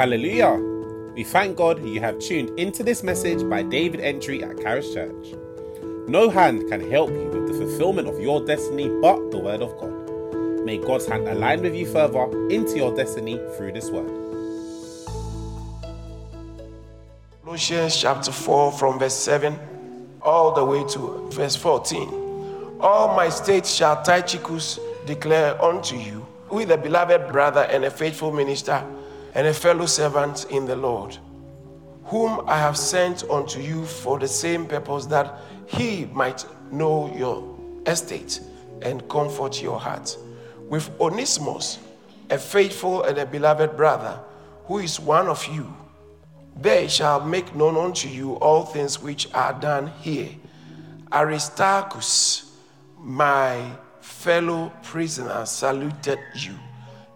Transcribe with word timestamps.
Hallelujah! 0.00 0.54
We 1.14 1.24
thank 1.24 1.58
God 1.58 1.86
you 1.86 2.00
have 2.00 2.18
tuned 2.20 2.58
into 2.58 2.82
this 2.82 3.02
message 3.02 3.46
by 3.50 3.62
David 3.62 4.00
Antwi 4.00 4.42
at 4.42 4.58
Charis 4.62 4.94
Church. 4.94 5.34
No 6.08 6.30
hand 6.30 6.70
can 6.70 6.90
help 6.90 7.10
you 7.10 7.26
with 7.26 7.48
the 7.48 7.52
fulfillment 7.52 8.08
of 8.08 8.18
your 8.18 8.42
destiny 8.42 8.88
but 9.02 9.30
the 9.30 9.36
Word 9.36 9.60
of 9.60 9.78
God. 9.78 10.64
May 10.64 10.78
God's 10.78 11.04
hand 11.04 11.28
align 11.28 11.60
with 11.60 11.74
you 11.74 11.84
further 11.84 12.48
into 12.48 12.78
your 12.78 12.96
destiny 12.96 13.38
through 13.58 13.72
this 13.72 13.90
Word. 13.90 14.08
Colossians 17.44 17.94
chapter 17.94 18.32
4, 18.32 18.72
from 18.72 18.98
verse 18.98 19.12
7 19.12 19.58
all 20.22 20.54
the 20.54 20.64
way 20.64 20.82
to 20.88 21.28
verse 21.30 21.56
14. 21.56 22.78
All 22.80 23.14
my 23.14 23.28
states 23.28 23.70
shall 23.74 24.02
Tychicus 24.02 24.80
declare 25.04 25.62
unto 25.62 25.96
you, 25.96 26.26
with 26.48 26.70
a 26.70 26.78
beloved 26.78 27.30
brother 27.30 27.64
and 27.64 27.84
a 27.84 27.90
faithful 27.90 28.32
minister 28.32 28.82
and 29.34 29.46
a 29.46 29.54
fellow 29.54 29.86
servant 29.86 30.46
in 30.50 30.66
the 30.66 30.76
Lord, 30.76 31.16
whom 32.04 32.42
I 32.46 32.58
have 32.58 32.76
sent 32.76 33.24
unto 33.30 33.60
you 33.60 33.84
for 33.84 34.18
the 34.18 34.28
same 34.28 34.66
purpose 34.66 35.06
that 35.06 35.38
he 35.66 36.06
might 36.06 36.44
know 36.72 37.14
your 37.16 37.56
estate 37.86 38.40
and 38.82 39.08
comfort 39.08 39.62
your 39.62 39.78
heart. 39.78 40.16
With 40.68 40.90
Onesimus, 41.00 41.78
a 42.30 42.38
faithful 42.38 43.02
and 43.04 43.18
a 43.18 43.26
beloved 43.26 43.76
brother, 43.76 44.18
who 44.66 44.78
is 44.78 44.98
one 44.98 45.28
of 45.28 45.44
you, 45.46 45.72
they 46.60 46.88
shall 46.88 47.24
make 47.24 47.54
known 47.54 47.76
unto 47.76 48.08
you 48.08 48.34
all 48.34 48.64
things 48.64 49.00
which 49.00 49.32
are 49.34 49.52
done 49.54 49.88
here. 50.00 50.30
Aristarchus, 51.12 52.52
my 52.98 53.70
fellow 54.00 54.72
prisoner, 54.82 55.44
saluted 55.46 56.18
you 56.34 56.54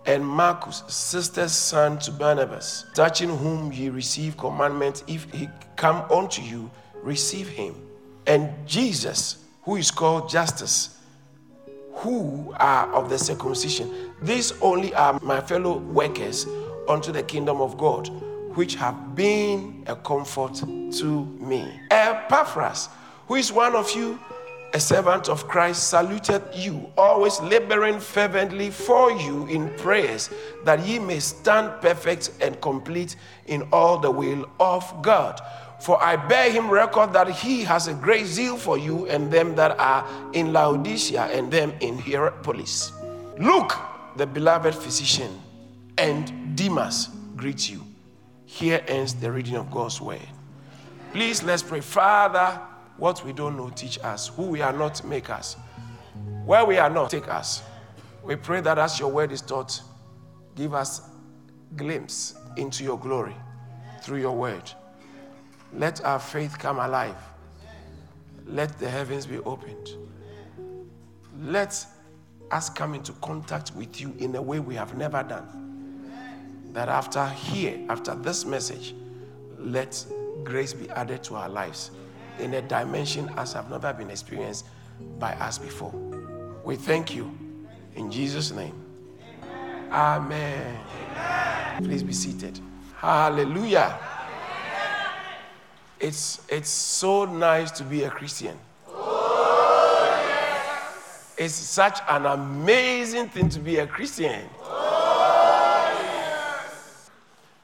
and 0.07 0.27
Marcus, 0.27 0.83
sister's 0.89 1.53
son 1.53 1.99
to 2.01 2.11
Barnabas, 2.11 2.85
touching 2.95 3.35
whom 3.37 3.73
ye 3.73 3.89
receive 3.89 4.37
commandment, 4.37 5.03
if 5.07 5.31
he 5.33 5.49
come 5.77 6.03
unto 6.11 6.43
you, 6.43 6.71
receive 7.03 7.49
him. 7.49 7.75
And 8.27 8.51
Jesus, 8.67 9.39
who 9.63 9.77
is 9.77 9.91
called 9.91 10.29
Justus, 10.29 10.99
who 11.93 12.55
are 12.59 12.93
of 12.93 13.09
the 13.09 13.19
circumcision. 13.19 14.13
These 14.21 14.53
only 14.61 14.95
are 14.95 15.19
my 15.23 15.41
fellow 15.41 15.79
workers 15.79 16.47
unto 16.89 17.13
the 17.13 17.23
kingdom 17.23 17.61
of 17.61 17.79
God, 17.79 18.09
which 18.55 18.75
have 18.75 19.15
been 19.15 19.85
a 19.87 19.97
comfort 19.97 20.55
to 20.57 21.25
me. 21.41 21.81
Epaphras, 21.91 22.89
who 23.27 23.37
is 23.37 23.53
one 23.53 23.75
of 23.75 23.91
you, 23.93 24.19
a 24.75 24.81
servant 24.81 25.29
of 25.29 25.47
Christ, 25.47 25.89
saluted 25.89 26.43
you, 26.53 26.91
always 26.99 27.41
laboring 27.41 28.01
fervently 28.01 28.71
for 28.71 29.13
you 29.13 29.47
in 29.47 29.73
prayers, 29.77 30.31
that 30.65 30.85
ye 30.85 30.99
may 30.99 31.21
stand 31.21 31.81
perfect 31.81 32.33
and 32.41 32.61
complete 32.61 33.15
in 33.47 33.63
all 33.73 33.99
the 33.99 34.11
will 34.11 34.51
of 34.59 35.01
God. 35.01 35.41
For 35.81 36.03
I 36.03 36.17
bear 36.17 36.51
him 36.51 36.69
record 36.69 37.13
that 37.13 37.29
he 37.31 37.63
has 37.63 37.87
a 37.87 37.95
great 37.95 38.27
zeal 38.27 38.57
for 38.57 38.77
you 38.77 39.07
and 39.07 39.31
them 39.31 39.55
that 39.55 39.79
are 39.79 40.05
in 40.33 40.53
Laodicea 40.53 41.27
and 41.27 41.53
them 41.53 41.73
in 41.79 41.97
Hierapolis. 41.97 42.93
Luke, 43.39 43.75
the 44.17 44.27
beloved 44.27 44.75
physician, 44.75 45.41
and 45.99 46.57
Demas 46.57 47.11
greet 47.37 47.71
you. 47.71 47.81
Here 48.45 48.85
ends 48.89 49.15
the 49.15 49.31
reading 49.31 49.55
of 49.55 49.71
God's 49.71 50.01
word. 50.01 50.27
Please 51.13 51.45
let's 51.45 51.63
pray. 51.63 51.81
Father, 51.81 52.61
what 52.97 53.25
we 53.25 53.33
don't 53.33 53.57
know, 53.57 53.71
teach 53.71 53.99
us. 54.03 54.29
Who 54.29 54.45
we 54.45 54.63
are 54.63 54.73
not, 54.73 55.05
make 55.05 55.31
us. 55.31 55.57
Where 56.45 56.65
we 56.65 56.79
are 56.79 56.91
not, 56.91 57.11
take 57.11 57.29
us. 57.29 57.63
We 58.23 58.37
pray 58.37 58.61
that 58.61 58.79
as 58.79 58.99
your 59.01 59.11
word 59.11 59.33
is 59.33 59.43
taught, 59.43 59.81
give 60.55 60.75
us 60.75 61.03
glimpse 61.77 62.35
into 62.57 62.85
your 62.85 62.99
glory 62.99 63.35
through 64.03 64.21
your 64.21 64.37
word. 64.37 64.71
Let 65.73 66.05
our 66.05 66.21
faith 66.21 66.59
come 66.59 66.79
alive. 66.79 67.17
Let 68.47 68.79
the 68.79 68.89
heavens 68.89 69.27
be 69.27 69.39
opened. 69.39 69.91
Let 71.41 71.85
us 72.51 72.71
come 72.71 72.95
into 72.95 73.13
contact 73.15 73.75
with 73.75 74.01
you 74.01 74.15
in 74.19 74.37
a 74.37 74.43
way 74.43 74.61
we 74.61 74.75
have 74.77 74.97
never 74.97 75.23
done. 75.23 76.11
That 76.73 76.89
after 76.89 77.27
here, 77.27 77.81
after 77.89 78.15
this 78.15 78.45
message, 78.45 78.95
let 79.59 80.05
grace 80.45 80.73
be 80.73 80.89
added 80.91 81.25
to 81.25 81.37
our 81.37 81.49
lives 81.49 81.91
in 82.39 82.55
a 82.55 82.63
dimension 82.63 83.31
as 83.37 83.53
have 83.53 83.71
never 83.71 83.93
been 83.93 84.11
experienced 84.11 84.67
by 85.19 85.33
us 85.35 85.59
before. 85.59 85.93
We 86.65 86.77
thank 86.77 87.15
you 87.15 87.37
in 87.95 88.11
Jesus' 88.11 88.51
name. 88.53 88.75
Amen. 89.91 90.79
Amen. 91.17 91.85
Please 91.85 92.03
be 92.03 92.13
seated. 92.13 92.59
Hallelujah. 92.97 93.99
It's, 96.01 96.41
it's 96.49 96.69
so 96.69 97.25
nice 97.25 97.71
to 97.73 97.85
be 97.85 98.05
a 98.05 98.11
Christian. 98.11 98.59
It's 101.37 101.55
such 101.55 101.99
an 102.09 102.27
amazing 102.27 103.29
thing 103.29 103.49
to 103.51 103.59
be 103.59 103.79
a 103.79 103.87
Christian. 103.87 104.49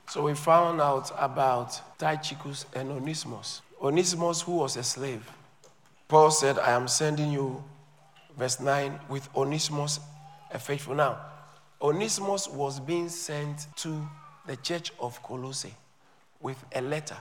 So 0.08 0.22
we 0.24 0.34
found 0.34 0.80
out 0.80 1.12
about 1.16 1.80
Tychicus 1.98 2.66
and 2.74 2.90
Onesimus. 2.90 3.62
Onesimus, 3.80 4.42
who 4.42 4.56
was 4.56 4.76
a 4.76 4.82
slave. 4.82 5.28
Paul 6.08 6.30
said, 6.30 6.58
I 6.58 6.72
am 6.72 6.88
sending 6.88 7.32
you, 7.32 7.62
verse 8.36 8.60
9, 8.60 8.98
with 9.08 9.28
Onesimus, 9.34 10.00
a 10.50 10.58
faithful. 10.58 10.94
Now, 10.94 11.18
Onesimus 11.80 12.48
was 12.48 12.78
being 12.80 13.08
sent 13.08 13.66
to 13.76 14.06
the 14.46 14.56
church 14.56 14.92
of 15.00 15.22
Colossae 15.22 15.74
with 16.40 16.62
a 16.74 16.80
letter. 16.80 17.16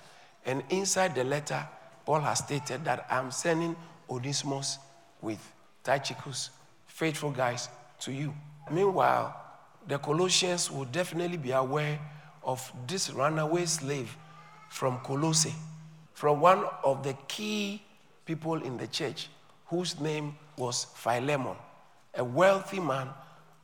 And 0.46 0.64
inside 0.70 1.16
the 1.16 1.24
letter, 1.24 1.68
Paul 2.06 2.22
has 2.22 2.40
stated 2.40 2.84
that 2.86 3.06
I'm 3.10 3.32
sending 3.32 3.76
Onesimus 4.10 4.80
with 5.22 5.40
Tychicus, 5.84 6.50
faithful 6.88 7.32
guys, 7.32 7.70
to 8.02 8.12
you. 8.12 8.34
Meanwhile, 8.72 9.36
the 9.88 9.98
Colossians 9.98 10.72
will 10.72 10.86
definitely 10.86 11.38
be 11.38 11.52
aware 11.52 12.00
of 12.44 12.72
this 12.88 13.12
runaway 13.12 13.66
slave 13.66 14.16
from 14.70 15.00
Colossae, 15.00 15.54
from 16.20 16.42
one 16.42 16.66
of 16.84 17.02
the 17.02 17.14
key 17.30 17.82
people 18.26 18.62
in 18.62 18.76
the 18.76 18.88
church 18.88 19.30
whose 19.68 19.98
name 20.02 20.36
was 20.58 20.84
Philemon, 20.96 21.56
a 22.14 22.22
wealthy 22.22 22.82
man, 22.82 23.08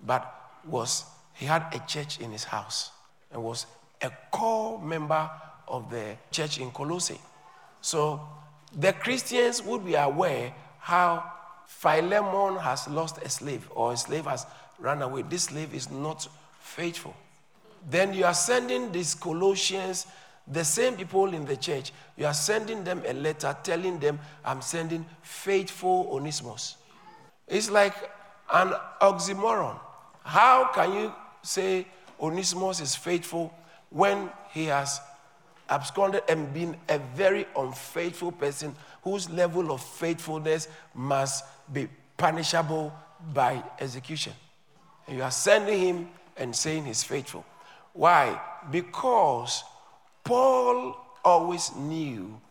but 0.06 0.24
was 0.66 1.04
he 1.34 1.46
had 1.46 1.66
a 1.74 1.80
church 1.86 2.22
in 2.22 2.32
his 2.32 2.46
house 2.46 2.92
and 3.30 3.44
was 3.44 3.66
a 4.02 4.10
core 4.32 4.82
member 4.82 5.30
of 5.68 5.90
the 5.90 6.16
church 6.32 6.58
in 6.58 6.72
Colossae. 6.72 7.20
So 7.82 8.22
the 8.74 8.94
Christians 8.94 9.62
would 9.62 9.86
be 9.86 9.96
aware 9.96 10.54
how 10.80 11.30
Philemon 11.68 12.56
has 12.60 12.88
lost 12.88 13.18
a 13.18 13.28
slave 13.28 13.70
or 13.76 13.92
a 13.92 13.98
slave 13.98 14.28
has 14.28 14.46
run 14.80 15.02
away. 15.02 15.24
This 15.24 15.44
slave 15.44 15.74
is 15.76 15.92
not 15.92 16.26
faithful. 16.62 17.18
Then 17.90 18.14
you 18.14 18.24
are 18.24 18.34
sending 18.34 18.94
these 18.94 19.14
Colossians, 19.14 20.08
the 20.48 20.64
same 20.64 20.96
people 20.96 21.34
in 21.34 21.46
the 21.46 21.58
church, 21.58 21.92
you 22.18 22.26
are 22.26 22.34
sending 22.34 22.84
them 22.84 23.02
a 23.06 23.14
letter 23.14 23.56
telling 23.64 24.00
them, 24.00 24.20
I'm 24.44 24.62
sending 24.62 25.06
faithful 25.22 26.10
Onesimus. 26.12 26.78
It's 27.48 27.70
like 27.70 27.96
an 28.54 28.74
oxymoron. 29.02 29.80
How 30.24 30.72
can 30.74 30.94
you 30.94 31.14
say 31.42 31.88
Onesimus 32.20 32.80
is 32.80 32.96
faithful 32.96 33.54
when 33.90 34.30
he 34.52 34.66
has 34.66 35.00
absconded 35.70 36.22
and 36.30 36.54
been 36.54 36.78
a 36.90 37.00
very 37.16 37.48
unfaithful 37.56 38.32
person 38.32 38.76
whose 39.04 39.30
level 39.30 39.72
of 39.72 39.82
faithfulness 39.84 40.68
must 40.94 41.44
be 41.74 41.88
punishable 42.18 42.94
by 43.34 43.64
execution? 43.80 44.34
And 45.08 45.18
you 45.18 45.24
are 45.24 45.32
sending 45.32 45.80
him 45.80 46.10
and 46.38 46.56
saying 46.56 46.86
he's 46.86 47.04
faithful. 47.04 47.46
Why? 47.94 48.40
Because 48.72 49.64
Paul 50.26 50.98
always 51.24 51.74
knew 51.76 52.42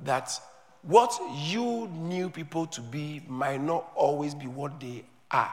that 0.00 0.38
what 0.82 1.18
you 1.36 1.88
knew 1.88 2.28
people 2.28 2.66
to 2.66 2.80
be 2.82 3.22
might 3.26 3.60
not 3.60 3.90
always 3.96 4.34
be 4.34 4.46
what 4.46 4.78
they 4.78 5.02
are. 5.30 5.52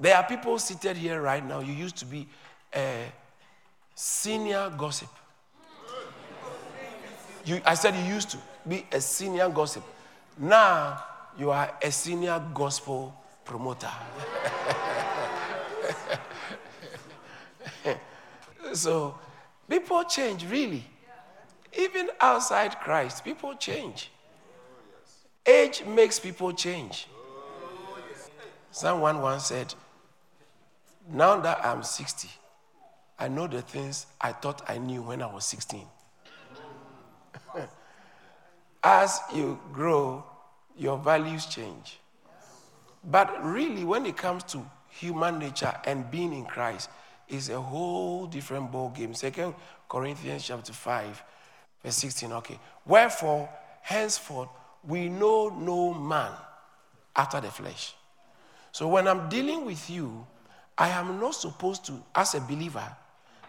There 0.00 0.16
are 0.16 0.22
people 0.22 0.58
seated 0.58 0.96
here 0.96 1.20
right 1.20 1.44
now. 1.44 1.60
You 1.60 1.72
used 1.72 1.96
to 1.96 2.06
be 2.06 2.28
a 2.74 3.12
senior 3.94 4.72
gossip. 4.78 5.08
You, 7.44 7.60
I 7.66 7.74
said 7.74 7.96
you 7.96 8.14
used 8.14 8.30
to 8.30 8.38
be 8.66 8.86
a 8.92 9.00
senior 9.00 9.48
gossip. 9.48 9.82
Now 10.38 11.02
you 11.36 11.50
are 11.50 11.76
a 11.82 11.90
senior 11.90 12.40
gospel 12.54 13.14
promoter. 13.44 13.90
so 18.72 19.18
people 19.72 20.04
change, 20.04 20.44
really. 20.50 20.84
Even 21.72 22.10
outside 22.20 22.78
Christ, 22.80 23.24
people 23.24 23.54
change. 23.54 24.10
Age 25.46 25.82
makes 25.86 26.18
people 26.18 26.52
change. 26.52 27.08
Someone 28.70 29.22
once 29.22 29.46
said, 29.46 29.72
Now 31.10 31.40
that 31.40 31.64
I'm 31.64 31.82
60, 31.82 32.28
I 33.18 33.28
know 33.28 33.46
the 33.46 33.62
things 33.62 34.06
I 34.20 34.32
thought 34.32 34.60
I 34.68 34.76
knew 34.76 35.00
when 35.00 35.22
I 35.22 35.32
was 35.32 35.46
16. 35.46 35.86
As 38.84 39.20
you 39.34 39.58
grow, 39.72 40.22
your 40.76 40.98
values 40.98 41.46
change. 41.46 41.98
But 43.04 43.42
really, 43.42 43.84
when 43.84 44.04
it 44.04 44.18
comes 44.18 44.44
to 44.52 44.70
human 44.90 45.38
nature 45.38 45.74
and 45.86 46.10
being 46.10 46.34
in 46.34 46.44
Christ, 46.44 46.90
is 47.32 47.48
a 47.48 47.60
whole 47.60 48.26
different 48.26 48.70
ball 48.70 48.90
game. 48.90 49.14
Second 49.14 49.54
Corinthians 49.88 50.44
chapter 50.44 50.72
5, 50.72 51.22
verse 51.82 51.96
16. 51.96 52.32
Okay. 52.32 52.58
Wherefore, 52.86 53.48
henceforth, 53.80 54.48
we 54.86 55.08
know 55.08 55.48
no 55.48 55.94
man 55.94 56.32
after 57.16 57.40
the 57.40 57.50
flesh. 57.50 57.94
So 58.70 58.88
when 58.88 59.08
I'm 59.08 59.28
dealing 59.28 59.64
with 59.64 59.88
you, 59.90 60.26
I 60.76 60.88
am 60.88 61.20
not 61.20 61.34
supposed 61.34 61.84
to, 61.86 62.02
as 62.14 62.34
a 62.34 62.40
believer, 62.40 62.84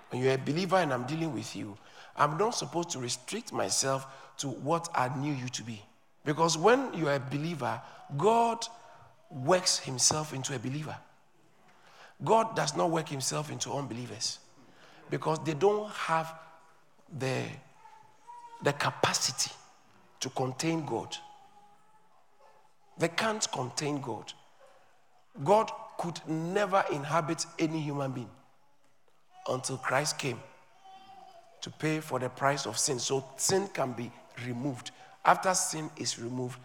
when 0.09 0.21
you're 0.21 0.33
a 0.33 0.37
believer 0.37 0.77
and 0.77 0.93
I'm 0.93 1.05
dealing 1.05 1.33
with 1.33 1.55
you, 1.55 1.77
I'm 2.15 2.37
not 2.37 2.51
supposed 2.51 2.91
to 2.91 2.99
restrict 2.99 3.51
myself 3.51 4.05
to 4.37 4.47
what 4.47 4.89
I 4.93 5.09
knew 5.17 5.33
you 5.33 5.49
to 5.49 5.63
be. 5.63 5.81
Because 6.25 6.57
when 6.57 6.93
you're 6.93 7.15
a 7.15 7.19
believer, 7.19 7.81
God 8.17 8.65
works 9.29 9.79
himself 9.79 10.33
into 10.33 10.55
a 10.55 10.59
believer. 10.59 10.95
God 12.23 12.55
does 12.55 12.75
not 12.75 12.89
work 12.89 13.09
himself 13.09 13.51
into 13.51 13.71
unbelievers 13.71 14.39
because 15.09 15.39
they 15.43 15.53
don't 15.53 15.89
have 15.91 16.33
the, 17.19 17.43
the 18.63 18.73
capacity 18.73 19.51
to 20.19 20.29
contain 20.29 20.85
God. 20.85 21.15
They 22.97 23.09
can't 23.09 23.45
contain 23.51 23.99
God. 24.01 24.31
God 25.43 25.71
could 25.97 26.19
never 26.27 26.83
inhabit 26.91 27.45
any 27.59 27.81
human 27.81 28.11
being 28.11 28.29
until 29.47 29.77
Christ 29.77 30.17
came 30.17 30.39
to 31.61 31.69
pay 31.69 31.99
for 31.99 32.19
the 32.19 32.29
price 32.29 32.65
of 32.65 32.77
sin. 32.77 32.99
So 32.99 33.25
sin 33.37 33.67
can 33.73 33.93
be 33.93 34.11
removed. 34.45 34.91
After 35.25 35.53
sin 35.53 35.89
is 35.97 36.19
removed, 36.19 36.59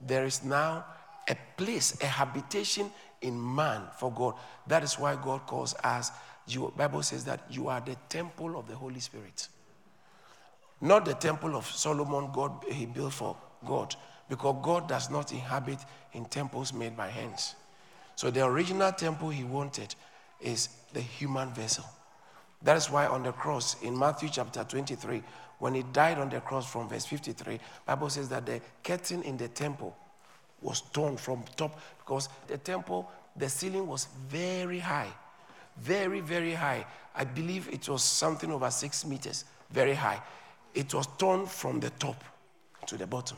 there 0.00 0.24
is 0.24 0.44
now 0.44 0.84
a 1.28 1.36
place, 1.56 2.00
a 2.02 2.06
habitation 2.06 2.90
in 3.24 3.54
man 3.54 3.82
for 3.98 4.12
God. 4.12 4.34
That 4.66 4.84
is 4.84 4.98
why 4.98 5.16
God 5.16 5.46
calls 5.46 5.74
us, 5.82 6.12
you, 6.46 6.72
Bible 6.76 7.02
says 7.02 7.24
that 7.24 7.40
you 7.50 7.68
are 7.68 7.80
the 7.80 7.96
temple 8.08 8.58
of 8.58 8.68
the 8.68 8.76
Holy 8.76 9.00
Spirit. 9.00 9.48
Not 10.80 11.04
the 11.04 11.14
temple 11.14 11.56
of 11.56 11.66
Solomon 11.66 12.30
God 12.32 12.64
he 12.70 12.86
built 12.86 13.14
for 13.14 13.36
God, 13.66 13.96
because 14.28 14.56
God 14.62 14.88
does 14.88 15.10
not 15.10 15.32
inhabit 15.32 15.78
in 16.12 16.26
temples 16.26 16.72
made 16.72 16.96
by 16.96 17.08
hands. 17.08 17.54
So 18.16 18.30
the 18.30 18.44
original 18.44 18.92
temple 18.92 19.30
he 19.30 19.44
wanted 19.44 19.94
is 20.40 20.68
the 20.92 21.00
human 21.00 21.52
vessel. 21.54 21.84
That 22.62 22.76
is 22.76 22.90
why 22.90 23.06
on 23.06 23.22
the 23.22 23.32
cross 23.32 23.80
in 23.82 23.98
Matthew 23.98 24.28
chapter 24.30 24.64
23, 24.64 25.22
when 25.58 25.74
he 25.74 25.82
died 25.92 26.18
on 26.18 26.28
the 26.28 26.40
cross 26.40 26.70
from 26.70 26.88
verse 26.88 27.06
53, 27.06 27.58
Bible 27.86 28.10
says 28.10 28.28
that 28.28 28.44
the 28.44 28.60
curtain 28.82 29.22
in 29.22 29.36
the 29.36 29.48
temple 29.48 29.96
was 30.64 30.80
torn 30.80 31.16
from 31.16 31.44
top 31.56 31.78
because 31.98 32.28
the 32.48 32.58
temple, 32.58 33.08
the 33.36 33.48
ceiling 33.48 33.86
was 33.86 34.08
very 34.28 34.78
high. 34.78 35.12
Very, 35.76 36.20
very 36.20 36.54
high. 36.54 36.86
I 37.14 37.24
believe 37.24 37.68
it 37.72 37.88
was 37.88 38.02
something 38.02 38.50
over 38.50 38.70
six 38.70 39.04
meters, 39.04 39.44
very 39.70 39.94
high. 39.94 40.20
It 40.74 40.92
was 40.92 41.06
torn 41.18 41.46
from 41.46 41.80
the 41.80 41.90
top 41.90 42.24
to 42.86 42.96
the 42.96 43.06
bottom. 43.06 43.36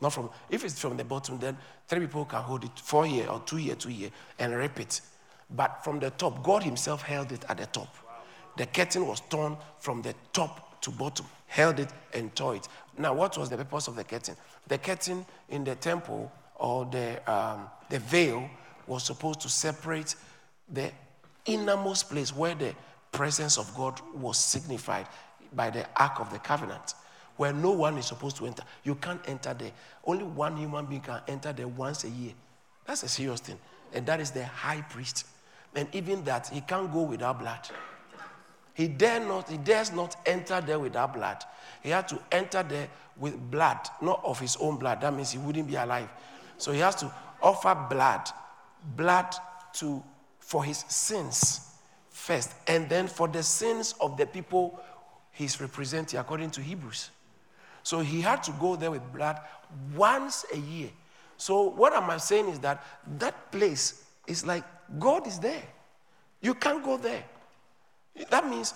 Not 0.00 0.12
from, 0.12 0.30
if 0.50 0.64
it's 0.64 0.80
from 0.80 0.96
the 0.96 1.04
bottom, 1.04 1.38
then 1.38 1.56
three 1.86 2.00
people 2.00 2.24
can 2.24 2.42
hold 2.42 2.64
it 2.64 2.76
four 2.76 3.06
here 3.06 3.28
or 3.28 3.40
two 3.46 3.56
here, 3.56 3.74
two 3.74 3.90
here, 3.90 4.10
and 4.38 4.54
rip 4.54 4.80
it. 4.80 5.00
But 5.50 5.84
from 5.84 6.00
the 6.00 6.10
top, 6.10 6.42
God 6.42 6.62
Himself 6.62 7.02
held 7.02 7.30
it 7.32 7.44
at 7.48 7.58
the 7.58 7.66
top. 7.66 7.94
The 8.56 8.66
curtain 8.66 9.06
was 9.06 9.20
torn 9.20 9.56
from 9.78 10.02
the 10.02 10.14
top 10.32 10.80
to 10.82 10.90
bottom, 10.90 11.26
held 11.46 11.80
it 11.80 11.92
and 12.12 12.34
tore 12.34 12.56
it. 12.56 12.68
Now, 12.98 13.14
what 13.14 13.36
was 13.36 13.50
the 13.50 13.56
purpose 13.56 13.88
of 13.88 13.96
the 13.96 14.04
curtain? 14.04 14.36
The 14.66 14.78
curtain 14.78 15.24
in 15.48 15.64
the 15.64 15.74
temple 15.74 16.30
or 16.64 16.86
the, 16.86 17.20
um, 17.30 17.68
the 17.90 17.98
veil 17.98 18.48
was 18.86 19.04
supposed 19.04 19.38
to 19.42 19.50
separate 19.50 20.14
the 20.72 20.90
innermost 21.44 22.08
place 22.08 22.34
where 22.34 22.54
the 22.54 22.74
presence 23.12 23.58
of 23.58 23.72
God 23.76 24.00
was 24.14 24.38
signified 24.38 25.06
by 25.52 25.68
the 25.68 25.86
Ark 25.94 26.20
of 26.20 26.32
the 26.32 26.38
Covenant, 26.38 26.94
where 27.36 27.52
no 27.52 27.70
one 27.70 27.98
is 27.98 28.06
supposed 28.06 28.38
to 28.38 28.46
enter. 28.46 28.62
You 28.82 28.94
can't 28.94 29.20
enter 29.28 29.52
there. 29.52 29.72
Only 30.06 30.24
one 30.24 30.56
human 30.56 30.86
being 30.86 31.02
can 31.02 31.20
enter 31.28 31.52
there 31.52 31.68
once 31.68 32.04
a 32.04 32.08
year. 32.08 32.32
That's 32.86 33.02
a 33.02 33.08
serious 33.08 33.40
thing. 33.40 33.58
And 33.92 34.06
that 34.06 34.20
is 34.20 34.30
the 34.30 34.46
high 34.46 34.80
priest. 34.80 35.26
And 35.74 35.86
even 35.92 36.24
that, 36.24 36.48
he 36.48 36.62
can't 36.62 36.90
go 36.90 37.02
without 37.02 37.40
blood. 37.40 37.68
He 38.72 38.88
dare 38.88 39.20
not, 39.20 39.50
he 39.50 39.58
dares 39.58 39.92
not 39.92 40.16
enter 40.24 40.62
there 40.62 40.78
without 40.78 41.12
blood. 41.12 41.44
He 41.82 41.90
had 41.90 42.08
to 42.08 42.18
enter 42.32 42.62
there 42.62 42.88
with 43.18 43.38
blood, 43.50 43.78
not 44.00 44.22
of 44.24 44.40
his 44.40 44.56
own 44.56 44.78
blood. 44.78 45.02
That 45.02 45.12
means 45.12 45.30
he 45.30 45.38
wouldn't 45.38 45.68
be 45.68 45.76
alive. 45.76 46.08
So 46.58 46.72
he 46.72 46.80
has 46.80 46.94
to 46.96 47.12
offer 47.42 47.74
blood, 47.88 48.28
blood 48.96 49.34
to 49.74 50.02
for 50.38 50.64
his 50.64 50.84
sins 50.88 51.72
first, 52.10 52.52
and 52.66 52.88
then 52.88 53.06
for 53.06 53.28
the 53.28 53.42
sins 53.42 53.94
of 54.00 54.16
the 54.16 54.26
people 54.26 54.78
he's 55.32 55.60
representing, 55.60 56.18
according 56.18 56.50
to 56.50 56.60
Hebrews. 56.60 57.10
So 57.82 58.00
he 58.00 58.20
had 58.20 58.42
to 58.44 58.52
go 58.52 58.76
there 58.76 58.90
with 58.90 59.02
blood 59.12 59.38
once 59.94 60.44
a 60.52 60.58
year. 60.58 60.90
So 61.36 61.62
what 61.62 61.92
am 61.92 62.08
I 62.08 62.16
saying 62.18 62.48
is 62.48 62.58
that 62.60 62.84
that 63.18 63.50
place 63.50 64.04
is 64.26 64.46
like 64.46 64.64
God 64.98 65.26
is 65.26 65.38
there. 65.38 65.62
You 66.40 66.54
can't 66.54 66.84
go 66.84 66.96
there. 66.96 67.24
That 68.30 68.48
means 68.48 68.74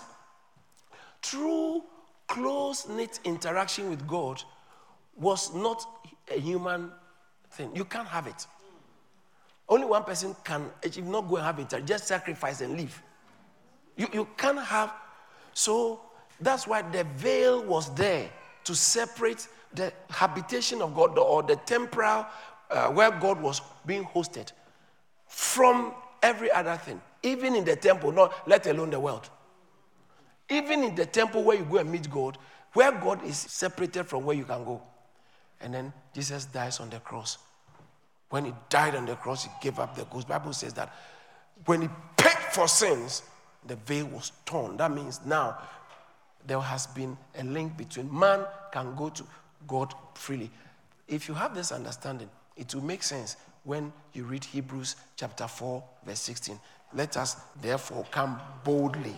true, 1.21 1.83
close 2.27 2.87
knit 2.87 3.19
interaction 3.23 3.89
with 3.89 4.05
God 4.07 4.43
was 5.15 5.53
not 5.53 5.83
a 6.29 6.39
human 6.39 6.91
thing. 7.51 7.75
You 7.75 7.85
can't 7.85 8.07
have 8.07 8.27
it. 8.27 8.47
Only 9.67 9.85
one 9.85 10.03
person 10.03 10.35
can, 10.43 10.69
if 10.81 10.97
not 10.97 11.27
go 11.29 11.35
and 11.35 11.45
have 11.45 11.59
it, 11.59 11.85
just 11.85 12.07
sacrifice 12.07 12.61
and 12.61 12.75
leave. 12.75 13.01
You, 13.95 14.07
you 14.13 14.27
can't 14.37 14.59
have. 14.59 14.93
So 15.53 16.01
that's 16.41 16.67
why 16.67 16.81
the 16.81 17.03
veil 17.17 17.63
was 17.63 17.93
there 17.95 18.29
to 18.63 18.75
separate 18.75 19.47
the 19.73 19.93
habitation 20.09 20.81
of 20.81 20.95
God 20.95 21.17
or 21.17 21.43
the 21.43 21.55
temporal 21.57 22.25
uh, 22.71 22.87
where 22.89 23.11
God 23.11 23.41
was 23.41 23.61
being 23.85 24.03
hosted 24.03 24.51
from 25.27 25.93
every 26.23 26.51
other 26.51 26.75
thing, 26.77 26.99
even 27.23 27.55
in 27.55 27.63
the 27.63 27.75
temple, 27.75 28.11
not 28.11 28.47
let 28.47 28.65
alone 28.67 28.89
the 28.89 28.99
world. 28.99 29.29
Even 30.49 30.83
in 30.83 30.95
the 30.95 31.05
temple 31.05 31.43
where 31.43 31.57
you 31.57 31.65
go 31.65 31.77
and 31.77 31.91
meet 31.91 32.09
God, 32.09 32.37
where 32.73 32.91
God 32.91 33.23
is 33.23 33.37
separated 33.37 34.05
from 34.05 34.25
where 34.25 34.35
you 34.35 34.45
can 34.45 34.63
go. 34.63 34.81
And 35.61 35.73
then 35.73 35.93
Jesus 36.13 36.45
dies 36.45 36.79
on 36.79 36.89
the 36.89 36.99
cross. 36.99 37.37
When 38.29 38.45
he 38.45 38.53
died 38.69 38.95
on 38.95 39.05
the 39.05 39.15
cross, 39.15 39.43
he 39.43 39.49
gave 39.61 39.79
up 39.79 39.95
the 39.95 40.05
ghost. 40.05 40.27
Bible 40.27 40.53
says 40.53 40.73
that 40.73 40.93
when 41.65 41.81
he 41.81 41.89
paid 42.17 42.37
for 42.51 42.67
sins, 42.67 43.23
the 43.65 43.75
veil 43.75 44.05
was 44.05 44.31
torn. 44.45 44.77
That 44.77 44.91
means 44.91 45.19
now 45.25 45.57
there 46.45 46.59
has 46.59 46.87
been 46.87 47.17
a 47.37 47.43
link 47.43 47.75
between 47.75 48.17
man 48.17 48.45
can 48.71 48.95
go 48.95 49.09
to 49.09 49.23
God 49.67 49.93
freely. 50.13 50.49
If 51.07 51.27
you 51.27 51.33
have 51.33 51.53
this 51.55 51.71
understanding, 51.71 52.29
it 52.55 52.73
will 52.73 52.83
make 52.83 53.03
sense 53.03 53.35
when 53.63 53.91
you 54.13 54.23
read 54.23 54.43
Hebrews 54.45 54.95
chapter 55.15 55.47
4, 55.47 55.83
verse 56.05 56.19
16. 56.19 56.59
Let 56.93 57.17
us 57.17 57.35
therefore 57.61 58.05
come 58.11 58.39
boldly 58.63 59.15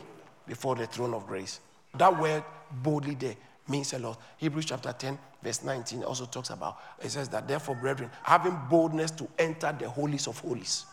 before 0.47 0.75
the 0.75 0.87
throne 0.87 1.13
of 1.13 1.27
grace. 1.27 1.59
That 1.97 2.19
word 2.19 2.43
boldly 2.71 3.15
there 3.15 3.35
means 3.71 3.93
a 3.93 3.99
lot. 3.99 4.19
Hebrews 4.37 4.65
chapter 4.65 4.93
10, 4.93 5.17
verse 5.41 5.63
19 5.63 6.03
also 6.03 6.25
talks 6.25 6.49
about 6.49 6.77
it 7.01 7.09
says 7.09 7.29
that 7.29 7.47
therefore, 7.47 7.75
brethren, 7.75 8.11
having 8.23 8.57
boldness 8.69 9.11
to 9.11 9.27
enter 9.39 9.75
the 9.77 9.89
holies 9.89 10.27
of 10.27 10.37
holies. 10.39 10.85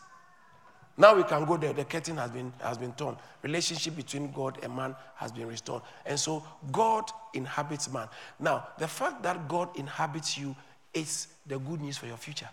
Now 0.97 1.15
we 1.15 1.23
can 1.23 1.45
go 1.45 1.57
there. 1.57 1.73
The 1.73 1.85
curtain 1.85 2.17
has 2.17 2.31
been, 2.33 2.53
has 2.61 2.77
been 2.77 2.93
torn. 2.93 3.17
Relationship 3.43 3.95
between 3.95 4.33
God 4.33 4.59
and 4.65 4.75
man 4.75 4.97
has 5.15 5.31
been 5.31 5.47
restored. 5.47 5.83
And 6.05 6.19
so 6.19 6.43
God 6.73 7.05
inhabits 7.35 7.91
man. 7.93 8.09
Now, 8.41 8.67
the 8.79 8.89
fact 8.89 9.23
that 9.23 9.47
God 9.49 9.69
inhabits 9.77 10.37
you 10.37 10.57
is 10.93 11.29
the 11.47 11.59
good 11.59 11.81
news 11.81 11.97
for 11.97 12.07
your 12.07 12.17
future. 12.17 12.49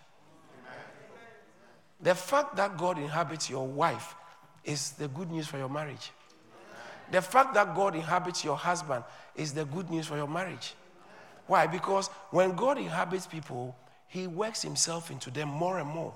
The 2.01 2.13
fact 2.13 2.55
that 2.57 2.77
God 2.77 2.99
inhabits 2.99 3.49
your 3.49 3.65
wife 3.65 4.13
is 4.63 4.91
the 4.91 5.07
good 5.07 5.31
news 5.31 5.47
for 5.47 5.57
your 5.57 5.69
marriage. 5.69 6.11
The 7.11 7.21
fact 7.21 7.53
that 7.53 7.75
God 7.75 7.95
inhabits 7.95 8.43
your 8.43 8.57
husband 8.57 9.03
is 9.35 9.53
the 9.53 9.65
good 9.65 9.89
news 9.89 10.07
for 10.07 10.17
your 10.17 10.27
marriage. 10.27 10.73
Why? 11.47 11.67
Because 11.67 12.07
when 12.31 12.55
God 12.55 12.77
inhabits 12.77 13.27
people, 13.27 13.75
He 14.07 14.27
works 14.27 14.61
Himself 14.61 15.11
into 15.11 15.29
them 15.29 15.49
more 15.49 15.79
and 15.79 15.87
more. 15.87 16.13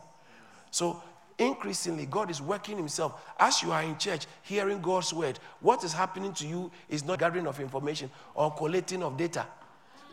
So 0.71 1.01
increasingly, 1.37 2.05
God 2.05 2.29
is 2.31 2.41
working 2.41 2.77
Himself. 2.77 3.21
As 3.39 3.61
you 3.61 3.71
are 3.71 3.83
in 3.83 3.97
church 3.97 4.25
hearing 4.41 4.81
God's 4.81 5.13
word, 5.13 5.39
what 5.61 5.83
is 5.83 5.93
happening 5.93 6.33
to 6.33 6.47
you 6.47 6.71
is 6.89 7.05
not 7.05 7.19
gathering 7.19 7.47
of 7.47 7.59
information 7.59 8.09
or 8.33 8.51
collating 8.51 9.03
of 9.03 9.17
data. 9.17 9.45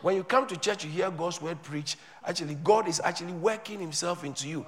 When 0.03 0.15
you 0.15 0.25
come 0.25 0.47
to 0.49 0.57
church, 0.57 0.85
you 0.85 0.91
hear 0.91 1.11
God's 1.11 1.41
word 1.41 1.63
preached. 1.63 1.97
Actually, 2.25 2.55
God 2.57 2.87
is 2.87 3.01
actually 3.03 3.33
working 3.33 3.81
Himself 3.81 4.25
into 4.25 4.49
you. 4.49 4.67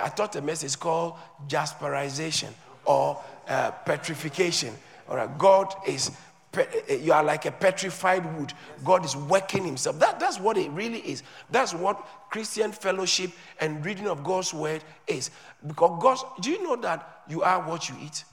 I 0.00 0.08
taught 0.08 0.36
a 0.36 0.40
message 0.40 0.78
called 0.78 1.14
jasperization 1.48 2.50
or 2.84 3.22
uh, 3.48 3.72
petrification. 3.72 4.74
All 5.08 5.16
right, 5.16 5.38
God 5.38 5.74
is 5.86 6.10
eh, 6.54 6.64
eh, 6.88 6.94
you 6.96 7.12
are 7.12 7.24
like 7.24 7.46
a 7.46 7.52
petrified 7.52 8.24
wood. 8.36 8.52
God 8.84 9.04
is 9.04 9.16
working 9.16 9.64
Himself. 9.64 9.98
That, 9.98 10.20
that's 10.20 10.38
what 10.38 10.56
it 10.56 10.70
really 10.72 11.00
is. 11.00 11.22
That's 11.50 11.72
what 11.72 12.06
Christian 12.30 12.72
fellowship 12.72 13.30
and 13.60 13.84
reading 13.84 14.06
of 14.06 14.22
God's 14.22 14.52
word 14.52 14.84
is. 15.06 15.30
Because 15.66 15.98
God, 16.02 16.42
do 16.42 16.50
you 16.50 16.62
know 16.62 16.76
that 16.76 17.22
you 17.28 17.42
are 17.42 17.60
what 17.62 17.88
you 17.88 17.96
eat? 18.02 18.24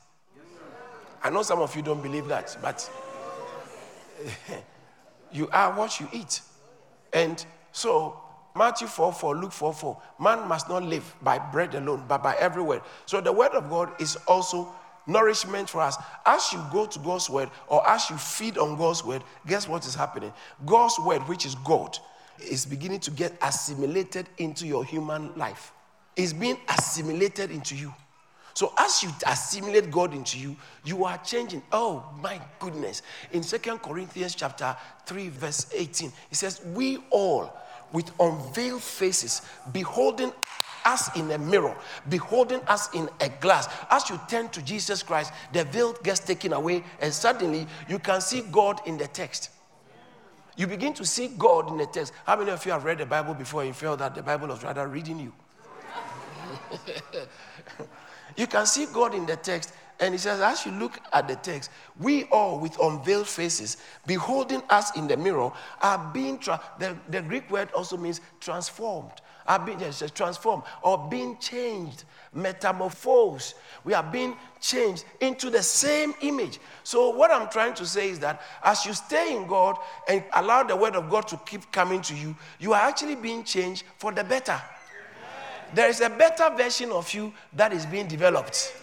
I 1.23 1.29
know 1.29 1.41
some 1.41 1.59
of 1.59 1.75
you 1.75 1.81
don't 1.81 2.03
believe 2.03 2.27
that, 2.27 2.55
but 2.61 2.87
you 5.31 5.49
are 5.51 5.73
what 5.73 5.99
you 5.99 6.07
eat. 6.13 6.41
And 7.13 7.43
so, 7.71 8.19
Matthew 8.55 8.87
4 8.87 9.11
4, 9.11 9.35
Luke 9.35 9.51
4 9.51 9.73
4, 9.73 10.01
man 10.19 10.47
must 10.47 10.69
not 10.69 10.83
live 10.83 11.15
by 11.21 11.39
bread 11.39 11.73
alone, 11.73 12.03
but 12.07 12.21
by 12.21 12.35
every 12.35 12.61
word. 12.61 12.81
So, 13.05 13.21
the 13.21 13.31
word 13.31 13.53
of 13.53 13.69
God 13.69 13.99
is 13.99 14.17
also 14.27 14.71
nourishment 15.07 15.69
for 15.69 15.81
us. 15.81 15.97
As 16.25 16.51
you 16.53 16.63
go 16.71 16.85
to 16.85 16.99
God's 16.99 17.29
word 17.29 17.49
or 17.67 17.87
as 17.87 18.09
you 18.09 18.17
feed 18.17 18.57
on 18.57 18.77
God's 18.77 19.03
word, 19.03 19.23
guess 19.47 19.67
what 19.67 19.85
is 19.85 19.95
happening? 19.95 20.33
God's 20.65 20.97
word, 20.99 21.21
which 21.27 21.45
is 21.45 21.55
God, 21.55 21.97
is 22.39 22.65
beginning 22.65 22.99
to 23.01 23.11
get 23.11 23.33
assimilated 23.41 24.27
into 24.37 24.65
your 24.65 24.83
human 24.83 25.33
life. 25.35 25.71
It's 26.15 26.33
being 26.33 26.57
assimilated 26.69 27.51
into 27.51 27.75
you. 27.75 27.93
So 28.53 28.73
as 28.79 29.03
you 29.03 29.09
assimilate 29.27 29.91
God 29.91 30.13
into 30.13 30.39
you, 30.39 30.55
you 30.85 31.03
are 31.03 31.17
changing. 31.17 31.61
Oh 31.73 32.05
my 32.21 32.39
goodness. 32.59 33.01
In 33.33 33.43
Second 33.43 33.79
Corinthians 33.79 34.33
chapter 34.33 34.75
3, 35.05 35.27
verse 35.27 35.67
18, 35.73 36.11
it 36.31 36.35
says, 36.37 36.61
We 36.73 36.99
all 37.09 37.53
with 37.91 38.11
unveiled 38.17 38.81
faces, 38.81 39.41
beholding 39.73 40.31
us 40.85 41.15
in 41.15 41.29
a 41.31 41.37
mirror, 41.37 41.75
beholding 42.09 42.61
us 42.67 42.93
in 42.93 43.09
a 43.19 43.29
glass. 43.29 43.67
As 43.89 44.09
you 44.09 44.19
turn 44.29 44.49
to 44.49 44.61
Jesus 44.61 45.03
Christ, 45.03 45.33
the 45.51 45.65
veil 45.65 45.93
gets 46.03 46.19
taken 46.19 46.53
away, 46.53 46.83
and 47.01 47.13
suddenly 47.13 47.67
you 47.89 47.99
can 47.99 48.21
see 48.21 48.41
God 48.51 48.79
in 48.85 48.97
the 48.97 49.07
text. 49.07 49.49
You 50.55 50.67
begin 50.67 50.93
to 50.93 51.05
see 51.05 51.27
God 51.37 51.69
in 51.69 51.77
the 51.77 51.85
text. 51.85 52.13
How 52.25 52.37
many 52.37 52.51
of 52.51 52.65
you 52.65 52.71
have 52.71 52.85
read 52.85 52.99
the 52.99 53.05
Bible 53.05 53.33
before 53.33 53.63
and 53.63 53.75
felt 53.75 53.99
that 53.99 54.15
the 54.15 54.23
Bible 54.23 54.47
was 54.47 54.63
rather 54.63 54.87
reading 54.87 55.19
you? 55.19 55.33
you 58.37 58.47
can 58.47 58.65
see 58.65 58.85
God 58.85 59.13
in 59.13 59.25
the 59.25 59.35
text, 59.35 59.73
and 59.99 60.13
he 60.13 60.17
says, 60.17 60.39
as 60.39 60.65
you 60.65 60.71
look 60.71 60.99
at 61.11 61.27
the 61.27 61.35
text, 61.35 61.71
we 61.99 62.25
all 62.25 62.59
with 62.59 62.79
unveiled 62.79 63.27
faces, 63.27 63.77
beholding 64.05 64.61
us 64.69 64.95
in 64.95 65.07
the 65.07 65.17
mirror, 65.17 65.51
are 65.81 66.11
being, 66.13 66.37
tra- 66.37 66.61
the, 66.79 66.95
the 67.09 67.21
Greek 67.21 67.49
word 67.51 67.69
also 67.73 67.97
means 67.97 68.21
transformed 68.39 69.21
are 69.47 69.59
being 69.59 69.79
transformed 70.13 70.63
or 70.81 71.07
being 71.09 71.37
changed, 71.37 72.03
metamorphosed. 72.33 73.55
We 73.83 73.93
are 73.93 74.03
being 74.03 74.35
changed 74.59 75.05
into 75.19 75.49
the 75.49 75.61
same 75.61 76.13
image. 76.21 76.59
So, 76.83 77.09
what 77.09 77.31
I'm 77.31 77.49
trying 77.49 77.73
to 77.75 77.85
say 77.85 78.09
is 78.09 78.19
that 78.19 78.41
as 78.63 78.85
you 78.85 78.93
stay 78.93 79.35
in 79.35 79.47
God 79.47 79.77
and 80.07 80.23
allow 80.33 80.63
the 80.63 80.75
word 80.75 80.95
of 80.95 81.09
God 81.09 81.27
to 81.29 81.37
keep 81.45 81.71
coming 81.71 82.01
to 82.03 82.15
you, 82.15 82.35
you 82.59 82.73
are 82.73 82.81
actually 82.81 83.15
being 83.15 83.43
changed 83.43 83.83
for 83.97 84.11
the 84.11 84.23
better. 84.23 84.59
There 85.73 85.89
is 85.89 86.01
a 86.01 86.09
better 86.09 86.49
version 86.55 86.91
of 86.91 87.11
you 87.13 87.33
that 87.53 87.73
is 87.73 87.85
being 87.85 88.07
developed. 88.07 88.73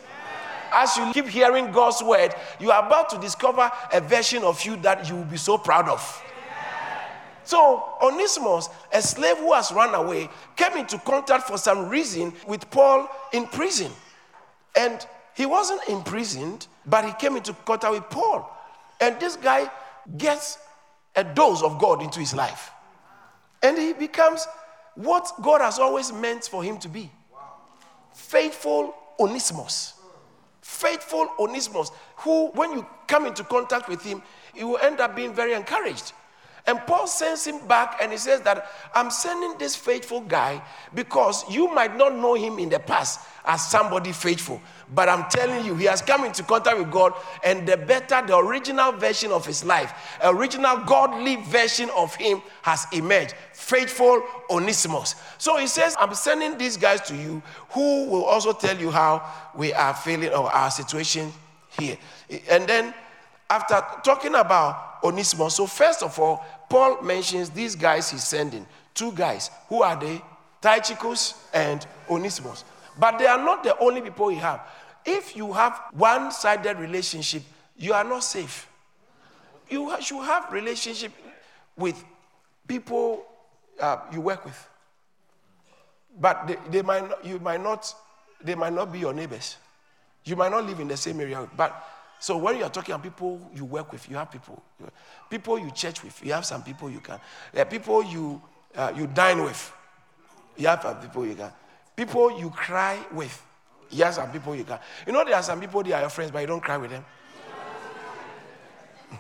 As 0.75 0.97
you 0.97 1.13
keep 1.13 1.27
hearing 1.27 1.71
God's 1.71 2.03
word, 2.03 2.35
you 2.59 2.71
are 2.71 2.87
about 2.87 3.11
to 3.11 3.19
discover 3.19 3.71
a 3.93 4.01
version 4.01 4.43
of 4.43 4.65
you 4.65 4.77
that 4.79 5.09
you 5.09 5.17
will 5.17 5.25
be 5.25 5.37
so 5.37 5.59
proud 5.59 5.89
of. 5.89 6.23
So 7.45 7.85
Onesimus, 8.03 8.69
a 8.93 9.03
slave 9.03 9.39
who 9.39 9.53
has 9.53 9.73
run 9.73 9.95
away, 9.95 10.29
came 10.57 10.77
into 10.77 10.99
contact 10.99 11.49
for 11.49 11.59
some 11.59 11.89
reason 11.89 12.33
with 12.47 12.71
Paul 12.71 13.09
in 13.33 13.47
prison. 13.47 13.91
And 14.77 15.05
he 15.35 15.47
wasn't 15.47 15.81
imprisoned, 15.89 16.67
but 16.87 17.05
he 17.05 17.13
came 17.15 17.37
into 17.37 17.53
contact 17.65 17.93
with 17.93 18.11
Paul. 18.11 18.51
And 19.01 19.19
this 19.19 19.37
guy 19.37 19.71
gets 20.17 20.59
a 21.17 21.25
dose 21.25 21.63
of 21.63 21.79
God 21.79 22.03
into 22.03 22.21
his 22.21 22.35
life. 22.35 22.71
And 23.63 23.77
he 23.79 23.93
becomes 23.93 24.47
what 24.95 25.31
God 25.43 25.61
has 25.61 25.79
always 25.79 26.13
meant 26.13 26.45
for 26.45 26.63
him 26.63 26.79
to 26.79 26.89
be 26.89 27.11
faithful 28.13 28.95
Onesimus. 29.19 29.95
Faithful 30.61 31.29
Onesimus, 31.39 31.91
who, 32.17 32.49
when 32.53 32.73
you 32.73 32.87
come 33.07 33.27
into 33.27 33.43
contact 33.45 33.89
with 33.89 34.03
him, 34.03 34.23
you 34.55 34.69
will 34.69 34.79
end 34.79 35.01
up 35.01 35.17
being 35.17 35.33
very 35.35 35.55
encouraged. 35.55 36.13
And 36.67 36.79
Paul 36.87 37.07
sends 37.09 37.45
him 37.45 37.67
back 37.67 37.99
and 38.01 38.13
he 38.13 38.19
says 38.19 38.41
that 38.43 38.67
I'm 38.95 39.11
sending 39.11 39.59
this 39.59 39.75
faithful 39.75 40.21
guy 40.21 40.63
because 40.95 41.45
you 41.51 41.73
might 41.75 41.97
not 41.97 42.15
know 42.15 42.35
him 42.35 42.59
in 42.59 42.69
the 42.69 42.79
past 42.79 43.21
as 43.45 43.69
somebody 43.69 44.13
faithful. 44.13 44.61
But 44.95 45.09
I'm 45.09 45.29
telling 45.29 45.65
you, 45.65 45.75
he 45.75 45.87
has 45.87 46.03
come 46.03 46.25
into 46.25 46.43
contact 46.43 46.79
with 46.79 46.91
God, 46.91 47.15
and 47.43 47.67
the 47.67 47.77
better, 47.77 48.25
the 48.25 48.37
original 48.37 48.93
version 48.93 49.33
of 49.33 49.45
his 49.45 49.65
life, 49.65 49.93
original 50.23 50.77
godly 50.85 51.37
version 51.37 51.91
of 51.97 52.15
him 52.15 52.43
has 52.61 52.87
emerged. 52.93 53.35
Faithful 53.53 54.23
Onesimus. 54.51 55.17
So 55.39 55.57
he 55.57 55.67
says, 55.67 55.97
I'm 55.99 56.15
sending 56.15 56.59
these 56.59 56.77
guys 56.77 57.01
to 57.03 57.17
you 57.17 57.43
who 57.71 58.07
will 58.07 58.25
also 58.25 58.53
tell 58.53 58.79
you 58.79 58.91
how 58.91 59.29
we 59.57 59.73
are 59.73 59.95
feeling 59.95 60.31
or 60.31 60.53
our 60.53 60.71
situation 60.71 61.33
here. 61.79 61.97
And 62.51 62.69
then 62.69 62.95
after 63.53 63.85
talking 64.03 64.35
about 64.35 64.99
Onesimus, 65.05 65.57
so 65.57 65.67
first 65.67 66.03
of 66.03 66.19
all, 66.19 66.43
Paul 66.71 67.03
mentions 67.03 67.51
these 67.51 67.77
guys 67.77 68.11
he's 68.11 68.25
sending. 68.25 68.67
Two 68.95 69.13
guys. 69.13 69.51
Who 69.69 69.83
are 69.83 69.95
they? 69.95 70.23
Tychicus 70.63 71.35
and 71.53 71.87
Onesimus. 72.09 72.65
But 72.99 73.19
they 73.19 73.27
are 73.27 73.37
not 73.37 73.63
the 73.63 73.77
only 73.79 74.01
people 74.01 74.29
he 74.29 74.37
have. 74.37 74.63
If 75.05 75.37
you 75.37 75.53
have 75.53 75.79
one-sided 75.93 76.79
relationship, 76.79 77.43
you 77.77 77.93
are 77.93 78.05
not 78.05 78.25
safe. 78.25 78.67
You 79.69 79.95
should 80.01 80.25
have 80.25 80.51
relationship 80.51 81.13
with 81.77 82.03
people 82.67 83.25
uh, 83.79 83.99
you 84.13 84.23
work 84.23 84.47
with. 84.47 84.69
But 86.19 86.47
they, 86.47 86.57
they 86.71 86.83
might 86.83 87.05
you 87.23 87.39
might 87.39 87.63
not, 87.63 87.95
they 88.43 88.55
might 88.55 88.73
not 88.73 88.91
be 88.93 89.01
your 89.01 89.13
neighbors. 89.13 89.57
You 90.25 90.37
might 90.37 90.53
not 90.53 90.65
live 90.65 90.81
in 90.81 90.89
the 90.89 90.97
same 90.97 91.21
area. 91.21 91.47
But 91.55 91.75
so 92.23 92.37
when 92.37 92.57
you're 92.57 92.69
talking 92.69 92.95
about 92.95 93.03
people 93.03 93.51
you 93.53 93.65
work 93.65 93.91
with, 93.91 94.09
you 94.09 94.15
have 94.15 94.31
people. 94.31 94.63
People 95.29 95.59
you 95.59 95.73
church 95.73 96.05
with, 96.05 96.25
you 96.25 96.33
have 96.33 96.47
some 96.47 96.63
people 96.63 96.89
you 96.89 97.01
can. 97.01 97.19
There 97.53 97.63
are 97.63 97.69
people 97.69 98.05
you, 98.05 98.41
uh, 98.77 98.93
you 98.97 99.09
dine 99.09 99.43
with, 99.43 99.73
you 100.57 100.69
have 100.69 100.83
some 100.83 101.01
people 101.01 101.27
you 101.27 101.35
can. 101.35 101.51
People 101.97 102.39
you 102.39 102.49
cry 102.51 103.01
with, 103.11 103.45
you 103.91 104.05
have 104.05 104.15
some 104.15 104.31
people 104.31 104.55
you 104.55 104.63
can. 104.63 104.79
You 105.05 105.13
know 105.13 105.25
there 105.25 105.35
are 105.35 105.43
some 105.43 105.59
people, 105.59 105.83
they 105.83 105.91
are 105.95 106.03
your 106.03 106.11
friends, 106.11 106.31
but 106.31 106.39
you 106.39 106.47
don't 106.47 106.63
cry 106.63 106.77
with 106.77 106.93
them. 106.93 107.05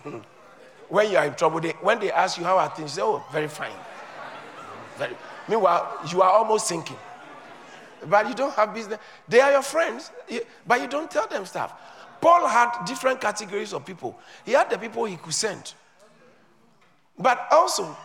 when 0.88 1.10
you 1.10 1.16
are 1.16 1.26
in 1.26 1.34
trouble, 1.34 1.58
they, 1.58 1.72
when 1.80 1.98
they 1.98 2.12
ask 2.12 2.38
you 2.38 2.44
how 2.44 2.56
are 2.56 2.68
things, 2.68 2.92
you 2.92 3.02
say, 3.02 3.02
oh, 3.02 3.24
very 3.32 3.48
fine. 3.48 3.72
Very. 4.96 5.16
Meanwhile, 5.48 6.02
you 6.08 6.22
are 6.22 6.30
almost 6.30 6.68
sinking. 6.68 6.98
But 8.08 8.28
you 8.28 8.34
don't 8.34 8.54
have 8.54 8.72
business. 8.72 9.00
They 9.26 9.40
are 9.40 9.50
your 9.50 9.62
friends, 9.62 10.12
but 10.64 10.80
you 10.80 10.86
don't 10.86 11.10
tell 11.10 11.26
them 11.26 11.44
stuff. 11.46 11.74
Paul 12.22 12.46
had 12.46 12.84
different 12.86 13.20
categories 13.20 13.72
of 13.72 13.84
people. 13.84 14.16
He 14.46 14.52
had 14.52 14.70
the 14.70 14.78
people 14.78 15.04
he 15.04 15.16
could 15.16 15.34
send. 15.34 15.74
But 17.18 17.48
also, 17.50 17.96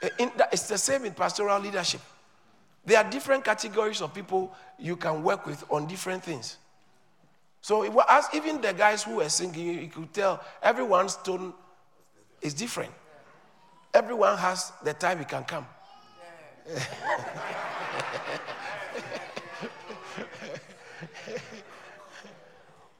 eh, 0.00 0.08
the, 0.18 0.48
it's 0.50 0.68
the 0.68 0.78
same 0.78 1.04
in 1.04 1.12
pastoral 1.12 1.60
leadership. 1.60 2.00
There 2.86 2.96
are 2.96 3.08
different 3.08 3.44
categories 3.44 4.00
of 4.00 4.14
people 4.14 4.54
you 4.78 4.96
can 4.96 5.22
work 5.22 5.46
with 5.46 5.62
on 5.70 5.86
different 5.86 6.24
things. 6.24 6.56
So, 7.60 7.84
it 7.84 7.92
was, 7.92 8.06
as 8.08 8.28
even 8.32 8.62
the 8.62 8.72
guys 8.72 9.02
who 9.02 9.16
were 9.16 9.28
singing, 9.28 9.82
you 9.82 9.88
could 9.88 10.14
tell 10.14 10.42
everyone's 10.62 11.16
tone 11.16 11.52
is 12.40 12.54
different. 12.54 12.92
Everyone 13.92 14.38
has 14.38 14.72
the 14.82 14.94
time 14.94 15.18
he 15.18 15.26
can 15.26 15.44
come. 15.44 15.66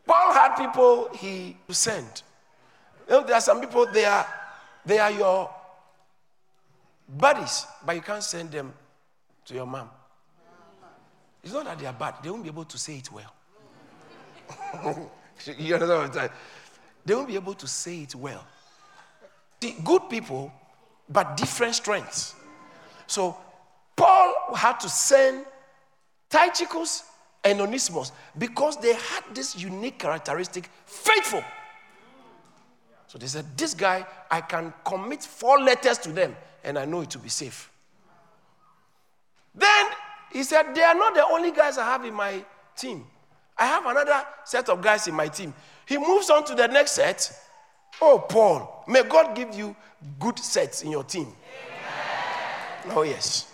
Paul 0.09 0.33
had 0.33 0.57
people 0.57 1.11
he 1.15 1.55
sent. 1.69 2.23
You 3.07 3.13
know, 3.15 3.27
there 3.27 3.37
are 3.37 3.43
some 3.43 3.61
people, 3.61 3.87
they 3.93 4.07
are, 4.07 4.27
they 4.85 4.99
are 4.99 5.11
your 5.11 5.51
buddies, 7.07 7.67
but 7.85 7.95
you 7.95 8.01
can't 8.01 8.23
send 8.23 8.51
them 8.51 8.73
to 9.45 9.55
your 9.55 9.67
mom. 9.67 9.91
It's 11.45 11.53
not 11.53 11.67
that 11.67 11.79
they 11.79 11.85
are 11.85 11.93
bad, 11.93 12.15
they 12.23 12.31
won't 12.31 12.43
be 12.43 12.49
able 12.49 12.65
to 12.65 12.79
say 12.79 12.97
it 12.97 13.11
well. 13.13 13.35
you 15.59 15.75
understand 15.75 15.99
what 15.99 16.07
I'm 16.07 16.13
saying? 16.13 16.31
They 17.05 17.15
won't 17.15 17.29
be 17.29 17.35
able 17.35 17.55
to 17.55 17.67
say 17.69 18.01
it 18.01 18.15
well. 18.15 18.45
See, 19.63 19.77
good 19.85 20.09
people, 20.09 20.51
but 21.09 21.37
different 21.37 21.75
strengths. 21.75 22.35
So 23.07 23.37
Paul 23.95 24.55
had 24.55 24.81
to 24.81 24.89
send 24.89 25.45
Tychicus 26.31 27.05
and 27.45 27.61
Onesimus 27.61 28.13
because 28.37 28.77
they 28.79 28.95
had 28.95 29.25
this 29.35 29.57
unique 29.57 29.99
characteristic 29.99 30.69
faithful. 30.87 31.43
So 33.07 33.19
they 33.19 33.27
said, 33.27 33.47
This 33.57 33.75
guy, 33.75 34.07
I 34.31 34.41
can 34.41 34.73
commit 34.85 35.23
four 35.23 35.61
letters 35.61 35.99
to 35.99 36.13
them 36.13 36.37
and 36.63 36.79
I 36.79 36.85
know 36.85 37.01
it 37.01 37.15
will 37.15 37.23
be 37.23 37.29
safe. 37.29 37.71
Then 39.55 39.87
he 40.33 40.43
said, 40.43 40.75
They 40.75 40.83
are 40.83 40.95
not 40.95 41.15
the 41.15 41.25
only 41.25 41.53
guys 41.53 41.79
I 41.79 41.85
have 41.85 42.05
in 42.05 42.15
my 42.15 42.45
team. 42.77 43.05
I 43.59 43.67
have 43.67 43.87
another 43.87 44.23
set 44.45 44.69
of 44.69 44.81
guys 44.81 45.09
in 45.09 45.15
my 45.15 45.29
team. 45.29 45.53
He 45.87 45.99
moves 45.99 46.31
on 46.31 46.45
to 46.45 46.55
the 46.55 46.69
next 46.69 46.93
set. 46.93 47.33
Oh, 48.01 48.25
Paul, 48.29 48.85
may 48.87 49.03
God 49.03 49.35
give 49.35 49.55
you 49.55 49.75
good 50.21 50.39
sets 50.39 50.83
in 50.83 50.93
your 50.93 51.03
team. 51.03 51.27
Amen. 52.85 52.97
Oh, 52.97 53.03
yes. 53.03 53.53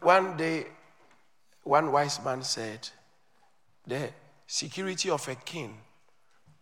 One 0.00 0.36
day, 0.36 0.66
one 1.64 1.90
wise 1.90 2.22
man 2.22 2.42
said, 2.42 2.88
The 3.86 4.10
security 4.46 5.10
of 5.10 5.26
a 5.28 5.34
king 5.34 5.78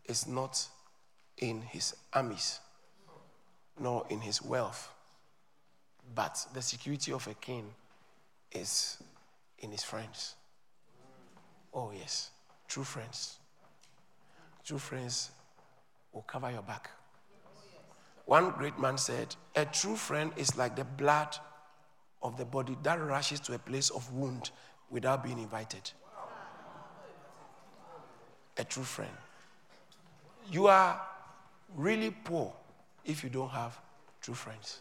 is 0.04 0.26
not 0.26 0.66
in 1.38 1.61
his 1.62 1.94
armies, 2.12 2.61
nor 3.78 4.06
in 4.11 4.21
his 4.21 4.40
wealth, 4.40 4.90
but 6.14 6.47
the 6.54 6.62
security 6.62 7.12
of 7.12 7.26
a 7.26 7.35
king 7.35 7.75
is 8.52 8.97
in 9.59 9.71
his 9.73 9.82
friends. 9.82 10.37
Oh, 11.75 11.90
yes, 11.90 12.30
true 12.68 12.85
friends. 12.85 13.38
True 14.64 14.78
friends 14.78 15.30
will 16.12 16.23
cover 16.23 16.50
your 16.50 16.62
back. 16.62 16.90
One 18.26 18.50
great 18.52 18.78
man 18.78 18.99
said, 18.99 19.35
A 19.56 19.64
true 19.64 19.97
friend 19.97 20.32
is 20.37 20.56
like 20.56 20.76
the 20.76 20.85
blood 20.85 21.37
of 22.23 22.37
the 22.37 22.44
body 22.44 22.76
that 22.85 23.00
rushes 23.00 23.40
to 23.40 23.54
a 23.54 23.59
place 23.59 23.90
of 23.90 24.12
wound 24.12 24.52
without 24.92 25.25
being 25.25 25.38
invited. 25.38 25.90
A 28.58 28.64
true 28.64 28.84
friend. 28.84 29.11
You 30.50 30.66
are 30.68 31.00
really 31.75 32.11
poor 32.11 32.52
if 33.04 33.25
you 33.25 33.30
don't 33.30 33.49
have 33.49 33.76
true 34.20 34.34
friends. 34.34 34.80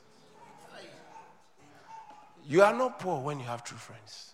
You 2.46 2.62
are 2.62 2.74
not 2.74 3.00
poor 3.00 3.20
when 3.22 3.40
you 3.40 3.46
have 3.46 3.64
true 3.64 3.78
friends. 3.78 4.34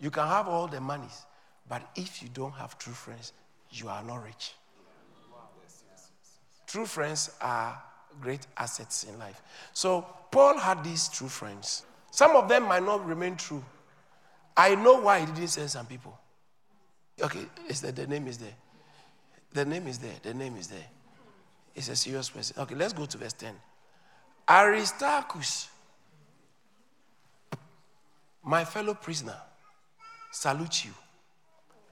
You 0.00 0.10
can 0.10 0.26
have 0.26 0.48
all 0.48 0.66
the 0.66 0.80
monies, 0.80 1.22
but 1.68 1.82
if 1.96 2.22
you 2.22 2.28
don't 2.28 2.52
have 2.52 2.76
true 2.76 2.92
friends, 2.92 3.32
you 3.70 3.88
are 3.88 4.02
not 4.02 4.22
rich. 4.22 4.52
True 6.66 6.86
friends 6.86 7.30
are 7.40 7.80
great 8.20 8.46
assets 8.56 9.04
in 9.04 9.18
life. 9.18 9.40
So 9.72 10.04
Paul 10.30 10.58
had 10.58 10.84
these 10.84 11.08
true 11.08 11.28
friends. 11.28 11.84
Some 12.10 12.36
of 12.36 12.48
them 12.48 12.64
might 12.64 12.82
not 12.82 13.06
remain 13.06 13.36
true. 13.36 13.64
I 14.56 14.74
know 14.74 15.00
why 15.00 15.20
he 15.20 15.26
didn't 15.26 15.48
send 15.48 15.70
some 15.70 15.86
people. 15.86 16.18
Okay, 17.20 17.46
it's 17.68 17.80
the, 17.80 17.92
the 17.92 18.06
name 18.06 18.26
is 18.26 18.38
there. 18.38 18.54
The 19.52 19.64
name 19.64 19.86
is 19.86 19.98
there. 19.98 20.14
The 20.22 20.34
name 20.34 20.56
is 20.56 20.68
there. 20.68 20.86
It's 21.74 21.88
a 21.88 21.96
serious 21.96 22.30
person. 22.30 22.56
Okay, 22.60 22.74
let's 22.74 22.92
go 22.92 23.06
to 23.06 23.18
verse 23.18 23.32
10. 23.32 23.54
Aristarchus, 24.48 25.68
my 28.42 28.64
fellow 28.64 28.94
prisoner, 28.94 29.36
salute 30.30 30.84
you. 30.84 30.92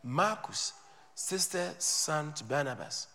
Marcus, 0.03 0.73
sister 1.15 1.71
son 1.79 2.33
to 2.35 2.45
Barnabas, 2.45 3.07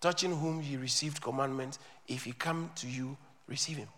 touching 0.00 0.34
whom 0.34 0.60
he 0.60 0.76
received 0.76 1.20
commandment, 1.20 1.78
if 2.08 2.24
he 2.24 2.32
come 2.32 2.70
to 2.76 2.88
you, 2.88 3.16
receive 3.46 3.76
him. 3.76 3.88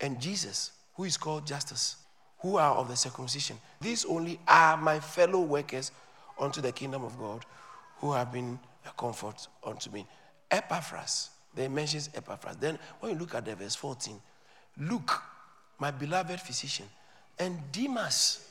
And 0.00 0.20
Jesus, 0.20 0.72
who 0.94 1.04
is 1.04 1.16
called 1.16 1.46
Justus, 1.46 1.96
who 2.40 2.56
are 2.56 2.74
of 2.74 2.88
the 2.88 2.96
circumcision. 2.96 3.56
These 3.80 4.04
only 4.04 4.40
are 4.48 4.76
my 4.76 5.00
fellow 5.00 5.40
workers 5.40 5.92
unto 6.38 6.60
the 6.60 6.72
kingdom 6.72 7.04
of 7.04 7.18
God, 7.18 7.44
who 7.98 8.12
have 8.12 8.32
been 8.32 8.58
a 8.86 8.90
comfort 8.98 9.46
unto 9.64 9.90
me. 9.90 10.06
Epaphras, 10.50 11.30
they 11.54 11.68
mentions 11.68 12.08
Epaphras. 12.14 12.56
Then 12.56 12.78
when 12.98 13.12
you 13.12 13.18
Luke 13.18 13.34
at 13.34 13.44
the 13.44 13.54
verse 13.54 13.74
14, 13.74 14.20
look, 14.78 15.22
my 15.78 15.90
beloved 15.90 16.40
physician, 16.40 16.86
and 17.38 17.58
Demas, 17.72 18.46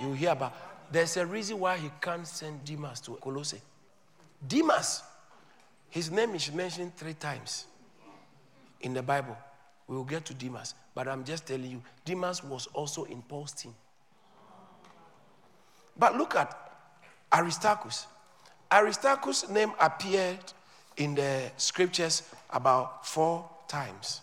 you 0.00 0.12
hear 0.12 0.30
about 0.30 0.54
there's 0.90 1.16
a 1.16 1.26
reason 1.26 1.58
why 1.58 1.76
he 1.76 1.90
can't 2.00 2.26
send 2.26 2.64
Demas 2.64 3.00
to 3.00 3.12
Colossae. 3.16 3.60
Demas, 4.46 5.02
his 5.90 6.10
name 6.10 6.34
is 6.34 6.52
mentioned 6.52 6.96
three 6.96 7.14
times 7.14 7.66
in 8.80 8.94
the 8.94 9.02
Bible. 9.02 9.36
We 9.88 9.96
will 9.96 10.04
get 10.04 10.26
to 10.26 10.34
Demas, 10.34 10.74
but 10.94 11.08
I'm 11.08 11.24
just 11.24 11.46
telling 11.46 11.70
you, 11.70 11.82
Demas 12.04 12.44
was 12.44 12.68
also 12.74 13.04
in 13.04 13.22
Paul's 13.22 13.52
team. 13.52 13.74
But 15.98 16.16
look 16.16 16.36
at 16.36 16.54
Aristarchus. 17.32 18.06
Aristarchus' 18.70 19.48
name 19.48 19.72
appeared 19.80 20.38
in 20.98 21.14
the 21.14 21.50
scriptures 21.56 22.22
about 22.50 23.06
four 23.06 23.48
times. 23.66 24.20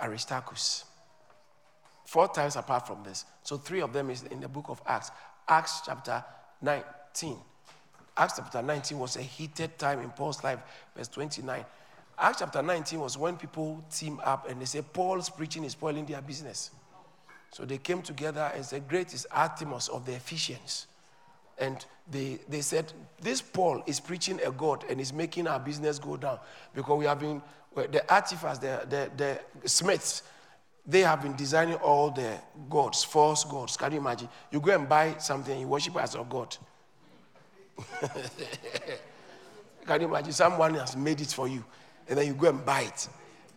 Aristarchus. 0.00 0.84
Four 2.06 2.28
times 2.28 2.56
apart 2.56 2.86
from 2.86 3.02
this. 3.02 3.24
So 3.42 3.56
three 3.56 3.80
of 3.80 3.92
them 3.92 4.10
is 4.10 4.22
in 4.24 4.40
the 4.40 4.48
book 4.48 4.66
of 4.68 4.80
Acts. 4.86 5.10
Acts 5.48 5.82
chapter 5.84 6.24
19. 6.62 7.36
Acts 8.16 8.34
chapter 8.36 8.62
19 8.62 8.98
was 8.98 9.16
a 9.16 9.22
heated 9.22 9.76
time 9.76 10.00
in 10.00 10.10
Paul's 10.10 10.44
life, 10.44 10.60
verse 10.96 11.08
29. 11.08 11.64
Acts 12.18 12.38
chapter 12.38 12.62
19 12.62 13.00
was 13.00 13.18
when 13.18 13.36
people 13.36 13.84
team 13.90 14.20
up 14.24 14.48
and 14.48 14.60
they 14.60 14.64
say, 14.64 14.82
Paul's 14.82 15.28
preaching 15.28 15.64
is 15.64 15.72
spoiling 15.72 16.06
their 16.06 16.22
business. 16.22 16.70
So 17.50 17.64
they 17.64 17.78
came 17.78 18.02
together 18.02 18.50
and 18.54 18.64
said, 18.64 18.88
Great 18.88 19.14
is 19.14 19.26
Artemis 19.30 19.88
of 19.88 20.06
the 20.06 20.12
Ephesians. 20.12 20.86
And 21.58 21.84
they, 22.10 22.38
they 22.48 22.60
said, 22.60 22.92
This 23.20 23.40
Paul 23.40 23.82
is 23.86 24.00
preaching 24.00 24.40
a 24.44 24.50
God 24.50 24.84
and 24.88 25.00
is 25.00 25.12
making 25.12 25.46
our 25.46 25.60
business 25.60 25.98
go 25.98 26.16
down 26.16 26.38
because 26.74 26.98
we 26.98 27.04
have 27.04 27.20
been, 27.20 27.40
the 27.74 28.04
artificers, 28.12 28.58
the, 28.58 28.86
the, 28.88 29.10
the 29.62 29.68
smiths, 29.68 30.22
they 30.86 31.00
have 31.00 31.22
been 31.22 31.34
designing 31.36 31.76
all 31.76 32.10
the 32.10 32.38
gods, 32.68 33.04
false 33.04 33.44
gods. 33.44 33.76
Can 33.76 33.92
you 33.92 33.98
imagine? 33.98 34.28
You 34.50 34.60
go 34.60 34.74
and 34.74 34.88
buy 34.88 35.16
something, 35.18 35.58
you 35.58 35.66
worship 35.66 35.96
as 35.96 36.14
a 36.14 36.24
god. 36.28 36.56
Can 39.86 40.00
you 40.00 40.08
imagine? 40.08 40.32
Someone 40.32 40.74
has 40.74 40.96
made 40.96 41.20
it 41.20 41.28
for 41.28 41.46
you, 41.48 41.64
and 42.08 42.18
then 42.18 42.26
you 42.26 42.34
go 42.34 42.48
and 42.48 42.64
buy 42.64 42.82
it, 42.82 43.08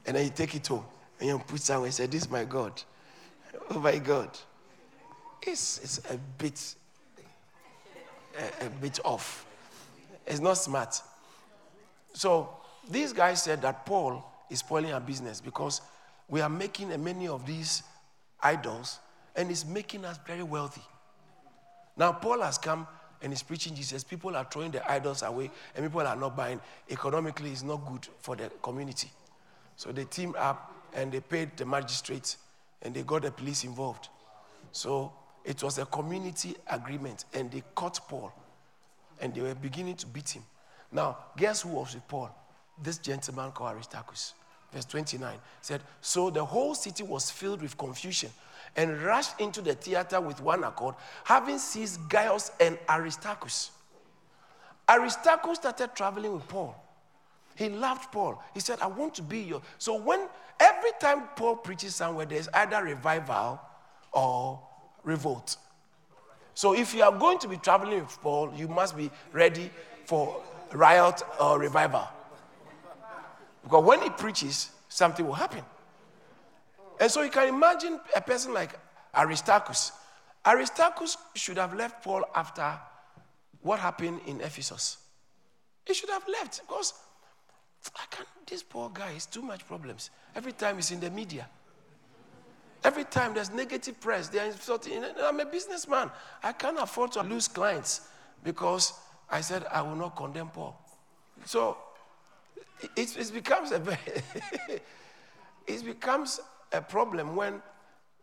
and 0.06 0.16
then 0.16 0.26
you 0.26 0.32
take 0.32 0.56
it 0.56 0.68
home, 0.68 0.86
and 1.20 1.30
you 1.30 1.40
put 1.40 1.60
it 1.60 1.64
somewhere 1.64 1.86
and 1.86 1.94
say, 1.94 2.06
This 2.06 2.24
is 2.24 2.30
my 2.30 2.46
God. 2.46 2.82
Oh 3.70 3.80
my 3.80 3.98
God. 3.98 4.30
It's, 5.42 5.80
it's 5.80 5.98
a 6.10 6.18
bit 6.38 6.76
a, 8.38 8.66
a 8.66 8.70
bit 8.70 9.00
off. 9.04 9.46
It's 10.26 10.40
not 10.40 10.56
smart. 10.56 11.02
So 12.14 12.50
these 12.90 13.14
guys 13.14 13.44
said 13.44 13.62
that 13.62 13.86
Paul 13.86 14.26
is 14.50 14.60
spoiling 14.60 14.94
our 14.94 15.00
business 15.00 15.42
because 15.42 15.82
we 16.28 16.42
are 16.42 16.50
making 16.50 16.90
many 17.04 17.28
of 17.28 17.46
these 17.46 17.84
idols 18.42 19.00
and 19.36 19.52
it's 19.52 19.66
making 19.66 20.06
us 20.06 20.20
very 20.26 20.44
wealthy. 20.44 20.82
Now, 21.96 22.12
Paul 22.12 22.42
has 22.42 22.58
come 22.58 22.88
and 23.22 23.34
is 23.34 23.44
preaching 23.44 23.76
Jesus. 23.76 24.04
People 24.04 24.36
are 24.36 24.46
throwing 24.46 24.72
the 24.72 24.90
idols 24.90 25.24
away 25.24 25.50
and 25.76 25.86
people 25.86 26.02
are 26.02 26.16
not 26.16 26.36
buying. 26.36 26.60
Economically, 26.90 27.52
it's 27.52 27.64
not 27.64 27.86
good 27.86 28.08
for 28.20 28.36
the 28.36 28.50
community. 28.62 29.10
So 29.76 29.92
they 29.92 30.06
teamed 30.06 30.36
up 30.36 30.74
and 30.94 31.12
they 31.12 31.20
paid 31.20 31.56
the 31.58 31.66
magistrates 31.66 32.38
and 32.82 32.94
they 32.94 33.04
got 33.04 33.24
the 33.24 33.32
police 33.32 33.64
involved. 33.64 34.10
So 34.72 35.12
it 35.44 35.64
was 35.64 35.78
a 35.78 35.86
community 35.86 36.56
agreement 36.70 37.26
and 37.34 37.52
they 37.52 37.64
caught 37.76 38.00
Paul 38.08 38.32
and 39.20 39.34
they 39.34 39.42
were 39.42 39.56
beginning 39.56 39.96
to 39.96 40.08
beat 40.08 40.30
him. 40.30 40.44
Now, 40.92 41.18
guess 41.36 41.62
who 41.62 41.70
was 41.70 41.94
with 41.96 42.08
Paul? 42.08 42.30
This 42.82 42.98
gentleman 42.98 43.52
called 43.52 43.76
Aristarchus 43.76 44.34
verse 44.72 44.86
29 44.86 45.38
said, 45.62 45.82
So 46.02 46.30
the 46.30 46.44
whole 46.44 46.76
city 46.76 47.04
was 47.04 47.32
filled 47.32 47.62
with 47.62 47.78
confusion 47.78 48.30
and 48.78 49.02
rushed 49.02 49.40
into 49.42 49.62
the 49.62 49.74
theater 49.74 50.22
with 50.22 50.40
one 50.40 50.64
accord, 50.64 50.96
having 51.24 51.58
seized 51.58 52.08
Gaius 52.08 52.52
and 52.60 52.78
Aristarchus. 52.88 53.72
Aristarchus 54.88 55.58
started 55.58 55.90
traveling 55.96 56.34
with 56.34 56.48
Paul. 56.48 56.76
He 57.56 57.70
loved 57.70 58.12
Paul. 58.12 58.42
He 58.54 58.60
said, 58.60 58.80
I 58.82 58.88
want 58.88 59.16
to 59.16 59.24
be 59.24 59.40
your. 59.40 59.64
So 59.80 60.00
when 60.00 60.28
every 60.60 60.92
time 61.02 61.24
Paul 61.36 61.56
preaches 61.56 61.96
somewhere, 61.96 62.28
there's 62.28 62.48
either 62.54 62.84
revival 62.84 63.60
or 64.12 64.62
revolt. 65.04 65.58
So 66.54 66.74
if 66.74 66.94
you 66.94 67.04
are 67.04 67.12
going 67.12 67.40
to 67.40 67.48
be 67.48 67.58
traveling 67.58 68.02
with 68.02 68.22
Paul, 68.22 68.54
you 68.56 68.68
must 68.68 68.96
be 68.96 69.10
ready 69.34 69.72
for 70.06 70.42
riot 70.72 71.22
or 71.40 71.60
revival. 71.60 72.08
Because 73.64 73.84
when 73.84 74.02
he 74.02 74.10
preaches, 74.12 74.72
something 74.88 75.26
will 75.26 75.34
happen. 75.34 75.64
And 77.00 77.12
so 77.12 77.22
you 77.22 77.30
can 77.30 77.48
imagine 77.48 78.00
a 78.16 78.22
person 78.22 78.54
like 78.54 78.78
Aristarchus. 79.16 79.92
Aristarchus 80.46 81.18
should 81.36 81.58
have 81.58 81.74
left 81.74 82.04
Paul 82.04 82.24
after 82.36 82.80
what 83.62 83.80
happened 83.80 84.22
in 84.26 84.42
Ephesus. 84.42 84.98
He 85.86 85.94
should 85.94 86.10
have 86.10 86.28
left 86.28 86.62
because 86.62 86.94
I 87.96 88.06
can't, 88.10 88.28
this 88.46 88.64
poor 88.64 88.90
guy 88.90 89.14
has 89.14 89.26
too 89.26 89.42
much 89.42 89.68
problems. 89.68 90.10
Every 90.36 90.52
time 90.52 90.76
he's 90.78 90.92
in 90.92 91.00
the 91.00 91.10
media. 91.10 91.48
Every 92.84 93.04
time 93.04 93.34
there's 93.34 93.52
negative 93.52 94.00
press, 94.00 94.30
they're 94.30 94.46
insulting. 94.46 95.04
I'm 95.22 95.40
a 95.40 95.46
businessman. 95.46 96.12
I 96.44 96.54
can't 96.54 96.78
afford 96.80 97.12
to 97.14 97.24
lose 97.24 97.48
clients 97.48 98.08
because 98.44 98.94
I 99.30 99.42
said 99.42 99.66
I 99.72 99.82
will 99.82 99.96
not 99.96 100.16
condemn 100.16 100.50
Paul. 100.50 100.80
So 101.46 101.78
it, 102.96 103.18
it 103.18 103.34
becomes 103.34 103.72
a 103.72 103.80
very 103.80 103.98
it 105.68 105.86
becomes 105.86 106.40
a 106.72 106.82
problem 106.82 107.36
when 107.36 107.62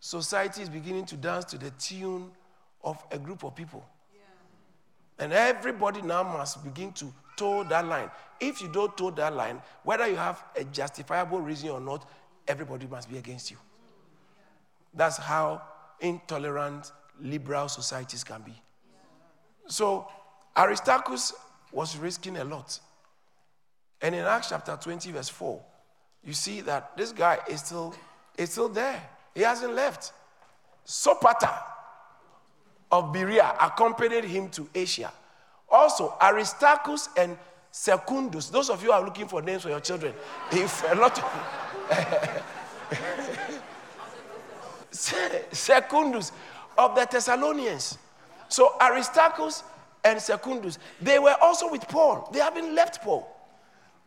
society 0.00 0.62
is 0.62 0.68
beginning 0.68 1.06
to 1.06 1.16
dance 1.16 1.44
to 1.46 1.58
the 1.58 1.70
tune 1.70 2.30
of 2.82 3.02
a 3.10 3.18
group 3.18 3.44
of 3.44 3.54
people. 3.54 3.84
And 5.18 5.32
everybody 5.32 6.02
now 6.02 6.22
must 6.22 6.64
begin 6.64 6.92
to 6.94 7.12
toe 7.36 7.64
that 7.64 7.86
line. 7.86 8.10
If 8.40 8.60
you 8.60 8.68
don't 8.68 8.96
toe 8.96 9.10
that 9.12 9.34
line, 9.34 9.62
whether 9.84 10.08
you 10.08 10.16
have 10.16 10.42
a 10.56 10.64
justifiable 10.64 11.40
reason 11.40 11.70
or 11.70 11.80
not, 11.80 12.08
everybody 12.48 12.86
must 12.86 13.10
be 13.10 13.18
against 13.18 13.50
you. 13.50 13.56
That's 14.92 15.16
how 15.16 15.62
intolerant 16.00 16.92
liberal 17.20 17.68
societies 17.68 18.24
can 18.24 18.42
be. 18.42 18.60
So 19.66 20.08
Aristarchus 20.56 21.32
was 21.72 21.96
risking 21.96 22.36
a 22.36 22.44
lot. 22.44 22.78
And 24.00 24.14
in 24.14 24.24
Acts 24.24 24.50
chapter 24.50 24.76
20, 24.80 25.12
verse 25.12 25.28
4, 25.28 25.60
you 26.24 26.32
see 26.32 26.60
that 26.62 26.96
this 26.96 27.12
guy 27.12 27.38
is 27.48 27.60
still, 27.60 27.94
is 28.36 28.50
still 28.50 28.68
there. 28.68 29.02
He 29.34 29.42
hasn't 29.42 29.74
left. 29.74 30.12
Sopater 30.86 31.52
of 32.90 33.12
Berea 33.12 33.54
accompanied 33.60 34.24
him 34.24 34.48
to 34.50 34.68
Asia. 34.74 35.12
Also, 35.68 36.14
Aristarchus 36.20 37.08
and 37.16 37.36
Secundus, 37.70 38.50
those 38.50 38.70
of 38.70 38.82
you 38.84 38.92
are 38.92 39.02
looking 39.04 39.26
for 39.26 39.42
names 39.42 39.62
for 39.62 39.70
your 39.70 39.80
children, 39.80 40.14
if 40.52 40.84
a 40.90 40.94
lot 40.94 41.18
of 41.18 42.44
Secundus 45.52 46.30
of 46.78 46.94
the 46.94 47.08
Thessalonians. 47.10 47.98
So 48.48 48.76
Aristarchus 48.80 49.64
and 50.04 50.20
Secundus, 50.20 50.78
they 51.00 51.18
were 51.18 51.34
also 51.42 51.68
with 51.70 51.88
Paul. 51.88 52.30
They 52.32 52.38
haven't 52.38 52.74
left 52.74 53.02
Paul. 53.02 53.33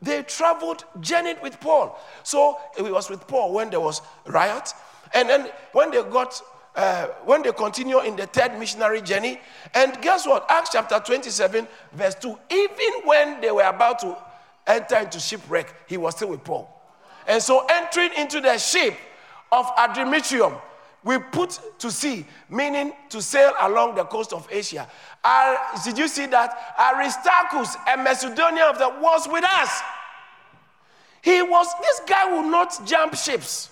They 0.01 0.23
traveled, 0.23 0.85
journeyed 0.99 1.41
with 1.41 1.59
Paul. 1.59 1.99
So 2.23 2.57
it 2.77 2.83
was 2.83 3.09
with 3.09 3.27
Paul 3.27 3.53
when 3.53 3.69
there 3.69 3.79
was 3.79 4.01
riot. 4.25 4.73
And 5.13 5.27
then 5.27 5.49
when 5.71 5.91
they 5.91 6.03
got, 6.03 6.39
uh, 6.75 7.07
when 7.25 7.41
they 7.41 7.51
continue 7.51 7.99
in 8.01 8.15
the 8.15 8.27
third 8.27 8.59
missionary 8.59 9.01
journey, 9.01 9.39
and 9.73 9.99
guess 10.01 10.27
what? 10.27 10.45
Acts 10.49 10.69
chapter 10.71 10.99
27, 10.99 11.67
verse 11.93 12.15
2. 12.15 12.37
Even 12.51 12.93
when 13.05 13.41
they 13.41 13.51
were 13.51 13.63
about 13.63 13.99
to 13.99 14.15
enter 14.67 14.97
into 14.97 15.19
shipwreck, 15.19 15.73
he 15.87 15.97
was 15.97 16.15
still 16.15 16.29
with 16.29 16.43
Paul. 16.43 16.69
And 17.27 17.41
so 17.41 17.65
entering 17.69 18.11
into 18.17 18.39
the 18.39 18.57
ship 18.57 18.95
of 19.51 19.65
Adramyttium, 19.77 20.61
we 21.03 21.17
put 21.19 21.59
to 21.79 21.91
sea, 21.91 22.25
meaning 22.49 22.93
to 23.09 23.21
sail 23.21 23.53
along 23.61 23.95
the 23.95 24.03
coast 24.03 24.33
of 24.33 24.47
Asia. 24.51 24.87
Uh, 25.23 25.55
did 25.83 25.97
you 25.97 26.07
see 26.07 26.25
that? 26.27 26.75
Aristarchus, 26.79 27.75
a 27.93 27.97
Macedonian 27.97 28.67
of 28.67 28.77
the 28.77 28.89
was 28.99 29.27
with 29.27 29.43
us. 29.43 29.81
He 31.21 31.41
was, 31.41 31.67
this 31.81 32.01
guy 32.07 32.31
will 32.31 32.49
not 32.49 32.85
jump 32.85 33.15
ships. 33.15 33.69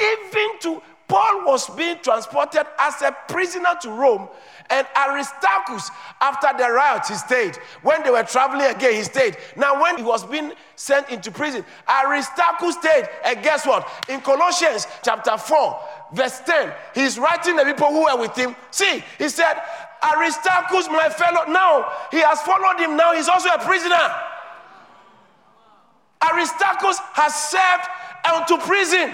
Even 0.00 0.58
to 0.60 0.82
Paul 1.10 1.44
was 1.44 1.68
being 1.70 1.98
transported 2.04 2.64
as 2.78 3.02
a 3.02 3.10
prisoner 3.26 3.74
to 3.82 3.90
Rome, 3.90 4.28
and 4.70 4.86
Aristarchus, 4.96 5.90
after 6.20 6.56
the 6.56 6.70
riot, 6.70 7.02
he 7.08 7.14
stayed. 7.14 7.56
When 7.82 8.04
they 8.04 8.10
were 8.10 8.22
traveling 8.22 8.72
again, 8.72 8.94
he 8.94 9.02
stayed. 9.02 9.36
Now, 9.56 9.82
when 9.82 9.96
he 9.96 10.04
was 10.04 10.24
being 10.24 10.52
sent 10.76 11.10
into 11.10 11.32
prison, 11.32 11.64
Aristarchus 11.88 12.76
stayed. 12.76 13.08
And 13.24 13.42
guess 13.42 13.66
what? 13.66 13.88
In 14.08 14.20
Colossians 14.20 14.86
chapter 15.02 15.36
4, 15.36 15.80
verse 16.12 16.42
10, 16.46 16.72
he's 16.94 17.18
writing 17.18 17.56
the 17.56 17.64
people 17.64 17.88
who 17.88 18.04
were 18.04 18.20
with 18.20 18.36
him. 18.36 18.54
See, 18.70 19.02
he 19.18 19.28
said, 19.28 19.54
Aristarchus, 20.14 20.86
my 20.86 21.08
fellow, 21.08 21.50
now 21.50 21.90
he 22.12 22.20
has 22.20 22.40
followed 22.42 22.78
him, 22.78 22.96
now 22.96 23.14
he's 23.14 23.28
also 23.28 23.48
a 23.48 23.58
prisoner. 23.58 24.14
Aristarchus 26.22 27.00
has 27.14 27.34
served 27.34 27.88
unto 28.32 28.64
prison 28.64 29.12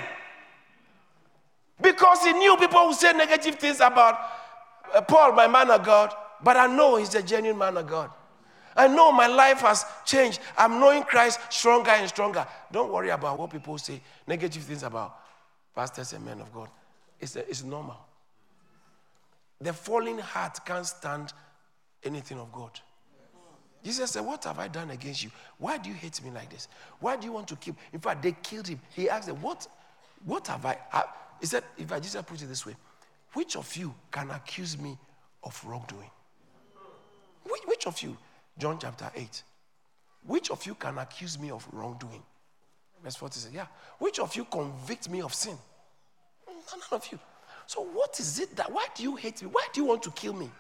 because 1.81 2.23
he 2.25 2.33
knew 2.33 2.57
people 2.57 2.87
would 2.87 2.97
say 2.97 3.13
negative 3.13 3.57
things 3.57 3.81
about 3.81 4.19
uh, 4.95 5.01
Paul, 5.03 5.33
my 5.33 5.47
man 5.47 5.71
of 5.71 5.85
God, 5.85 6.15
but 6.43 6.57
I 6.57 6.67
know 6.67 6.97
he's 6.97 7.15
a 7.15 7.23
genuine 7.23 7.59
man 7.59 7.77
of 7.77 7.87
God. 7.87 8.11
I 8.77 8.89
know 8.89 9.11
my 9.11 9.27
life 9.27 9.61
has 9.61 9.85
changed. 10.05 10.41
I'm 10.57 10.79
knowing 10.79 11.03
Christ 11.03 11.41
stronger 11.51 11.91
and 11.91 12.09
stronger. 12.09 12.47
Don't 12.71 12.93
worry 12.93 13.09
about 13.09 13.39
what 13.39 13.51
people 13.51 13.79
say, 13.79 14.01
negative 14.27 14.63
things 14.63 14.83
about 14.83 15.19
pastors 15.75 16.13
and 16.13 16.25
men 16.25 16.41
of 16.41 16.53
God. 16.53 16.69
It's, 17.19 17.37
a, 17.37 17.49
it's 17.49 17.65
normal. 17.65 17.97
The 19.61 19.73
falling 19.73 20.19
heart 20.19 20.59
can't 20.67 20.87
stand 20.87 21.33
anything 22.05 22.39
of 22.39 22.53
God. 22.53 22.71
Jesus 23.83 24.11
said, 24.11 24.21
What 24.21 24.45
have 24.45 24.59
I 24.59 24.69
done 24.69 24.91
against 24.91 25.23
you? 25.25 25.31
Why 25.59 25.79
do 25.79 25.89
you 25.89 25.95
hate 25.95 26.23
me 26.23 26.31
like 26.31 26.51
this? 26.51 26.69
Why 27.01 27.17
do 27.17 27.27
you 27.27 27.33
want 27.33 27.49
to 27.49 27.57
kill? 27.57 27.77
In 27.93 28.01
fact, 28.01 28.23
they 28.23 28.33
killed 28.43 28.69
him. 28.69 28.81
He 28.95 29.09
asked 29.09 29.29
them, 29.29 29.41
What, 29.41 29.67
what 30.25 30.47
have 30.49 30.67
I? 30.67 30.77
He 31.41 31.47
said, 31.47 31.65
If 31.77 31.91
I 31.93 32.01
Jesus 32.01 32.23
put 32.23 32.41
it 32.41 32.47
this 32.47 32.67
way, 32.67 32.77
which 33.33 33.57
of 33.57 33.75
you 33.77 33.95
can 34.11 34.31
accuse 34.31 34.79
me 34.79 34.97
of 35.43 35.63
wrongdoing? 35.65 36.11
Which, 37.45 37.63
which 37.67 37.87
of 37.87 38.01
you? 38.03 38.17
John 38.59 38.79
chapter 38.81 39.11
8. 39.15 39.43
Which 40.27 40.51
of 40.51 40.65
you 40.67 40.75
can 40.75 40.99
accuse 40.99 41.39
me 41.39 41.51
of 41.51 41.67
wrongdoing? 41.73 42.23
Verse 43.03 43.17
40 43.17 43.39
says, 43.39 43.53
Yeah. 43.53 43.67
Which 43.99 44.19
of 44.19 44.35
you 44.35 44.45
convict 44.45 45.09
me 45.11 45.23
of 45.23 45.35
sin? 45.35 45.57
None 46.49 46.81
of 46.93 47.07
you. 47.13 47.19
So, 47.67 47.83
what 47.83 48.19
is 48.19 48.41
it 48.41 48.57
that, 48.57 48.71
why 48.73 48.87
do 48.95 49.03
you 49.03 49.17
hate 49.17 49.43
me? 49.43 49.49
Why 49.51 49.67
do 49.73 49.81
you 49.81 49.87
want 49.87 50.03
to 50.05 50.11
kill 50.11 50.33
me? 50.33 50.51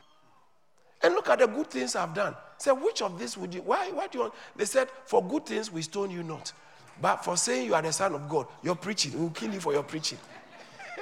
And 1.02 1.14
look 1.14 1.28
at 1.28 1.38
the 1.38 1.46
good 1.46 1.68
things 1.68 1.94
I've 1.94 2.14
done. 2.14 2.34
Say, 2.58 2.72
which 2.72 3.02
of 3.02 3.18
this 3.18 3.36
would 3.36 3.54
you, 3.54 3.62
why, 3.62 3.90
why 3.90 4.06
do 4.06 4.18
you 4.18 4.24
want? 4.24 4.34
They 4.56 4.64
said, 4.64 4.88
for 5.04 5.22
good 5.22 5.46
things 5.46 5.70
we 5.70 5.82
stone 5.82 6.10
you 6.10 6.22
not. 6.22 6.52
But 7.00 7.24
for 7.24 7.36
saying 7.36 7.66
you 7.66 7.74
are 7.74 7.82
the 7.82 7.92
son 7.92 8.14
of 8.14 8.28
God, 8.28 8.46
you're 8.62 8.74
preaching. 8.74 9.18
We'll 9.18 9.30
kill 9.30 9.52
you 9.52 9.60
for 9.60 9.72
your 9.72 9.82
preaching. 9.82 10.18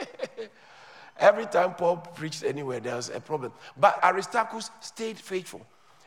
Every 1.18 1.46
time 1.46 1.74
Paul 1.74 1.98
preached 1.98 2.44
anywhere, 2.44 2.80
there 2.80 2.96
was 2.96 3.08
a 3.08 3.20
problem. 3.20 3.52
But 3.76 4.02
Aristarchus 4.04 4.70
stayed 4.80 5.18
faithful. 5.18 5.64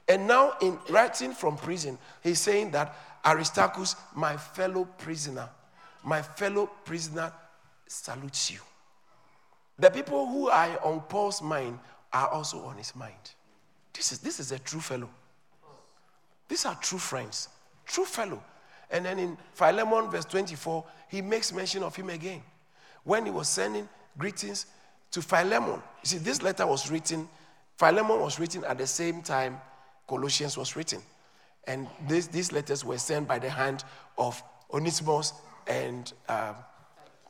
And 0.07 0.27
now, 0.27 0.53
in 0.61 0.77
writing 0.89 1.33
from 1.33 1.57
prison, 1.57 1.97
he's 2.23 2.39
saying 2.39 2.71
that 2.71 2.95
Aristarchus, 3.25 3.95
my 4.15 4.37
fellow 4.37 4.85
prisoner, 4.97 5.49
my 6.03 6.21
fellow 6.21 6.67
prisoner 6.85 7.31
salutes 7.87 8.51
you. 8.51 8.59
The 9.79 9.89
people 9.89 10.25
who 10.27 10.49
are 10.49 10.79
on 10.83 11.01
Paul's 11.01 11.41
mind 11.41 11.79
are 12.11 12.29
also 12.29 12.59
on 12.61 12.77
his 12.77 12.95
mind. 12.95 13.13
This 13.93 14.11
is, 14.11 14.19
this 14.19 14.39
is 14.39 14.51
a 14.51 14.59
true 14.59 14.79
fellow. 14.79 15.09
These 16.47 16.65
are 16.65 16.75
true 16.75 16.99
friends, 16.99 17.49
true 17.85 18.05
fellow. 18.05 18.41
And 18.89 19.05
then 19.05 19.19
in 19.19 19.37
Philemon, 19.53 20.09
verse 20.09 20.25
24, 20.25 20.85
he 21.09 21.21
makes 21.21 21.51
mention 21.51 21.83
of 21.83 21.95
him 21.95 22.09
again. 22.09 22.41
When 23.07 23.23
he 23.23 23.31
was 23.31 23.47
sending 23.47 23.87
greetings 24.17 24.65
to 25.11 25.21
Philemon. 25.21 25.81
You 26.03 26.09
see, 26.09 26.17
this 26.17 26.41
letter 26.41 26.67
was 26.67 26.91
written, 26.91 27.29
Philemon 27.77 28.19
was 28.19 28.37
written 28.37 28.65
at 28.65 28.77
the 28.77 28.85
same 28.85 29.21
time 29.21 29.61
Colossians 30.09 30.57
was 30.57 30.75
written. 30.75 31.01
And 31.65 31.87
this, 32.05 32.27
these 32.27 32.51
letters 32.51 32.83
were 32.83 32.97
sent 32.97 33.25
by 33.25 33.39
the 33.39 33.49
hand 33.49 33.85
of 34.17 34.43
Onesimus 34.73 35.31
and 35.67 36.11
uh, 36.27 36.53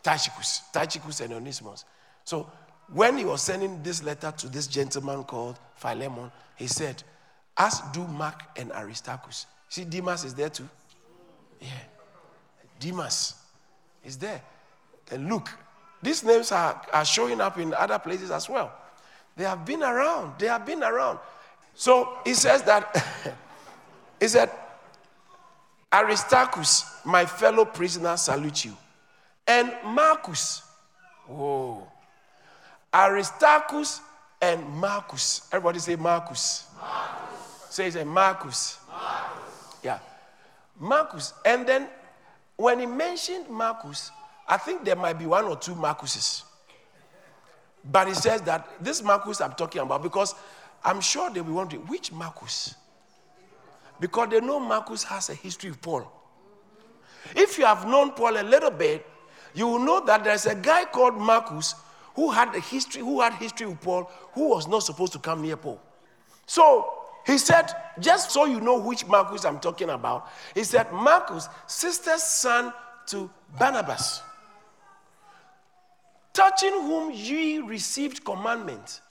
Tychicus. 0.02 0.62
Tychicus 0.74 1.22
and 1.22 1.34
Onesimus. 1.34 1.86
So 2.24 2.50
when 2.92 3.16
he 3.16 3.26
was 3.26 3.44
sending 3.44 3.84
this 3.84 4.02
letter 4.02 4.34
to 4.36 4.50
this 4.50 4.66
gentleman 4.66 5.26
called 5.26 5.60
Philemon, 5.76 6.32
he 6.56 6.66
said, 6.66 7.04
As 7.56 7.82
do 7.94 8.04
Mark 8.08 8.42
and 8.56 8.72
Aristarchus. 8.72 9.46
See, 9.70 9.86
Demas 9.86 10.24
is 10.24 10.34
there 10.34 10.50
too. 10.50 10.68
Yeah. 11.62 11.70
Demas 12.80 13.36
is 14.04 14.18
there. 14.18 14.42
And 15.12 15.30
look, 15.30 15.52
these 16.02 16.24
names 16.24 16.52
are, 16.52 16.82
are 16.94 17.06
showing 17.06 17.42
up 17.42 17.58
in 17.58 17.74
other 17.74 18.00
places 18.00 18.32
as 18.32 18.50
well. 18.50 18.72
They 19.36 19.44
have 19.44 19.66
been 19.66 19.84
around. 19.84 20.40
They 20.40 20.48
have 20.48 20.66
been 20.66 20.84
around. 20.84 21.20
So 21.76 22.18
he 22.26 22.34
says 22.34 22.64
that, 22.64 23.36
he 24.20 24.28
said, 24.28 24.50
Aristarchus, 25.94 26.86
my 27.06 27.26
fellow 27.26 27.66
prisoner, 27.66 28.18
salute 28.18 28.66
you. 28.66 28.76
And 29.48 29.72
Marcus, 29.86 30.64
whoa, 31.28 31.88
Aristarchus 32.94 34.02
and 34.42 34.68
Marcus. 34.70 35.48
Everybody 35.52 35.80
say 35.80 35.96
Marcus. 35.96 36.66
Marcus. 36.80 37.68
Say, 37.70 37.90
say 37.90 38.04
Marcus. 38.04 38.80
Marcus. 38.90 39.78
Yeah. 39.84 40.00
Marcus. 40.80 41.34
And 41.46 41.68
then 41.68 41.88
when 42.56 42.80
he 42.80 42.86
mentioned 42.86 43.50
Marcus, 43.50 44.12
I 44.48 44.58
think 44.58 44.86
there 44.86 44.96
might 44.96 45.20
be 45.20 45.26
one 45.26 45.46
or 45.46 45.58
two 45.58 45.76
Marcuses. 45.76 46.44
But 47.84 48.08
he 48.08 48.14
says 48.14 48.42
that 48.44 48.68
this 48.82 49.04
Marcus 49.04 49.42
I'm 49.42 49.54
talking 49.54 49.82
about, 49.82 50.04
because 50.04 50.36
I'm 50.84 51.02
sure 51.02 51.30
they'll 51.30 51.44
be 51.44 51.52
wondering, 51.52 51.82
which 51.88 52.12
Marcus? 52.12 52.76
Because 54.00 54.30
they 54.30 54.40
know 54.40 54.60
Marcus 54.60 55.04
has 55.04 55.30
a 55.30 55.34
history 55.34 55.72
with 55.72 55.82
Paul. 55.82 56.12
If 57.36 57.58
you 57.58 57.66
have 57.66 57.88
known 57.88 58.12
Paul 58.12 58.40
a 58.40 58.44
little 58.44 58.72
bit, 58.72 59.06
you 59.54 59.68
will 59.68 59.80
know 59.80 60.06
that 60.06 60.24
there's 60.24 60.46
a 60.46 60.56
guy 60.56 60.86
called 60.86 61.16
Marcus 61.16 61.76
who 62.16 62.32
had 62.32 62.54
a 62.56 62.60
history, 62.60 63.02
who 63.02 63.22
had 63.22 63.34
history 63.34 63.68
with 63.68 63.82
Paul, 63.82 64.10
who 64.34 64.50
was 64.50 64.68
not 64.68 64.84
supposed 64.84 65.14
to 65.14 65.20
come 65.20 65.42
near 65.42 65.58
Paul. 65.58 65.82
So 66.46 66.94
he 67.26 67.38
said, 67.38 67.72
just 68.00 68.32
so 68.32 68.46
you 68.46 68.62
know 68.62 68.80
which 68.80 69.06
Marcus 69.08 69.46
I'm 69.46 69.60
talking 69.60 69.90
about, 69.90 70.30
he 70.54 70.64
said, 70.64 70.92
Marcus, 70.94 71.48
sister's 71.68 72.24
son 72.24 72.74
to 73.08 73.30
Barnabas 73.58 74.22
touching 76.38 76.72
whom 76.72 77.12
ye 77.12 77.58
received 77.58 78.24
commandment. 78.24 79.02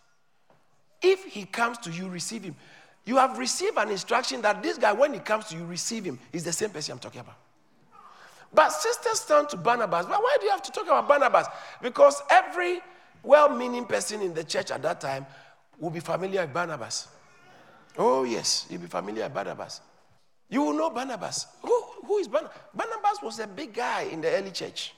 If 1.03 1.25
he 1.25 1.45
comes 1.45 1.77
to 1.79 1.91
you, 1.91 2.09
receive 2.09 2.45
him. 2.45 2.55
You 3.05 3.17
have 3.17 3.37
received 3.37 3.77
an 3.77 3.91
instruction 3.91 4.43
that 4.43 4.63
this 4.63 4.79
guy, 4.79 4.93
when 4.93 5.13
he 5.13 5.19
comes 5.19 5.47
to 5.47 5.57
you, 5.57 5.65
receive 5.65 6.05
him. 6.05 6.21
He's 6.31 6.45
the 6.45 6.53
same 6.53 6.71
person 6.71 6.93
I'm 6.93 6.99
talking 7.01 7.21
about. 7.21 7.35
But 8.55 8.71
sisters 8.71 9.25
turn 9.27 9.49
to 9.49 9.57
Barnabas. 9.57 10.07
But 10.07 10.23
why 10.23 10.37
do 10.39 10.47
you 10.47 10.53
have 10.53 10.63
to 10.63 10.71
talk 10.71 10.85
about 10.85 11.09
Barnabas? 11.09 11.49
Because 11.83 12.23
every 12.31 12.79
well 13.25 13.49
meaning 13.49 13.87
person 13.87 14.23
in 14.23 14.33
the 14.33 14.45
church 14.45 14.71
at 14.71 14.83
that 14.83 15.01
time 15.01 15.27
will 15.81 15.91
be 15.91 16.01
familiar 16.01 16.43
with 16.43 16.55
Barnabas. 16.55 17.09
Oh, 17.99 18.23
yes, 18.23 18.67
you'll 18.71 18.83
be 18.83 18.87
familiar 18.87 19.25
with 19.25 19.35
Barnabas. 19.35 19.81
You 20.49 20.63
will 20.63 20.75
know 20.75 20.91
Barnabas. 20.91 21.49
Who, 21.63 21.83
who 22.05 22.19
is 22.19 22.29
Barnabas? 22.29 22.57
Barnabas 22.73 23.19
was 23.21 23.41
a 23.41 23.49
big 23.49 23.75
guy 23.75 24.03
in 24.03 24.21
the 24.21 24.31
early 24.31 24.53
church. 24.53 24.95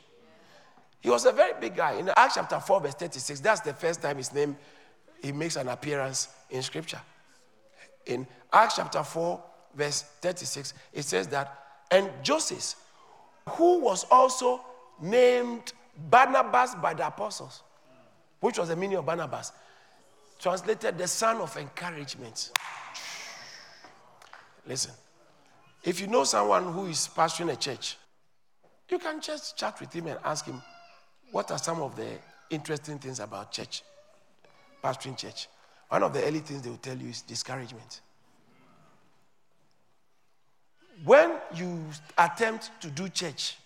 He 1.01 1.11
was 1.11 1.27
a 1.27 1.33
very 1.33 1.53
big 1.61 1.77
guy. 1.77 1.93
In 1.93 2.11
Acts 2.17 2.35
chapter 2.35 2.59
4, 2.59 2.81
verse 2.81 2.95
36, 2.95 3.41
that's 3.41 3.61
the 3.61 3.73
first 3.73 4.03
time 4.03 4.17
his 4.17 4.33
name 4.33 4.57
he 5.23 5.33
makes 5.33 5.57
an 5.57 5.69
appearance 5.69 6.29
in 6.51 6.63
scripture. 6.63 7.01
In 8.07 8.27
Acts 8.53 8.77
chapter 8.77 9.03
4, 9.03 9.43
verse 9.75 10.03
36, 10.21 10.75
it 10.93 11.05
says 11.05 11.29
that, 11.29 11.57
and 11.91 12.11
Joseph, 12.23 12.75
who 13.51 13.79
was 13.79 14.05
also 14.11 14.61
named 15.01 15.73
Barnabas 16.11 16.75
by 16.75 16.95
the 16.95 17.07
apostles, 17.07 17.63
which 18.41 18.59
was 18.59 18.69
the 18.69 18.77
meaning 18.77 18.99
of 18.99 19.07
Barnabas, 19.07 19.53
translated 20.39 20.99
the 20.99 21.09
son 21.09 21.39
of 21.39 21.57
encouragement. 21.57 22.53
Listen, 24.67 24.93
if 25.83 26.01
you 26.01 26.07
know 26.07 26.25
someone 26.25 26.73
who 26.73 26.87
is 26.87 27.09
pastoring 27.15 27.53
a 27.53 27.57
church, 27.57 27.97
you 28.89 28.99
can 28.99 29.21
just 29.21 29.57
chat 29.57 29.81
with 29.81 29.93
him 29.93 30.07
and 30.07 30.19
ask 30.25 30.47
him, 30.47 30.63
what 31.33 31.51
are 31.51 31.59
some 31.59 31.81
of 31.83 31.97
the 31.97 32.07
interesting 32.51 32.99
things 32.99 33.21
about 33.21 33.53
church, 33.53 33.83
pastoring 34.83 35.17
church? 35.17 35.49
One 35.89 36.03
of 36.03 36.13
the 36.13 36.23
early 36.25 36.41
things 36.41 36.63
they 36.63 36.71
will 36.71 36.77
tell 36.77 36.97
you 36.97 37.09
is 37.09 37.23
discouragement. 37.23 38.01
When 41.05 41.33
you 41.55 41.81
attempt 42.17 42.71
to 42.81 42.89
do 42.91 43.09
church, 43.09 43.57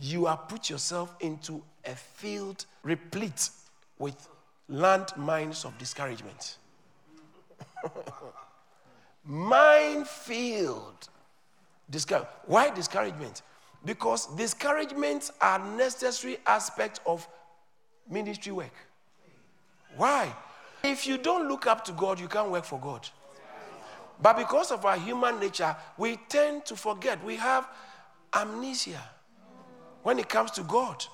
you 0.00 0.26
are 0.26 0.36
put 0.36 0.70
yourself 0.70 1.14
into 1.20 1.62
a 1.84 1.94
field 1.94 2.64
replete 2.82 3.50
with 3.98 4.28
landmines 4.70 5.64
of 5.64 5.76
discouragement. 5.78 6.56
Minefield. 9.24 11.08
Discour- 11.90 12.26
Why 12.46 12.70
discouragement? 12.70 13.42
Because 13.84 14.26
discouragements 14.36 15.32
are 15.40 15.58
necessary 15.58 16.38
aspect 16.46 17.00
of 17.06 17.26
ministry 18.08 18.52
work. 18.52 18.74
Why? 19.96 20.34
If 20.82 21.06
you 21.06 21.18
don't 21.18 21.48
look 21.48 21.66
up 21.66 21.84
to 21.86 21.92
God, 21.92 22.20
you 22.20 22.28
can't 22.28 22.50
work 22.50 22.64
for 22.64 22.78
God. 22.78 23.08
But 24.22 24.36
because 24.36 24.70
of 24.70 24.84
our 24.84 24.98
human 24.98 25.40
nature, 25.40 25.74
we 25.96 26.16
tend 26.28 26.66
to 26.66 26.76
forget. 26.76 27.22
We 27.24 27.36
have 27.36 27.68
amnesia 28.34 29.00
when 30.02 30.18
it 30.18 30.28
comes 30.28 30.50
to 30.52 30.62
God, 30.62 31.04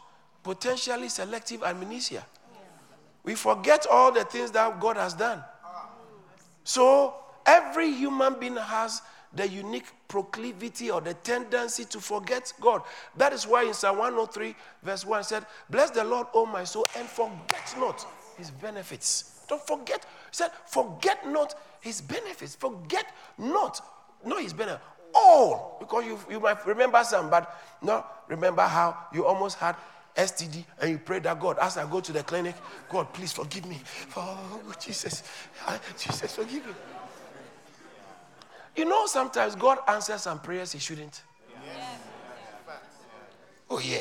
potentially 0.43 1.09
selective 1.09 1.63
amnesia. 1.63 2.25
We 3.23 3.35
forget 3.35 3.87
all 3.91 4.13
the 4.13 4.25
things 4.25 4.51
that 4.53 4.81
God 4.81 4.97
has 4.97 5.15
done. 5.15 5.43
So 6.65 7.15
every 7.45 7.93
human 7.93 8.39
being 8.39 8.57
has 8.57 9.03
the 9.33 9.49
unique 9.49 9.87
proclivity 10.09 10.91
or 10.91 11.01
the 11.01 11.15
tendency 11.15 11.85
to 11.87 12.01
forget 12.01 12.53
God. 12.61 12.83
That 13.17 13.33
is 13.33 13.47
why 13.47 13.65
in 13.65 13.75
Psalm 13.75 13.99
103, 13.99 14.55
verse 14.83 15.05
1 15.05 15.25
said, 15.25 15.47
Bless 15.71 15.91
the 15.91 16.05
Lord, 16.05 16.29
O 16.35 16.47
my 16.47 16.65
soul, 16.65 16.87
and 16.97 17.09
forget 17.09 17.75
not 17.79 18.07
his 18.37 18.51
benefits. 18.51 19.45
Don't 19.49 19.65
forget. 19.67 20.05
He 20.05 20.37
said, 20.37 20.51
Forget 20.67 21.29
not 21.29 21.55
his 21.81 22.01
benefits. 22.01 22.57
Forget 22.57 23.07
not. 23.39 23.81
No, 24.25 24.39
his 24.39 24.53
benefits. 24.53 24.83
All. 25.15 25.77
Because 25.81 26.05
you, 26.05 26.19
you 26.31 26.41
might 26.41 26.65
remember 26.67 27.03
some, 27.05 27.31
but 27.31 27.59
no, 27.81 28.05
remember 28.29 28.63
how 28.63 28.97
you 29.13 29.25
almost 29.25 29.59
had 29.59 29.77
STD 30.17 30.65
and 30.81 30.91
you 30.91 30.99
pray 30.99 31.19
that 31.21 31.39
God, 31.39 31.59
as 31.61 31.77
I 31.77 31.89
go 31.89 32.01
to 32.01 32.13
the 32.13 32.23
clinic, 32.23 32.55
God, 32.89 33.13
please 33.13 33.33
forgive 33.33 33.67
me. 33.67 33.81
Oh, 34.17 34.61
Jesus. 34.81 35.23
Ah, 35.67 35.79
Jesus, 35.99 36.35
forgive 36.35 36.67
me. 36.67 36.73
You 38.77 38.85
know, 38.85 39.07
sometimes 39.07 39.55
God 39.55 39.79
answers 39.89 40.23
some 40.23 40.39
prayers 40.41 40.73
he 40.73 40.79
shouldn't. 40.79 41.23
Yes. 41.65 42.01
Oh, 43.71 43.81
yeah. 43.81 43.99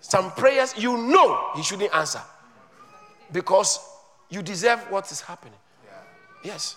Some 0.00 0.32
prayers 0.32 0.74
you 0.76 0.98
know 0.98 1.50
he 1.56 1.62
shouldn't 1.62 1.94
answer 1.94 2.20
because 3.32 3.80
you 4.28 4.42
deserve 4.42 4.80
what 4.90 5.10
is 5.10 5.20
happening. 5.20 5.58
Yes. 6.42 6.76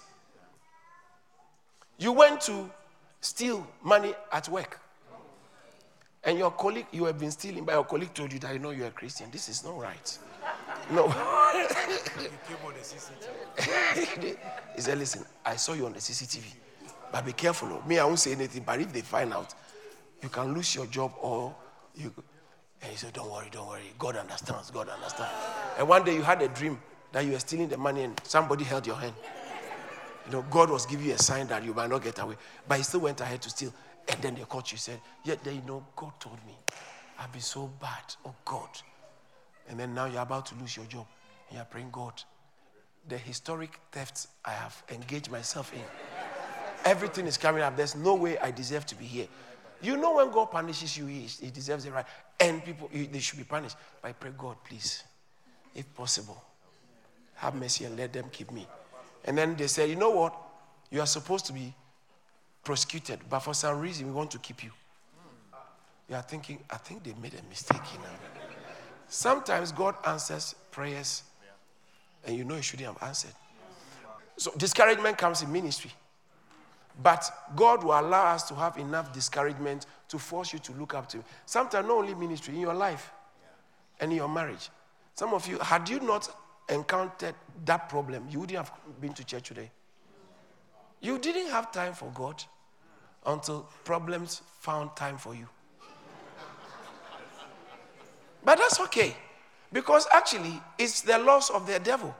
You 1.98 2.14
went 2.14 2.40
to 2.42 2.70
steal 3.20 3.68
money 3.84 4.14
at 4.32 4.48
work. 4.48 4.80
And 6.24 6.38
your 6.38 6.52
colleague, 6.52 6.88
you 6.92 7.06
have 7.06 7.20
been 7.20 7.32
stealing, 7.32 7.66
but 7.66 7.74
your 7.74 7.84
colleague 7.84 8.14
told 8.14 8.32
you 8.32 8.40
that 8.40 8.54
you 8.54 8.60
know 8.60 8.70
you're 8.72 8.88
a 8.88 8.92
Christian. 8.92 9.30
This 9.32 9.50
is 9.50 9.64
not 9.64 9.78
right. 9.78 10.18
No. 10.92 11.08
he 14.76 14.82
said, 14.82 14.98
Listen, 14.98 15.26
I 15.46 15.56
saw 15.56 15.74
you 15.74 15.86
on 15.86 15.94
the 15.94 16.00
CCTV. 16.00 16.46
But 17.12 17.26
be 17.26 17.34
careful. 17.34 17.70
Oh. 17.72 17.88
Me, 17.88 18.00
I 18.00 18.06
won't 18.06 18.20
say 18.20 18.32
anything. 18.34 18.64
But 18.66 18.82
if 18.82 18.92
they 18.92 19.02
find 19.02 19.34
out, 19.34 19.54
you 20.22 20.30
can 20.30 20.54
lose 20.54 20.76
your 20.76 20.86
job 20.88 21.14
or 21.22 21.56
you. 21.96 22.14
And 22.82 22.92
he 22.92 22.98
said, 22.98 23.14
Don't 23.14 23.32
worry, 23.32 23.48
don't 23.52 23.68
worry. 23.68 23.94
God 23.98 24.18
understands. 24.18 24.72
God 24.72 24.90
understands. 24.90 25.34
And 25.78 25.88
one 25.88 26.04
day 26.04 26.16
you 26.16 26.22
had 26.22 26.42
a 26.42 26.48
dream 26.48 26.80
that 27.12 27.26
you 27.26 27.32
were 27.32 27.40
stealing 27.40 27.70
the 27.70 27.78
money 27.78 28.04
and 28.04 28.20
somebody 28.24 28.64
held 28.64 28.86
your 28.86 28.98
hand. 28.98 29.14
You 30.26 30.34
know, 30.34 30.46
God 30.50 30.70
was 30.70 30.86
giving 30.86 31.08
you 31.08 31.14
a 31.14 31.18
sign 31.18 31.48
that 31.48 31.64
you 31.64 31.74
might 31.74 31.90
not 31.90 32.04
get 32.04 32.20
away. 32.20 32.36
But 32.68 32.78
he 32.78 32.84
still 32.84 33.00
went 33.00 33.22
ahead 33.22 33.42
to 33.44 33.50
steal. 33.50 33.74
And 34.10 34.22
then 34.22 34.36
they 34.36 34.42
caught 34.42 34.72
you. 34.72 34.78
Said, 34.78 35.00
Yet 35.24 35.40
you 35.46 35.62
know, 35.66 35.86
God 35.96 36.14
told 36.20 36.38
me. 36.46 36.54
I've 37.20 37.32
been 37.32 37.42
so 37.42 37.72
bad. 37.82 38.16
Oh 38.26 38.36
God. 38.46 38.70
And 39.70 39.80
then 39.80 39.94
now 39.94 40.06
you're 40.06 40.22
about 40.22 40.46
to 40.48 40.56
lose 40.56 40.76
your 40.76 40.86
job. 40.86 41.08
You're 41.52 41.64
praying, 41.66 41.90
God, 41.92 42.22
the 43.08 43.18
historic 43.18 43.80
thefts 43.92 44.28
I 44.44 44.52
have 44.52 44.82
engaged 44.90 45.32
myself 45.32 45.74
in. 45.74 45.82
Everything 46.88 47.28
is 47.28 47.36
coming 47.36 47.62
up. 47.62 47.76
There's 47.76 47.98
no 47.98 48.16
way 48.16 48.38
I 48.38 48.50
deserve 48.50 48.86
to 48.86 48.96
be 48.96 49.04
here. 49.04 49.28
You 49.82 49.98
know 49.98 50.16
when 50.16 50.32
God 50.32 50.52
punishes 50.52 50.98
you, 50.98 51.06
he, 51.06 51.20
he 51.20 51.52
deserves 51.52 51.86
it 51.86 51.92
right. 51.92 52.06
And 52.40 52.64
people, 52.64 52.90
they 52.94 53.20
should 53.20 53.38
be 53.38 53.44
punished. 53.44 53.76
But 54.02 54.08
I 54.08 54.12
pray, 54.14 54.32
God, 54.38 54.56
please, 54.64 55.04
if 55.76 55.94
possible, 55.94 56.42
have 57.36 57.56
mercy 57.56 57.84
and 57.84 57.98
let 57.98 58.14
them 58.14 58.28
keep 58.32 58.54
me. 58.54 58.66
And 59.26 59.38
then 59.38 59.58
they 59.58 59.68
said, 59.68 59.90
you 59.90 59.98
know 59.98 60.12
what? 60.12 60.34
You 60.90 61.02
are 61.02 61.06
supposed 61.06 61.46
to 61.48 61.54
be 61.54 61.74
prosecuted, 62.64 63.20
but 63.30 63.40
for 63.40 63.54
some 63.54 63.82
reason 63.82 64.08
we 64.08 64.14
want 64.14 64.32
to 64.32 64.40
keep 64.40 64.64
you. 64.64 64.72
You 66.10 66.16
are 66.16 66.22
thinking, 66.22 66.60
I 66.70 66.78
think 66.78 67.04
they 67.04 67.14
made 67.22 67.34
a 67.34 67.50
mistake 67.50 67.82
you 67.94 68.00
know. 68.00 68.16
Sometimes 69.10 69.74
God 69.74 69.96
answers 70.06 70.56
prayers 70.72 71.24
and 72.26 72.38
you 72.38 72.46
know 72.46 72.56
He 72.56 72.62
shouldn't 72.62 72.88
have 72.88 73.04
answered. 73.06 73.34
So 74.38 74.54
discouragement 74.56 75.18
comes 75.18 75.42
in 75.42 75.52
ministry. 75.52 75.92
But 77.02 77.30
God 77.56 77.84
will 77.84 78.00
allow 78.00 78.34
us 78.34 78.48
to 78.50 78.56
have 78.56 78.78
enough 78.78 79.14
discouragement 79.14 79.86
to 80.10 80.18
force 80.18 80.54
you 80.54 80.60
to 80.60 80.72
look 80.74 80.94
up 80.94 81.08
to 81.10 81.18
Him. 81.18 81.24
Sometimes, 81.46 81.88
not 81.88 81.98
only 81.98 82.16
ministry, 82.16 82.56
in 82.56 82.62
your 82.62 82.74
life 82.74 83.12
and 84.00 84.12
in 84.12 84.18
your 84.18 84.30
marriage. 84.30 84.70
Some 85.14 85.34
of 85.34 85.48
you, 85.48 85.60
had 85.60 85.88
you 85.90 86.00
not 86.00 86.30
encountered 86.70 87.36
that 87.66 87.90
problem, 87.90 88.28
you 88.30 88.40
wouldn't 88.40 88.58
have 88.58 88.72
been 89.00 89.14
to 89.14 89.24
church 89.24 89.48
today. 89.48 89.72
You 91.02 91.20
didn't 91.20 91.50
have 91.52 91.72
time 91.72 91.94
for 91.94 92.12
God 92.14 92.44
until 93.26 93.68
problems 93.84 94.42
found 94.60 94.96
time 94.96 95.18
for 95.18 95.36
you. 95.36 95.48
But 98.44 98.58
that's 98.58 98.80
okay. 98.80 99.16
Because 99.74 100.08
actually, 100.14 100.62
it's 100.78 101.02
the 101.02 101.18
loss 101.20 101.50
of 101.50 101.68
the 101.68 101.80
devil. 101.80 102.16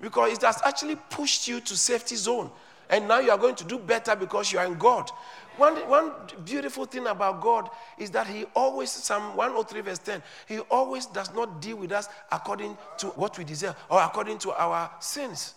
Because 0.00 0.32
it 0.32 0.42
has 0.42 0.60
actually 0.64 0.96
pushed 1.10 1.46
you 1.46 1.60
to 1.60 1.76
safety 1.76 2.16
zone. 2.16 2.50
And 2.90 3.06
now 3.06 3.20
you 3.20 3.30
are 3.30 3.38
going 3.38 3.54
to 3.54 3.64
do 3.64 3.78
better 3.78 4.16
because 4.16 4.52
you 4.52 4.58
are 4.58 4.66
in 4.66 4.74
God. 4.74 5.10
One, 5.56 5.76
one 5.88 6.12
beautiful 6.44 6.84
thing 6.86 7.06
about 7.06 7.40
God 7.40 7.70
is 7.98 8.10
that 8.10 8.26
He 8.26 8.44
always, 8.54 8.90
Psalm 8.90 9.36
103, 9.36 9.80
verse 9.80 9.98
10, 9.98 10.22
He 10.48 10.58
always 10.70 11.06
does 11.06 11.32
not 11.34 11.62
deal 11.62 11.76
with 11.76 11.92
us 11.92 12.08
according 12.32 12.76
to 12.98 13.08
what 13.08 13.38
we 13.38 13.44
deserve 13.44 13.76
or 13.88 14.02
according 14.02 14.38
to 14.38 14.52
our 14.52 14.90
sins. 15.00 15.54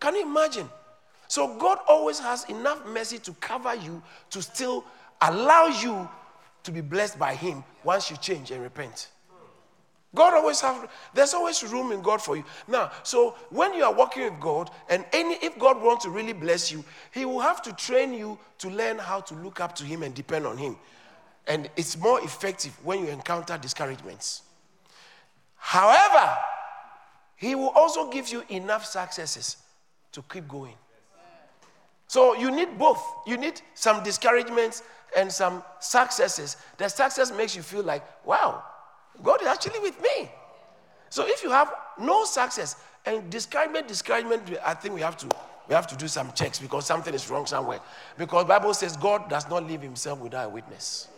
Can 0.00 0.14
you 0.16 0.22
imagine? 0.22 0.68
So 1.28 1.58
God 1.58 1.78
always 1.88 2.18
has 2.18 2.44
enough 2.48 2.86
mercy 2.86 3.18
to 3.20 3.32
cover 3.34 3.74
you 3.74 4.02
to 4.30 4.42
still 4.42 4.84
allow 5.20 5.66
you 5.66 6.08
to 6.62 6.72
be 6.72 6.80
blessed 6.80 7.18
by 7.18 7.34
Him 7.34 7.62
once 7.82 8.10
you 8.10 8.16
change 8.16 8.50
and 8.50 8.62
repent. 8.62 9.08
God 10.14 10.34
always 10.34 10.60
have 10.60 10.88
there's 11.12 11.34
always 11.34 11.62
room 11.64 11.92
in 11.92 12.00
God 12.00 12.22
for 12.22 12.36
you. 12.36 12.44
Now, 12.68 12.92
so 13.02 13.36
when 13.50 13.74
you 13.74 13.84
are 13.84 13.92
working 13.92 14.24
with 14.24 14.40
God, 14.40 14.70
and 14.88 15.04
any 15.12 15.34
if 15.36 15.58
God 15.58 15.82
wants 15.82 16.04
to 16.04 16.10
really 16.10 16.32
bless 16.32 16.70
you, 16.70 16.84
He 17.12 17.24
will 17.24 17.40
have 17.40 17.62
to 17.62 17.72
train 17.72 18.14
you 18.14 18.38
to 18.58 18.70
learn 18.70 18.98
how 18.98 19.20
to 19.20 19.34
look 19.34 19.60
up 19.60 19.74
to 19.76 19.84
Him 19.84 20.02
and 20.02 20.14
depend 20.14 20.46
on 20.46 20.56
Him. 20.56 20.76
And 21.46 21.68
it's 21.76 21.98
more 21.98 22.20
effective 22.22 22.72
when 22.84 23.00
you 23.00 23.08
encounter 23.08 23.58
discouragements. 23.58 24.42
However, 25.56 26.36
He 27.36 27.54
will 27.54 27.70
also 27.70 28.10
give 28.10 28.28
you 28.28 28.44
enough 28.48 28.84
successes 28.84 29.56
to 30.12 30.22
keep 30.22 30.46
going. 30.46 30.74
So 32.06 32.36
you 32.36 32.50
need 32.50 32.78
both. 32.78 33.02
You 33.26 33.36
need 33.36 33.60
some 33.74 34.04
discouragements 34.04 34.82
and 35.16 35.32
some 35.32 35.62
successes. 35.80 36.56
The 36.76 36.88
success 36.88 37.32
makes 37.32 37.56
you 37.56 37.62
feel 37.62 37.82
like, 37.82 38.04
wow, 38.24 38.62
God 39.22 39.42
is 39.42 39.48
actually 39.48 39.80
with 39.80 40.00
me. 40.00 40.30
So 41.10 41.26
if 41.26 41.42
you 41.42 41.50
have 41.50 41.72
no 41.98 42.24
success 42.24 42.76
and 43.06 43.30
discouragement, 43.30 43.86
discouragement, 43.86 44.42
I 44.64 44.74
think 44.74 44.94
we 44.94 45.00
have 45.00 45.16
to 45.18 45.28
we 45.68 45.74
have 45.74 45.86
to 45.86 45.96
do 45.96 46.08
some 46.08 46.32
checks 46.32 46.58
because 46.58 46.84
something 46.84 47.14
is 47.14 47.30
wrong 47.30 47.46
somewhere. 47.46 47.80
Because 48.18 48.44
Bible 48.44 48.74
says 48.74 48.96
God 48.96 49.30
does 49.30 49.48
not 49.48 49.66
leave 49.66 49.80
himself 49.80 50.18
without 50.18 50.46
a 50.46 50.48
witness. 50.48 51.08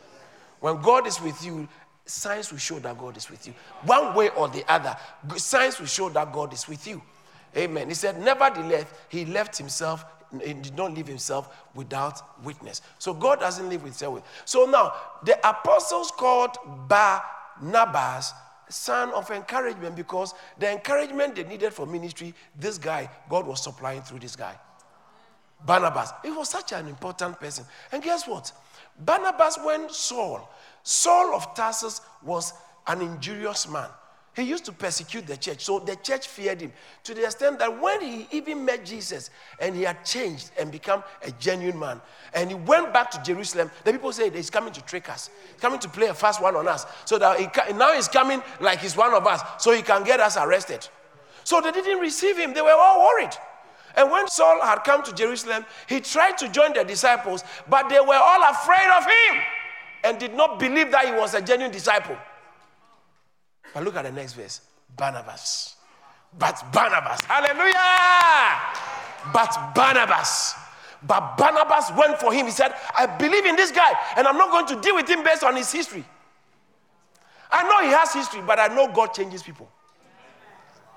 When 0.60 0.80
God 0.82 1.06
is 1.06 1.20
with 1.20 1.44
you, 1.44 1.68
signs 2.04 2.50
will 2.50 2.58
show 2.58 2.78
that 2.78 2.96
God 2.96 3.16
is 3.16 3.28
with 3.28 3.46
you. 3.46 3.54
One 3.84 4.14
way 4.14 4.28
or 4.30 4.48
the 4.48 4.64
other, 4.72 4.96
signs 5.36 5.80
will 5.80 5.86
show 5.86 6.08
that 6.10 6.32
God 6.32 6.52
is 6.52 6.68
with 6.68 6.86
you. 6.86 7.02
Amen. 7.56 7.88
He 7.88 7.94
said, 7.94 8.20
Nevertheless, 8.20 8.86
he 9.08 9.24
left 9.24 9.58
himself, 9.58 10.04
he 10.44 10.52
did 10.52 10.76
not 10.76 10.94
leave 10.94 11.06
himself 11.06 11.56
without 11.74 12.44
witness. 12.44 12.82
So 12.98 13.14
God 13.14 13.40
doesn't 13.40 13.68
with 13.68 13.82
himself. 13.82 14.22
So 14.44 14.66
now, 14.66 14.92
the 15.24 15.38
apostles 15.48 16.10
called 16.10 16.56
Barnabas 17.60 18.32
son 18.68 19.10
of 19.12 19.30
encouragement 19.30 19.94
because 19.94 20.34
the 20.58 20.70
encouragement 20.70 21.36
they 21.36 21.44
needed 21.44 21.72
for 21.72 21.86
ministry, 21.86 22.34
this 22.58 22.78
guy, 22.78 23.08
God 23.28 23.46
was 23.46 23.62
supplying 23.62 24.02
through 24.02 24.20
this 24.20 24.36
guy. 24.36 24.58
Barnabas. 25.64 26.12
He 26.22 26.30
was 26.30 26.50
such 26.50 26.72
an 26.72 26.86
important 26.86 27.40
person. 27.40 27.64
And 27.92 28.02
guess 28.02 28.26
what? 28.26 28.52
Barnabas, 28.98 29.58
when 29.62 29.88
Saul, 29.88 30.48
Saul 30.82 31.34
of 31.34 31.54
Tarsus 31.54 32.00
was 32.22 32.52
an 32.86 33.00
injurious 33.00 33.68
man. 33.68 33.88
He 34.36 34.42
used 34.42 34.66
to 34.66 34.72
persecute 34.72 35.26
the 35.26 35.38
church. 35.38 35.64
So 35.64 35.78
the 35.78 35.96
church 35.96 36.28
feared 36.28 36.60
him 36.60 36.70
to 37.04 37.14
the 37.14 37.24
extent 37.24 37.58
that 37.58 37.80
when 37.80 38.02
he 38.02 38.28
even 38.30 38.66
met 38.66 38.84
Jesus 38.84 39.30
and 39.58 39.74
he 39.74 39.80
had 39.80 40.04
changed 40.04 40.50
and 40.58 40.70
become 40.70 41.02
a 41.22 41.30
genuine 41.32 41.78
man, 41.78 42.02
and 42.34 42.50
he 42.50 42.54
went 42.54 42.92
back 42.92 43.10
to 43.12 43.22
Jerusalem, 43.22 43.70
the 43.84 43.92
people 43.92 44.12
said 44.12 44.34
he's 44.34 44.50
coming 44.50 44.74
to 44.74 44.82
trick 44.82 45.08
us, 45.08 45.30
he's 45.52 45.60
coming 45.62 45.78
to 45.78 45.88
play 45.88 46.08
a 46.08 46.14
fast 46.14 46.42
one 46.42 46.54
on 46.54 46.68
us. 46.68 46.84
So 47.06 47.18
that 47.18 47.40
he, 47.40 47.72
now 47.72 47.94
he's 47.94 48.08
coming 48.08 48.42
like 48.60 48.80
he's 48.80 48.94
one 48.94 49.14
of 49.14 49.26
us, 49.26 49.40
so 49.58 49.72
he 49.72 49.80
can 49.80 50.04
get 50.04 50.20
us 50.20 50.36
arrested. 50.36 50.86
So 51.44 51.62
they 51.62 51.72
didn't 51.72 52.00
receive 52.00 52.36
him, 52.36 52.52
they 52.52 52.60
were 52.60 52.76
all 52.76 53.06
worried. 53.06 53.32
And 53.96 54.10
when 54.10 54.28
Saul 54.28 54.60
had 54.60 54.84
come 54.84 55.02
to 55.04 55.14
Jerusalem, 55.14 55.64
he 55.88 56.00
tried 56.00 56.36
to 56.38 56.50
join 56.50 56.74
the 56.74 56.84
disciples, 56.84 57.42
but 57.70 57.88
they 57.88 58.00
were 58.00 58.20
all 58.20 58.50
afraid 58.50 58.90
of 58.98 59.04
him 59.04 59.42
and 60.04 60.18
did 60.18 60.34
not 60.34 60.58
believe 60.58 60.90
that 60.90 61.06
he 61.06 61.12
was 61.12 61.32
a 61.32 61.40
genuine 61.40 61.72
disciple. 61.72 62.18
But 63.76 63.84
look 63.84 63.96
at 63.96 64.04
the 64.04 64.10
next 64.10 64.32
verse 64.32 64.62
Barnabas. 64.96 65.76
But 66.38 66.64
Barnabas, 66.72 67.20
hallelujah! 67.26 68.56
But 69.34 69.74
Barnabas. 69.74 70.54
But 71.06 71.36
Barnabas 71.36 71.92
went 71.94 72.18
for 72.18 72.32
him. 72.32 72.46
He 72.46 72.52
said, 72.52 72.72
I 72.98 73.04
believe 73.04 73.44
in 73.44 73.54
this 73.54 73.70
guy, 73.70 73.92
and 74.16 74.26
I'm 74.26 74.38
not 74.38 74.50
going 74.50 74.66
to 74.68 74.80
deal 74.80 74.94
with 74.94 75.06
him 75.06 75.22
based 75.22 75.44
on 75.44 75.56
his 75.56 75.70
history. 75.70 76.06
I 77.50 77.64
know 77.64 77.86
he 77.86 77.94
has 77.94 78.14
history, 78.14 78.40
but 78.46 78.58
I 78.58 78.68
know 78.68 78.90
God 78.90 79.08
changes 79.08 79.42
people. 79.42 79.68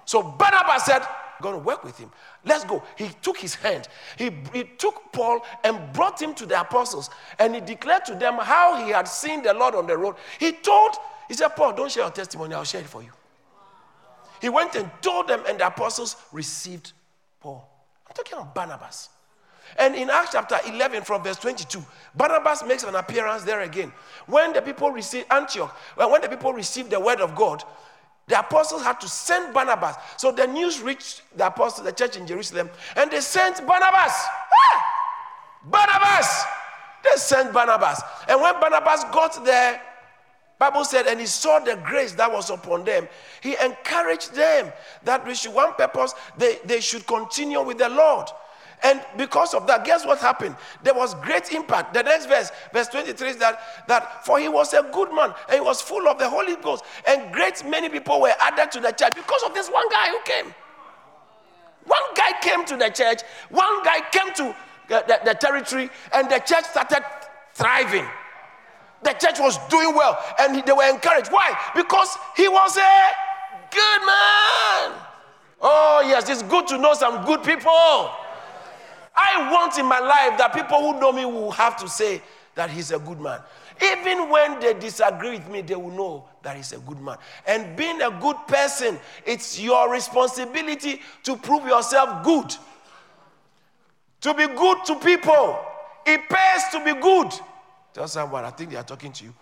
So 0.06 0.24
Barnabas 0.24 0.86
said, 0.86 1.02
going 1.42 1.56
to 1.56 1.62
work 1.62 1.84
with 1.84 1.98
him. 1.98 2.10
Let's 2.46 2.64
go. 2.64 2.82
He 2.98 3.10
took 3.22 3.38
his 3.38 3.56
hand. 3.56 3.90
He, 4.18 4.32
he 4.54 4.64
took 4.78 5.12
Paul 5.12 5.42
and 5.66 5.92
brought 5.92 6.22
him 6.22 6.34
to 6.36 6.46
the 6.46 6.62
apostles. 6.62 7.10
And 7.40 7.56
he 7.56 7.62
declared 7.62 8.06
to 8.06 8.16
them 8.16 8.36
how 8.36 8.86
he 8.86 8.92
had 8.92 9.08
seen 9.08 9.44
the 9.44 9.54
Lord 9.54 9.76
on 9.76 9.86
the 9.86 9.98
road. 9.98 10.16
He 10.40 10.54
told 10.54 10.96
he 11.30 11.36
said, 11.36 11.50
Paul, 11.50 11.74
don't 11.74 11.90
share 11.90 12.04
your 12.04 12.12
testimony, 12.12 12.56
I'll 12.56 12.66
share 12.66 12.82
it 12.82 12.88
for 12.88 13.02
you. 13.04 13.12
He 14.42 14.50
went 14.50 14.76
and 14.76 14.90
told 15.02 15.28
them, 15.28 15.44
and 15.48 15.60
the 15.60 15.68
apostles 15.68 16.16
received 16.34 16.94
Paul. 17.40 17.70
I'm 18.08 18.14
talking 18.14 18.34
about 18.34 18.56
Barnabas. 18.56 19.10
And 19.78 19.94
in 19.96 20.10
Acts 20.10 20.32
chapter 20.32 20.58
11, 20.66 21.04
from 21.04 21.24
verse 21.24 21.38
22, 21.38 21.84
Barnabas 22.16 22.66
makes 22.66 22.84
an 22.84 22.96
appearance 22.96 23.44
there 23.44 23.62
again. 23.62 23.94
When 24.26 24.52
the 24.54 24.62
people 24.62 24.90
received 24.90 25.28
Antioch, 25.32 25.70
when 25.96 26.20
the 26.22 26.30
people 26.30 26.52
received 26.52 26.90
the 26.90 27.00
word 27.00 27.22
of 27.22 27.36
God, 27.36 27.64
the 28.28 28.40
apostles 28.40 28.84
had 28.84 29.00
to 29.02 29.08
send 29.08 29.54
Barnabas. 29.54 29.96
So 30.18 30.32
the 30.32 30.48
news 30.48 30.82
reached 30.82 31.22
the 31.36 31.48
apostles, 31.48 31.86
the 31.86 31.92
church 31.92 32.18
in 32.18 32.26
Jerusalem, 32.26 32.70
and 32.96 33.12
they 33.12 33.22
sent 33.22 33.58
Barnabas. 33.68 34.14
Ah! 34.14 34.86
Barnabas! 35.66 36.44
They 37.04 37.18
sent 37.18 37.54
Barnabas. 37.54 38.02
And 38.28 38.42
when 38.42 38.60
Barnabas 38.60 39.04
got 39.06 39.46
there, 39.46 39.82
Bible 40.60 40.84
said, 40.84 41.08
and 41.08 41.22
he 41.22 41.26
saw 41.26 41.60
the 41.60 41.78
grace 41.86 42.12
that 42.14 42.30
was 42.32 42.50
upon 42.50 42.84
them. 42.84 43.08
He 43.42 43.56
encouraged 43.64 44.36
them 44.36 44.74
that 45.06 45.26
we 45.26 45.34
should, 45.34 45.54
one 45.54 45.74
purpose, 45.74 46.14
they, 46.38 46.60
they 46.66 46.82
should 46.82 47.08
continue 47.08 47.62
with 47.64 47.78
the 47.78 47.88
Lord. 47.88 48.28
And 48.84 49.02
because 49.18 49.54
of 49.54 49.68
that, 49.68 49.86
guess 49.86 50.06
what 50.06 50.20
happened? 50.20 50.56
There 50.84 50.94
was 50.94 51.14
great 51.16 51.52
impact. 51.54 51.94
The 51.94 52.04
next 52.04 52.28
verse, 52.28 52.52
verse 52.74 52.88
23, 52.90 53.30
is 53.30 53.38
that, 53.38 53.88
that 53.88 54.26
for 54.26 54.38
he 54.40 54.50
was 54.50 54.74
a 54.74 54.84
good 54.92 55.14
man 55.14 55.34
and 55.48 55.56
he 55.56 55.62
was 55.62 55.82
full 55.82 56.08
of 56.08 56.18
the 56.20 56.30
Holy 56.30 56.56
Ghost, 56.58 56.84
and 57.08 57.34
great 57.34 57.66
many 57.66 57.90
people 57.90 58.22
were 58.22 58.34
added 58.40 58.72
to 58.72 58.80
the 58.82 58.92
church 58.92 59.14
because 59.16 59.44
of 59.44 59.54
this 59.54 59.70
one 59.70 59.88
guy 59.90 60.10
who 60.10 60.20
came. 60.26 60.54
One 61.86 62.02
guy 62.16 62.32
came 62.42 62.66
to 62.66 62.78
the 62.78 62.90
church, 62.90 63.22
one 63.50 63.84
guy 63.84 64.02
came 64.12 64.34
to 64.36 64.56
the, 64.90 65.04
the, 65.08 65.20
the 65.26 65.34
territory, 65.36 65.90
and 66.14 66.30
the 66.30 66.40
church 66.40 66.66
started 66.66 67.04
thriving. 67.54 68.06
The 69.02 69.14
church 69.14 69.40
was 69.40 69.58
doing 69.70 69.96
well 69.96 70.22
and 70.40 70.64
they 70.66 70.72
were 70.72 70.90
encouraged. 70.90 71.32
Why? 71.32 71.58
Because 71.76 72.18
he 72.36 72.48
was 72.48 72.78
a 72.78 73.10
good 73.72 74.00
man. 74.06 75.00
Oh, 75.62 76.04
yes, 76.06 76.30
it's 76.30 76.44
good 76.44 76.68
to 76.68 76.78
know 76.78 76.94
some 76.94 77.26
good 77.26 77.44
people. 77.44 77.72
I 79.16 79.52
want 79.52 79.78
in 79.78 79.86
my 79.86 80.00
life 80.00 80.38
that 80.38 80.54
people 80.54 80.80
who 80.80 81.00
know 81.00 81.12
me 81.12 81.26
will 81.26 81.52
have 81.52 81.76
to 81.78 81.90
say 81.90 82.22
that 82.56 82.70
he's 82.70 82.92
a 82.92 83.00
good 83.00 83.20
man. 83.20 83.40
Even 83.82 84.30
when 84.30 84.60
they 84.60 84.74
disagree 84.74 85.32
with 85.32 85.50
me, 85.50 85.62
they 85.62 85.76
will 85.76 85.92
know 85.92 86.26
that 86.42 86.58
he's 86.58 86.74
a 86.74 86.80
good 86.80 87.00
man. 87.00 87.18
And 87.48 87.76
being 87.78 88.02
a 88.02 88.12
good 88.12 88.36
person, 88.48 89.00
it's 89.26 89.60
your 89.60 89.92
responsibility 89.92 91.02
to 91.24 91.36
prove 91.38 91.66
yourself 91.66 92.24
good. 92.24 92.54
To 94.22 94.34
be 94.34 94.48
good 94.48 94.84
to 94.86 94.96
people. 94.96 95.60
It 96.06 96.22
pays 96.30 96.64
to 96.72 96.84
be 96.84 97.00
good. 97.00 97.32
Tell 98.00 98.08
someone, 98.08 98.46
I 98.46 98.50
think 98.52 98.70
they 98.70 98.78
are 98.78 98.84
talking 98.84 99.12
to 99.12 99.26
you. 99.26 99.34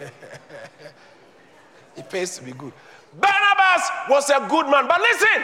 it 1.98 2.08
pays 2.08 2.38
to 2.38 2.44
be 2.44 2.52
good. 2.52 2.72
Barnabas 3.12 3.90
was 4.08 4.30
a 4.30 4.38
good 4.48 4.64
man, 4.70 4.88
but 4.88 4.98
listen, 4.98 5.42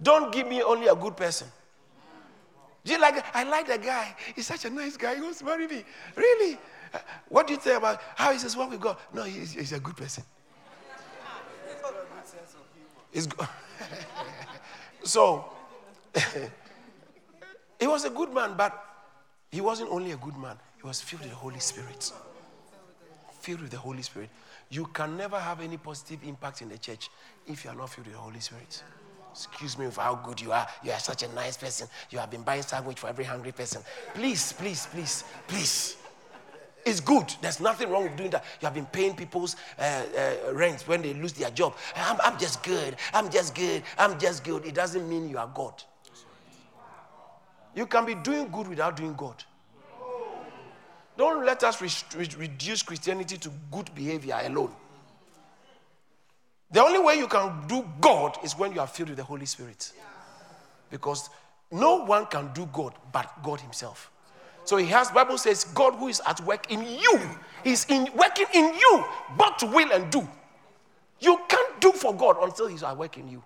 don't 0.00 0.30
give 0.32 0.46
me 0.46 0.62
only 0.62 0.86
a 0.86 0.94
good 0.94 1.16
person. 1.16 1.48
Do 2.84 2.92
you 2.92 3.00
like? 3.00 3.24
I 3.34 3.42
like 3.42 3.66
the 3.66 3.78
guy. 3.78 4.14
He's 4.36 4.46
such 4.46 4.66
a 4.66 4.70
nice 4.70 4.96
guy. 4.96 5.16
He 5.16 5.20
wants 5.20 5.40
to 5.40 5.44
marry 5.44 5.66
me. 5.66 5.82
Really? 6.14 6.56
What 7.28 7.48
do 7.48 7.54
you 7.54 7.58
think 7.58 7.76
about 7.76 8.00
how 8.14 8.30
he 8.30 8.38
says 8.38 8.56
what 8.56 8.70
with 8.70 8.80
God? 8.80 8.98
No, 9.12 9.24
he's, 9.24 9.50
he's 9.54 9.72
a 9.72 9.80
good 9.80 9.96
person. 9.96 10.22
He's 13.10 13.26
good. 13.26 13.48
so 15.02 15.46
he 17.80 17.88
was 17.88 18.04
a 18.04 18.10
good 18.10 18.32
man, 18.32 18.54
but 18.56 18.89
he 19.50 19.60
wasn't 19.60 19.90
only 19.90 20.12
a 20.12 20.16
good 20.16 20.36
man, 20.36 20.56
he 20.80 20.86
was 20.86 21.00
filled 21.00 21.22
with 21.22 21.30
the 21.30 21.36
Holy 21.36 21.60
Spirit. 21.60 22.12
Filled 23.40 23.62
with 23.62 23.70
the 23.70 23.78
Holy 23.78 24.02
Spirit. 24.02 24.28
You 24.68 24.86
can 24.86 25.16
never 25.16 25.38
have 25.38 25.60
any 25.60 25.76
positive 25.76 26.20
impact 26.24 26.62
in 26.62 26.68
the 26.68 26.78
church 26.78 27.10
if 27.46 27.64
you 27.64 27.70
are 27.70 27.76
not 27.76 27.90
filled 27.90 28.06
with 28.06 28.14
the 28.14 28.20
Holy 28.20 28.40
Spirit. 28.40 28.82
Excuse 29.32 29.78
me 29.78 29.88
for 29.90 30.00
how 30.02 30.14
good 30.16 30.40
you 30.40 30.52
are. 30.52 30.66
You 30.84 30.92
are 30.92 30.98
such 30.98 31.22
a 31.22 31.32
nice 31.34 31.56
person. 31.56 31.88
You 32.10 32.18
have 32.18 32.30
been 32.30 32.42
buying 32.42 32.62
sandwich 32.62 32.98
for 32.98 33.08
every 33.08 33.24
hungry 33.24 33.52
person. 33.52 33.82
Please, 34.14 34.52
please, 34.52 34.86
please, 34.86 35.24
please. 35.46 35.96
It's 36.84 37.00
good. 37.00 37.32
There's 37.40 37.60
nothing 37.60 37.90
wrong 37.90 38.04
with 38.04 38.16
doing 38.16 38.30
that. 38.30 38.44
You 38.60 38.66
have 38.66 38.74
been 38.74 38.86
paying 38.86 39.14
people's 39.14 39.56
uh, 39.78 39.82
uh, 39.82 40.54
rent 40.54 40.82
when 40.82 41.02
they 41.02 41.14
lose 41.14 41.32
their 41.32 41.50
job. 41.50 41.74
I'm, 41.94 42.18
I'm 42.22 42.38
just 42.38 42.62
good. 42.62 42.96
I'm 43.12 43.30
just 43.30 43.54
good. 43.54 43.82
I'm 43.98 44.18
just 44.18 44.44
good. 44.44 44.64
It 44.64 44.74
doesn't 44.74 45.08
mean 45.08 45.28
you 45.28 45.38
are 45.38 45.50
God. 45.54 45.82
You 47.74 47.86
can 47.86 48.04
be 48.04 48.14
doing 48.14 48.50
good 48.50 48.68
without 48.68 48.96
doing 48.96 49.14
God. 49.14 49.44
Don't 51.16 51.44
let 51.44 51.62
us 51.64 51.80
re- 51.80 52.28
reduce 52.38 52.82
Christianity 52.82 53.36
to 53.38 53.50
good 53.70 53.94
behavior 53.94 54.38
alone. 54.42 54.72
The 56.70 56.82
only 56.82 57.00
way 57.00 57.16
you 57.16 57.26
can 57.26 57.66
do 57.66 57.86
God 58.00 58.38
is 58.44 58.56
when 58.56 58.72
you 58.72 58.80
are 58.80 58.86
filled 58.86 59.10
with 59.10 59.18
the 59.18 59.24
Holy 59.24 59.46
Spirit. 59.46 59.92
Because 60.88 61.28
no 61.70 62.04
one 62.04 62.26
can 62.26 62.52
do 62.52 62.66
God 62.72 62.94
but 63.12 63.30
God 63.42 63.60
Himself. 63.60 64.10
So 64.64 64.76
he 64.76 64.86
has, 64.86 65.10
Bible 65.10 65.38
says, 65.38 65.64
God 65.64 65.94
who 65.94 66.08
is 66.08 66.20
at 66.26 66.40
work 66.42 66.70
in 66.70 66.84
you, 66.84 67.20
He's 67.64 67.86
in 67.86 68.08
working 68.14 68.46
in 68.54 68.74
you, 68.74 69.04
both 69.36 69.56
to 69.58 69.66
will 69.66 69.90
and 69.92 70.10
do. 70.10 70.26
You 71.18 71.38
can't 71.48 71.80
do 71.80 71.92
for 71.92 72.14
God 72.14 72.36
until 72.40 72.66
He's 72.66 72.82
at 72.82 72.96
work 72.96 73.18
in 73.18 73.28
you. 73.28 73.42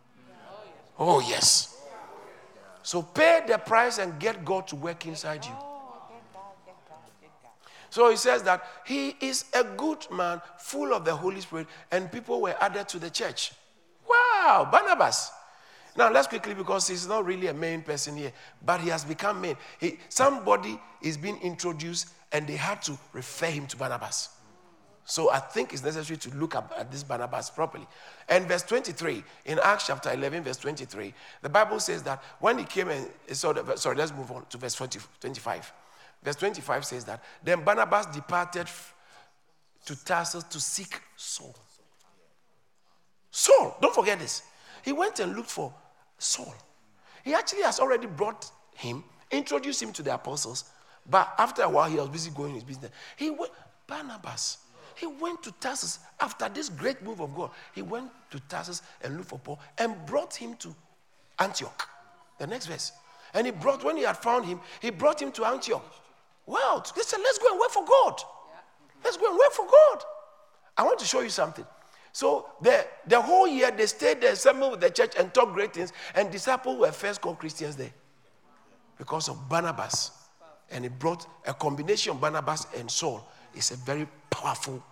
Oh, 0.98 1.20
yes. 1.20 1.73
So 2.84 3.00
pay 3.02 3.40
the 3.48 3.56
price 3.56 3.96
and 3.98 4.20
get 4.20 4.44
God 4.44 4.68
to 4.68 4.76
work 4.76 5.06
inside 5.06 5.44
you. 5.44 5.56
So 7.88 8.10
he 8.10 8.16
says 8.16 8.42
that 8.42 8.62
he 8.84 9.16
is 9.20 9.46
a 9.54 9.64
good 9.64 10.06
man, 10.10 10.42
full 10.58 10.92
of 10.92 11.04
the 11.04 11.16
Holy 11.16 11.40
Spirit, 11.40 11.66
and 11.90 12.12
people 12.12 12.42
were 12.42 12.54
added 12.60 12.88
to 12.90 12.98
the 12.98 13.08
church. 13.08 13.52
Wow, 14.06 14.68
Barnabas. 14.70 15.30
Now 15.96 16.10
let's 16.10 16.26
quickly 16.26 16.52
because 16.54 16.88
he's 16.88 17.06
not 17.06 17.24
really 17.24 17.46
a 17.46 17.54
main 17.54 17.80
person 17.80 18.16
here, 18.16 18.32
but 18.64 18.80
he 18.80 18.90
has 18.90 19.04
become 19.04 19.40
main. 19.40 19.56
He, 19.80 19.98
somebody 20.08 20.78
is 21.00 21.16
being 21.16 21.40
introduced 21.40 22.08
and 22.32 22.46
they 22.46 22.56
had 22.56 22.82
to 22.82 22.98
refer 23.12 23.46
him 23.46 23.66
to 23.68 23.76
Barnabas. 23.76 24.28
So 25.04 25.30
I 25.30 25.38
think 25.38 25.72
it's 25.72 25.84
necessary 25.84 26.16
to 26.18 26.34
look 26.36 26.54
at, 26.54 26.90
this 26.90 27.02
Barnabas 27.02 27.50
properly. 27.50 27.86
And 28.28 28.46
verse 28.46 28.62
23, 28.62 29.22
in 29.44 29.58
Acts 29.62 29.86
chapter 29.86 30.10
11, 30.12 30.44
verse 30.44 30.56
23, 30.56 31.12
the 31.42 31.48
Bible 31.48 31.78
says 31.78 32.02
that 32.04 32.22
when 32.40 32.58
he 32.58 32.64
came 32.64 32.88
and, 32.88 33.06
eh, 33.28 33.34
so 33.34 33.54
sorry, 33.76 33.96
let's 33.96 34.12
move 34.12 34.30
on 34.30 34.46
to 34.48 34.56
verse 34.56 34.74
20, 34.74 34.98
25. 35.20 35.72
Verse 36.22 36.36
25 36.36 36.84
says 36.86 37.04
that, 37.04 37.22
then 37.42 37.62
Barnabas 37.62 38.06
departed 38.06 38.66
to 39.84 40.04
Tarsus 40.04 40.44
to 40.44 40.58
seek 40.58 41.00
Saul. 41.16 41.54
Saul, 43.30 43.76
don't 43.82 43.94
forget 43.94 44.18
this. 44.18 44.42
He 44.82 44.92
went 44.92 45.20
and 45.20 45.36
looked 45.36 45.50
for 45.50 45.74
Saul. 46.18 46.54
He 47.24 47.34
actually 47.34 47.62
has 47.62 47.78
already 47.78 48.06
brought 48.06 48.50
him, 48.74 49.04
introduced 49.30 49.82
him 49.82 49.92
to 49.92 50.02
the 50.02 50.14
apostles, 50.14 50.64
but 51.10 51.34
after 51.36 51.62
a 51.62 51.68
while 51.68 51.90
he 51.90 51.96
was 51.96 52.08
busy 52.08 52.30
going 52.30 52.54
his 52.54 52.64
business. 52.64 52.90
He 53.16 53.28
went, 53.28 53.52
Barnabas, 53.86 54.58
he 54.96 55.06
went 55.06 55.42
to 55.42 55.52
Tarsus 55.52 55.98
after 56.20 56.48
this 56.48 56.68
great 56.68 57.02
move 57.02 57.20
of 57.20 57.34
God. 57.34 57.50
He 57.74 57.82
went 57.82 58.10
to 58.30 58.40
Tarsus 58.48 58.82
and 59.02 59.16
looked 59.16 59.30
for 59.30 59.38
Paul 59.38 59.60
and 59.78 59.94
brought 60.06 60.34
him 60.34 60.54
to 60.56 60.74
Antioch. 61.38 61.88
The 62.38 62.46
next 62.46 62.66
verse. 62.66 62.92
And 63.32 63.46
he 63.46 63.52
brought, 63.52 63.84
when 63.84 63.96
he 63.96 64.04
had 64.04 64.16
found 64.16 64.44
him, 64.44 64.60
he 64.80 64.90
brought 64.90 65.20
him 65.20 65.32
to 65.32 65.44
Antioch. 65.44 65.84
Well, 66.46 66.84
they 66.94 67.02
said, 67.02 67.18
let's 67.22 67.38
go 67.38 67.50
and 67.50 67.58
work 67.58 67.70
for 67.70 67.84
God. 67.84 68.20
Let's 69.02 69.16
go 69.16 69.28
and 69.28 69.38
work 69.38 69.52
for 69.52 69.66
God. 69.66 70.04
I 70.76 70.82
want 70.84 70.98
to 70.98 71.04
show 71.04 71.20
you 71.20 71.30
something. 71.30 71.64
So 72.12 72.46
the, 72.62 72.86
the 73.06 73.20
whole 73.20 73.48
year 73.48 73.70
they 73.70 73.86
stayed 73.86 74.20
there, 74.20 74.32
assembled 74.32 74.72
with 74.72 74.80
the 74.80 74.90
church 74.90 75.14
and 75.18 75.34
talked 75.34 75.52
great 75.52 75.74
things, 75.74 75.92
and 76.14 76.30
disciples 76.30 76.78
were 76.78 76.92
first 76.92 77.20
called 77.20 77.38
Christians 77.38 77.76
there 77.76 77.92
because 78.98 79.28
of 79.28 79.48
Barnabas. 79.48 80.12
And 80.70 80.84
it 80.84 80.98
brought 80.98 81.26
a 81.46 81.52
combination 81.52 82.12
of 82.12 82.20
Barnabas 82.20 82.66
and 82.76 82.90
Saul. 82.90 83.28
It's 83.54 83.70
a 83.70 83.76
very 83.76 84.06
powerful, 84.30 84.82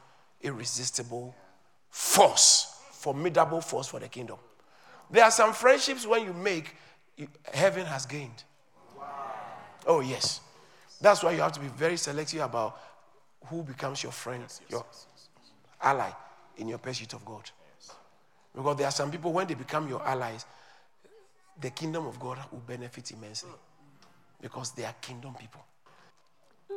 irresistible 0.41 1.35
force, 1.91 2.81
formidable 2.93 3.61
force 3.61 3.89
for 3.89 4.01
the 4.01 4.09
kingdom. 4.09 4.39
There 5.11 5.25
are 5.25 5.31
some 5.31 5.53
friendships 5.53 6.07
when 6.07 6.25
you 6.25 6.33
make, 6.33 6.75
you, 7.17 7.29
heaven 7.53 7.85
has 7.87 8.07
gained. 8.07 8.45
Wow. 8.97 9.05
Oh, 9.87 10.01
yes. 10.01 10.41
That's 11.01 11.23
why 11.23 11.33
you 11.33 11.41
have 11.41 11.53
to 11.53 11.61
be 11.61 11.69
very 11.69 11.97
selective 11.97 12.41
about 12.41 12.81
who 13.47 13.63
becomes 13.63 14.03
your 14.03 14.13
friend, 14.13 14.45
your 14.69 14.87
ally 15.83 16.11
in 16.57 16.69
your 16.69 16.79
pursuit 16.79 17.13
of 17.13 17.25
God. 17.25 17.51
Because 18.55 18.77
there 18.77 18.87
are 18.87 18.93
some 18.93 19.11
people, 19.11 19.33
when 19.33 19.47
they 19.47 19.55
become 19.55 19.89
your 19.89 20.07
allies, 20.07 20.45
the 21.61 21.71
kingdom 21.71 22.07
of 22.07 22.19
God 22.21 22.39
will 22.51 22.61
benefit 22.61 23.11
immensely 23.11 23.51
because 24.41 24.73
they 24.73 24.85
are 24.85 24.95
kingdom 25.01 25.35
people. 25.35 25.65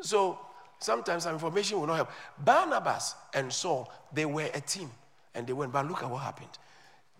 So 0.01 0.39
sometimes 0.79 1.23
some 1.23 1.33
information 1.33 1.79
will 1.79 1.87
not 1.87 1.95
help. 1.95 2.09
Barnabas 2.39 3.15
and 3.33 3.51
Saul, 3.51 3.91
they 4.13 4.25
were 4.25 4.49
a 4.53 4.61
team 4.61 4.89
and 5.33 5.45
they 5.45 5.53
went, 5.53 5.71
but 5.71 5.87
look 5.87 6.03
at 6.03 6.09
what 6.09 6.21
happened. 6.23 6.49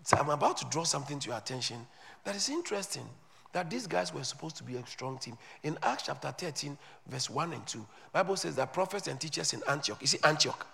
So 0.02 0.16
I'm 0.16 0.30
about 0.30 0.56
to 0.58 0.64
draw 0.66 0.84
something 0.84 1.18
to 1.18 1.28
your 1.28 1.38
attention 1.38 1.86
that 2.24 2.36
is 2.36 2.48
interesting 2.48 3.08
that 3.52 3.70
these 3.70 3.86
guys 3.86 4.12
were 4.12 4.22
supposed 4.22 4.56
to 4.56 4.64
be 4.64 4.76
a 4.76 4.86
strong 4.86 5.18
team. 5.18 5.38
In 5.62 5.78
Acts 5.82 6.04
chapter 6.06 6.30
13, 6.30 6.76
verse 7.06 7.30
1 7.30 7.52
and 7.52 7.66
2, 7.66 7.86
Bible 8.12 8.36
says 8.36 8.54
that 8.56 8.72
prophets 8.72 9.08
and 9.08 9.18
teachers 9.18 9.52
in 9.52 9.62
Antioch, 9.68 9.98
you 10.00 10.06
see 10.06 10.18
Antioch. 10.24 10.66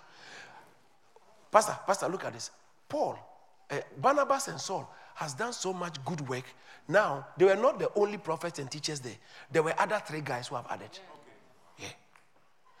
Pastor, 1.51 1.77
Pastor, 1.85 2.09
look 2.09 2.25
at 2.25 2.33
this. 2.33 2.51
Paul, 2.89 3.17
uh, 3.69 3.77
Barnabas 3.97 4.47
and 4.49 4.59
Saul 4.59 4.89
has 5.15 5.33
done 5.33 5.53
so 5.53 5.71
much 5.71 6.03
good 6.03 6.27
work. 6.27 6.45
Now, 6.87 7.27
they 7.37 7.45
were 7.45 7.55
not 7.55 7.79
the 7.79 7.89
only 7.95 8.17
prophets 8.17 8.59
and 8.59 8.69
teachers 8.69 8.99
there. 8.99 9.15
There 9.51 9.63
were 9.63 9.73
other 9.77 10.01
three 10.05 10.21
guys 10.21 10.47
who 10.47 10.55
have 10.55 10.67
added. 10.69 10.89
Yeah. 10.93 10.99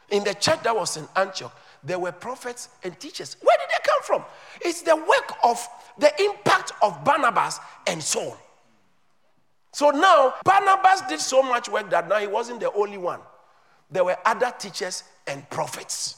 In 0.09 0.23
the 0.23 0.33
church 0.33 0.61
that 0.63 0.75
was 0.75 0.97
in 0.97 1.07
Antioch, 1.15 1.55
there 1.83 1.99
were 1.99 2.11
prophets 2.11 2.69
and 2.83 2.97
teachers. 2.99 3.35
Where 3.41 3.57
did 3.57 3.69
they 3.69 3.89
come 3.89 4.03
from? 4.03 4.23
It's 4.61 4.81
the 4.81 4.95
work 4.95 5.37
of 5.43 5.67
the 5.97 6.11
impact 6.21 6.71
of 6.81 7.03
Barnabas 7.03 7.59
and 7.87 8.01
Saul. 8.01 8.37
So 9.73 9.89
now, 9.89 10.35
Barnabas 10.43 11.01
did 11.09 11.19
so 11.19 11.41
much 11.41 11.67
work 11.67 11.89
that 11.89 12.07
now 12.07 12.19
he 12.19 12.27
wasn't 12.27 12.59
the 12.59 12.71
only 12.73 12.97
one. 12.97 13.19
There 13.89 14.03
were 14.03 14.17
other 14.25 14.53
teachers 14.57 15.03
and 15.27 15.47
prophets. 15.49 16.17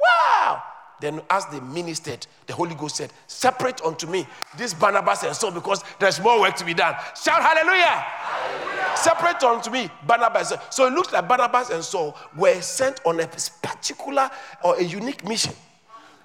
Wow! 0.00 0.62
Then, 1.00 1.20
as 1.30 1.46
they 1.46 1.58
ministered, 1.58 2.26
the 2.46 2.54
Holy 2.54 2.76
Ghost 2.76 2.96
said, 2.96 3.12
Separate 3.26 3.80
unto 3.82 4.06
me 4.06 4.26
this 4.56 4.72
Barnabas 4.72 5.24
and 5.24 5.34
Saul 5.34 5.50
because 5.50 5.82
there's 5.98 6.20
more 6.20 6.40
work 6.40 6.54
to 6.56 6.64
be 6.64 6.74
done. 6.74 6.94
Shout 7.20 7.42
hallelujah! 7.42 7.84
hallelujah. 7.84 8.61
Separate 9.02 9.42
unto 9.42 9.70
me 9.70 9.90
Barnabas. 10.06 10.52
So 10.70 10.86
it 10.86 10.92
looks 10.92 11.12
like 11.12 11.26
Barnabas 11.26 11.70
and 11.70 11.82
Saul 11.82 12.16
were 12.36 12.60
sent 12.60 13.00
on 13.04 13.18
a 13.18 13.26
particular 13.26 14.30
or 14.62 14.76
a 14.76 14.82
unique 14.82 15.26
mission. 15.26 15.54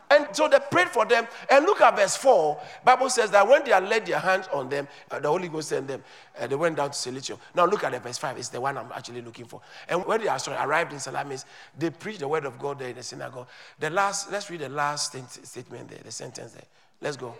And 0.09 0.27
so 0.31 0.47
they 0.47 0.59
prayed 0.71 0.87
for 0.87 1.05
them. 1.05 1.27
And 1.49 1.65
look 1.65 1.81
at 1.81 1.95
verse 1.95 2.15
4. 2.15 2.59
Bible 2.85 3.09
says 3.09 3.29
that 3.31 3.47
when 3.47 3.63
they 3.65 3.71
had 3.71 3.89
laid 3.89 4.05
their 4.05 4.19
hands 4.19 4.47
on 4.53 4.69
them, 4.69 4.87
uh, 5.11 5.19
the 5.19 5.27
Holy 5.27 5.49
Ghost 5.49 5.69
sent 5.69 5.87
them. 5.87 6.03
Uh, 6.39 6.47
they 6.47 6.55
went 6.55 6.77
down 6.77 6.91
to 6.91 6.97
Cilicia. 6.97 7.37
Now 7.55 7.65
look 7.65 7.83
at 7.83 7.91
the 7.91 7.99
verse 7.99 8.17
5. 8.17 8.37
It's 8.37 8.49
the 8.49 8.61
one 8.61 8.77
I'm 8.77 8.91
actually 8.93 9.21
looking 9.21 9.45
for. 9.45 9.59
And 9.89 10.05
when 10.05 10.21
they 10.23 10.37
sorry, 10.37 10.57
arrived 10.57 10.93
in 10.93 10.99
Salamis, 10.99 11.45
they 11.77 11.89
preached 11.89 12.19
the 12.19 12.27
word 12.27 12.45
of 12.45 12.57
God 12.57 12.79
there 12.79 12.89
in 12.89 12.95
the 12.95 13.03
synagogue. 13.03 13.47
The 13.79 13.89
last, 13.89 14.31
let's 14.31 14.49
read 14.49 14.61
the 14.61 14.69
last 14.69 15.13
statement 15.43 15.89
there, 15.89 15.99
the 16.03 16.11
sentence 16.11 16.53
there. 16.53 16.63
Let's 17.01 17.17
go. 17.17 17.35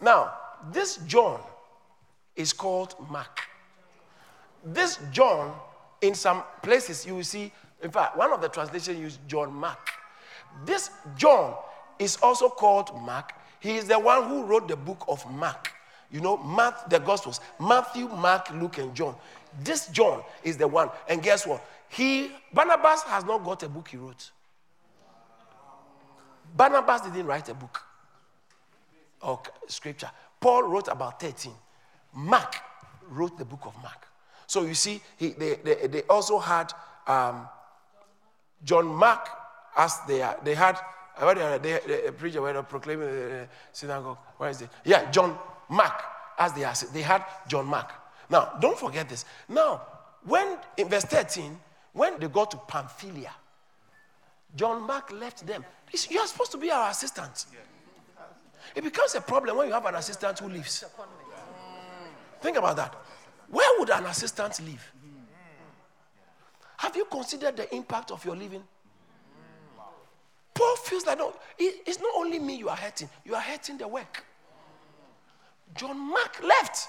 Now, 0.00 0.32
this 0.72 0.96
John 1.06 1.40
is 2.36 2.52
called 2.52 2.94
Mark. 3.10 3.40
This 4.64 4.98
John, 5.12 5.54
in 6.00 6.14
some 6.14 6.42
places, 6.62 7.06
you 7.06 7.16
will 7.16 7.24
see 7.24 7.52
in 7.84 7.90
fact, 7.90 8.16
one 8.16 8.32
of 8.32 8.40
the 8.40 8.48
translations 8.48 8.98
used 8.98 9.20
John 9.28 9.52
Mark. 9.52 9.90
This 10.64 10.90
John 11.16 11.54
is 11.98 12.16
also 12.22 12.48
called 12.48 12.90
Mark. 13.02 13.34
He 13.60 13.76
is 13.76 13.84
the 13.84 13.98
one 13.98 14.26
who 14.26 14.44
wrote 14.44 14.68
the 14.68 14.76
book 14.76 15.04
of 15.06 15.30
Mark. 15.30 15.70
You 16.10 16.20
know, 16.20 16.36
the 16.88 16.98
Gospels 16.98 17.40
Matthew, 17.60 18.08
Mark, 18.08 18.50
Luke, 18.54 18.78
and 18.78 18.94
John. 18.94 19.14
This 19.62 19.88
John 19.88 20.22
is 20.42 20.56
the 20.56 20.66
one. 20.66 20.88
And 21.08 21.22
guess 21.22 21.46
what? 21.46 21.62
He, 21.88 22.30
Barnabas 22.52 23.02
has 23.02 23.24
not 23.24 23.44
got 23.44 23.62
a 23.62 23.68
book 23.68 23.88
he 23.88 23.98
wrote. 23.98 24.30
Barnabas 26.56 27.02
didn't 27.02 27.26
write 27.26 27.48
a 27.50 27.54
book 27.54 27.82
or 29.20 29.42
scripture. 29.66 30.10
Paul 30.40 30.64
wrote 30.64 30.88
about 30.88 31.20
13. 31.20 31.52
Mark 32.14 32.56
wrote 33.08 33.36
the 33.38 33.44
book 33.44 33.62
of 33.66 33.74
Mark. 33.82 34.06
So 34.46 34.62
you 34.62 34.74
see, 34.74 35.00
he, 35.16 35.30
they, 35.30 35.56
they, 35.56 35.86
they 35.86 36.02
also 36.02 36.38
had 36.38 36.72
um, 37.06 37.48
John 38.62 38.86
Mark, 38.86 39.28
as 39.76 39.98
they 40.06 40.22
are, 40.22 40.38
they 40.42 40.54
had, 40.54 40.78
uh, 41.18 41.58
they, 41.58 41.80
they, 41.86 42.10
preacher 42.12 42.40
were 42.40 42.62
proclaiming 42.62 43.08
the 43.08 43.48
synagogue. 43.72 44.18
Where 44.36 44.50
is 44.50 44.62
it? 44.62 44.68
Yeah, 44.84 45.10
John 45.10 45.38
Mark, 45.68 46.02
as 46.38 46.52
they 46.52 46.66
they 46.92 47.02
had 47.02 47.24
John 47.48 47.66
Mark. 47.66 47.90
Now, 48.30 48.54
don't 48.60 48.78
forget 48.78 49.08
this. 49.08 49.24
Now, 49.48 49.82
when 50.24 50.58
in 50.76 50.88
verse 50.88 51.04
13, 51.04 51.58
when 51.92 52.18
they 52.18 52.28
got 52.28 52.50
to 52.52 52.56
Pamphylia, 52.56 53.30
John 54.56 54.82
Mark 54.86 55.12
left 55.12 55.46
them. 55.46 55.64
You 56.08 56.20
are 56.20 56.26
supposed 56.26 56.52
to 56.52 56.58
be 56.58 56.70
our 56.70 56.90
assistant. 56.90 57.46
It 58.74 58.82
becomes 58.82 59.14
a 59.14 59.20
problem 59.20 59.56
when 59.56 59.68
you 59.68 59.74
have 59.74 59.84
an 59.86 59.94
assistant 59.96 60.38
who 60.38 60.48
leaves. 60.48 60.84
Think 62.44 62.58
about 62.58 62.76
that. 62.76 62.94
Where 63.48 63.80
would 63.80 63.88
an 63.88 64.04
assistant 64.04 64.60
live? 64.60 64.92
Have 66.76 66.94
you 66.94 67.06
considered 67.06 67.56
the 67.56 67.74
impact 67.74 68.10
of 68.10 68.22
your 68.22 68.36
living? 68.36 68.62
Paul 70.52 70.76
feels 70.76 71.06
like 71.06 71.16
no, 71.16 71.32
it's 71.58 71.98
not 72.00 72.10
only 72.14 72.38
me 72.38 72.56
you 72.56 72.68
are 72.68 72.76
hurting, 72.76 73.08
you 73.24 73.34
are 73.34 73.40
hurting 73.40 73.78
the 73.78 73.88
work. 73.88 74.26
John 75.74 75.98
Mark 75.98 76.42
left. 76.42 76.86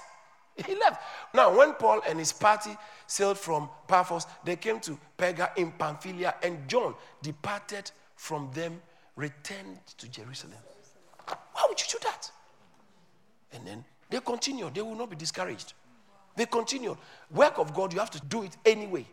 He 0.56 0.74
left. 0.74 1.02
Now, 1.32 1.56
when 1.56 1.72
Paul 1.72 2.02
and 2.06 2.18
his 2.18 2.34
party 2.34 2.76
sailed 3.06 3.38
from 3.38 3.70
Paphos, 3.88 4.26
they 4.44 4.56
came 4.56 4.78
to 4.80 4.98
Perga 5.16 5.56
in 5.56 5.72
Pamphylia, 5.72 6.34
and 6.42 6.68
John 6.68 6.94
departed 7.22 7.90
from 8.14 8.50
them, 8.52 8.82
returned 9.16 9.78
to 9.96 10.06
Jerusalem. 10.08 10.58
Why 11.26 11.64
would 11.66 11.80
you 11.80 11.86
do 11.90 11.98
that? 12.02 12.30
And 13.54 13.66
then 13.66 13.84
they 14.10 14.20
continued. 14.20 14.74
They 14.74 14.82
will 14.82 14.94
not 14.94 15.10
be 15.10 15.16
discouraged. 15.16 15.74
They 16.36 16.46
continued. 16.46 16.96
Work 17.30 17.58
of 17.58 17.74
God, 17.74 17.92
you 17.92 17.98
have 17.98 18.10
to 18.10 18.20
do 18.26 18.42
it 18.42 18.56
anyway. 18.64 19.06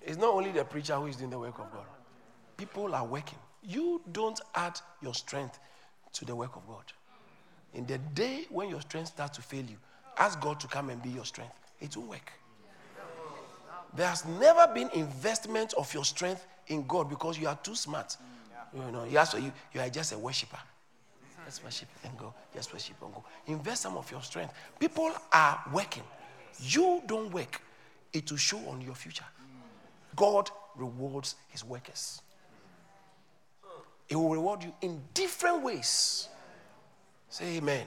It's 0.00 0.16
not 0.16 0.34
only 0.34 0.50
the 0.50 0.64
preacher 0.64 0.94
who 0.96 1.06
is 1.06 1.16
doing 1.16 1.30
the 1.30 1.38
work 1.38 1.58
of 1.58 1.70
God. 1.70 1.86
People 2.56 2.94
are 2.94 3.04
working. 3.04 3.38
You 3.62 4.02
don't 4.10 4.40
add 4.54 4.80
your 5.00 5.14
strength 5.14 5.58
to 6.14 6.24
the 6.24 6.34
work 6.34 6.56
of 6.56 6.66
God. 6.66 6.84
In 7.74 7.86
the 7.86 7.98
day 7.98 8.46
when 8.50 8.68
your 8.68 8.80
strength 8.80 9.08
starts 9.08 9.36
to 9.36 9.42
fail 9.42 9.64
you, 9.64 9.76
ask 10.18 10.40
God 10.40 10.58
to 10.60 10.66
come 10.66 10.90
and 10.90 11.00
be 11.02 11.10
your 11.10 11.24
strength. 11.24 11.54
It 11.80 11.96
will 11.96 12.04
work. 12.04 12.32
There 13.94 14.08
has 14.08 14.24
never 14.24 14.72
been 14.72 14.88
investment 14.94 15.74
of 15.74 15.92
your 15.94 16.04
strength 16.04 16.46
in 16.66 16.86
God 16.86 17.08
because 17.10 17.38
you 17.38 17.46
are 17.46 17.58
too 17.62 17.74
smart. 17.74 18.16
You 18.74 18.90
know, 18.90 19.04
you 19.04 19.18
are 19.18 19.88
just 19.88 20.12
a 20.12 20.18
worshiper. 20.18 20.58
Just 21.44 21.64
worship 21.64 21.88
and 22.04 22.16
go. 22.16 22.32
Just 22.54 22.72
worship 22.72 22.96
and 23.02 23.12
go. 23.14 23.24
Invest 23.46 23.82
some 23.82 23.96
of 23.96 24.10
your 24.10 24.22
strength. 24.22 24.54
People 24.78 25.10
are 25.32 25.62
working. 25.72 26.04
You 26.60 27.02
don't 27.06 27.32
work. 27.32 27.60
It 28.12 28.30
will 28.30 28.38
show 28.38 28.58
on 28.68 28.80
your 28.80 28.94
future. 28.94 29.24
God 30.14 30.50
rewards 30.76 31.36
his 31.48 31.64
workers. 31.64 32.20
He 34.06 34.16
will 34.16 34.30
reward 34.30 34.62
you 34.62 34.72
in 34.82 35.00
different 35.14 35.62
ways. 35.62 36.28
Say 37.28 37.56
amen. 37.56 37.86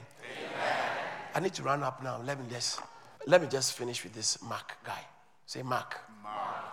I 1.34 1.40
need 1.40 1.54
to 1.54 1.62
run 1.62 1.82
up 1.82 2.02
now. 2.02 2.20
Let 2.24 2.38
me 2.40 2.46
just 2.50 2.80
let 3.26 3.42
me 3.42 3.48
just 3.48 3.74
finish 3.74 4.02
with 4.02 4.12
this 4.12 4.42
Mark 4.42 4.72
guy. 4.84 5.00
Say 5.46 5.62
Mark. 5.62 5.96
Mark. 6.22 6.64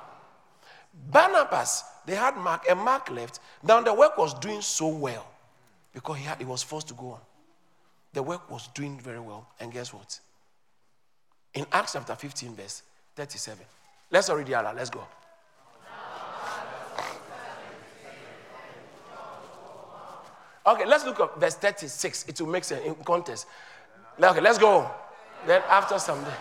Barnabas, 1.12 1.84
they 2.06 2.16
had 2.16 2.38
Mark, 2.38 2.66
and 2.70 2.80
Mark 2.80 3.10
left. 3.10 3.40
Now 3.64 3.82
the 3.82 3.94
work 3.94 4.18
was 4.18 4.34
doing 4.36 4.62
so 4.62 4.88
well 4.88 5.33
because 5.94 6.18
he, 6.18 6.24
had, 6.24 6.40
he 6.40 6.46
was 6.46 6.64
forced 6.64 6.88
to 6.90 6.94
go 6.94 7.12
on. 7.12 7.20
The 8.14 8.24
work 8.24 8.50
was 8.50 8.68
doing 8.74 9.00
very 9.00 9.20
well. 9.20 9.48
And 9.60 9.72
guess 9.72 9.94
what? 9.94 10.20
In 11.54 11.66
Acts 11.72 11.94
chapter 11.94 12.16
15, 12.16 12.56
verse 12.56 12.84
37. 13.16 13.64
Let's 14.12 14.30
already 14.30 14.54
Allah. 14.54 14.74
Let's 14.76 14.90
go. 14.90 15.06
Okay, 20.66 20.86
let's 20.86 21.04
look 21.06 21.20
at 21.20 21.40
verse 21.40 21.56
36. 21.56 22.26
It 22.30 22.40
will 22.40 22.48
make 22.48 22.64
sense 22.64 22.86
in 22.86 22.96
context. 22.96 23.48
Okay, 24.22 24.42
let's 24.42 24.58
go. 24.58 24.90
Then 25.46 25.62
after 25.70 26.00
some 26.00 26.24
day. 26.24 26.32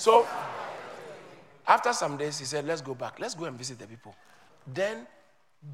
So, 0.00 0.26
after 1.68 1.92
some 1.92 2.16
days, 2.16 2.38
he 2.38 2.46
said, 2.46 2.64
Let's 2.64 2.80
go 2.80 2.94
back. 2.94 3.20
Let's 3.20 3.34
go 3.34 3.44
and 3.44 3.58
visit 3.58 3.78
the 3.78 3.86
people. 3.86 4.14
Then 4.66 5.06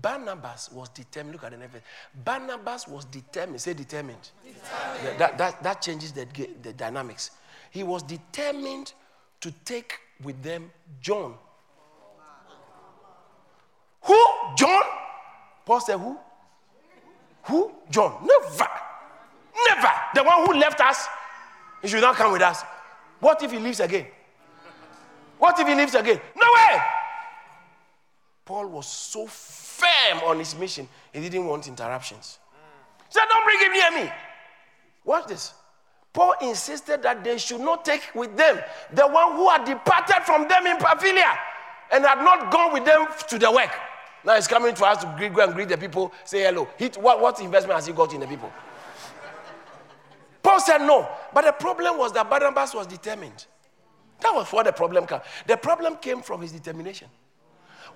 Barnabas 0.03 0.72
was 0.72 0.89
determined. 0.89 1.35
Look 1.35 1.45
at 1.45 1.53
the 1.53 1.59
next 1.59 1.77
Barnabas 2.24 2.89
was 2.89 3.05
determined. 3.05 3.61
Say 3.61 3.74
determined. 3.74 4.18
determined. 4.43 5.20
That, 5.20 5.39
that, 5.39 5.62
that 5.62 5.81
changes 5.81 6.11
the, 6.11 6.27
the 6.61 6.72
dynamics. 6.72 7.31
He 7.70 7.85
was 7.85 8.03
determined 8.03 8.95
to 9.43 9.53
take 9.64 9.95
with 10.20 10.43
them 10.43 10.72
John. 11.01 11.35
Who? 14.01 14.24
John? 14.57 14.83
Paul 15.64 15.81
said, 15.81 15.99
Who? 15.99 16.18
Who? 17.45 17.70
John. 17.91 18.27
Never. 18.27 18.70
Never. 19.68 19.93
The 20.16 20.24
one 20.24 20.47
who 20.47 20.55
left 20.55 20.81
us, 20.81 21.07
he 21.81 21.87
should 21.87 22.01
not 22.01 22.16
come 22.16 22.33
with 22.33 22.43
us. 22.43 22.64
What 23.20 23.41
if 23.45 23.53
he 23.53 23.61
leaves 23.61 23.79
again? 23.79 24.07
What 25.39 25.59
if 25.59 25.66
he 25.66 25.74
leaves 25.74 25.95
again? 25.95 26.20
No 26.37 26.47
way. 26.55 26.80
Paul 28.45 28.68
was 28.68 28.87
so 28.87 29.26
firm 29.26 30.20
on 30.24 30.39
his 30.39 30.57
mission, 30.57 30.89
he 31.12 31.20
didn't 31.20 31.47
want 31.47 31.66
interruptions. 31.66 32.39
He 33.09 33.12
said, 33.12 33.24
Don't 33.28 33.45
bring 33.45 33.61
him 33.61 33.72
near 33.72 34.05
me. 34.05 34.12
Watch 35.05 35.26
this. 35.26 35.55
Paul 36.12 36.34
insisted 36.41 37.03
that 37.03 37.22
they 37.22 37.37
should 37.39 37.61
not 37.61 37.84
take 37.84 38.11
with 38.14 38.37
them 38.37 38.59
the 38.93 39.07
one 39.07 39.37
who 39.37 39.51
had 39.51 39.64
departed 39.64 40.22
from 40.24 40.49
them 40.49 40.66
in 40.66 40.78
Pamphylia 40.78 41.39
and 41.93 42.05
had 42.05 42.18
not 42.24 42.51
gone 42.51 42.72
with 42.72 42.84
them 42.84 43.07
to 43.28 43.39
the 43.39 43.51
work. 43.51 43.70
Now 44.24 44.34
he's 44.34 44.49
coming 44.49 44.74
to 44.74 44.84
us 44.84 45.03
to 45.05 45.14
greet, 45.16 45.34
go 45.34 45.45
and 45.45 45.55
greet 45.55 45.68
the 45.68 45.76
people, 45.76 46.12
say 46.24 46.43
hello. 46.45 46.68
He, 46.78 46.87
what, 46.99 47.20
what 47.20 47.39
investment 47.41 47.76
has 47.76 47.87
he 47.87 47.93
got 47.93 48.14
in 48.14 48.20
the 48.20 48.26
people? 48.26 48.51
Paul 50.43 50.61
said 50.61 50.78
no. 50.78 51.09
But 51.34 51.45
the 51.45 51.53
problem 51.53 51.99
was 51.99 52.12
that 52.12 52.30
Barnabas 52.30 52.74
was 52.74 52.87
determined. 52.87 53.47
That 54.20 54.34
was 54.34 54.50
where 54.52 54.64
the 54.64 54.72
problem 54.72 55.06
came. 55.06 55.20
The 55.46 55.56
problem 55.56 55.96
came 55.96 56.22
from 56.22 56.42
his 56.42 56.52
determination. 56.52 57.08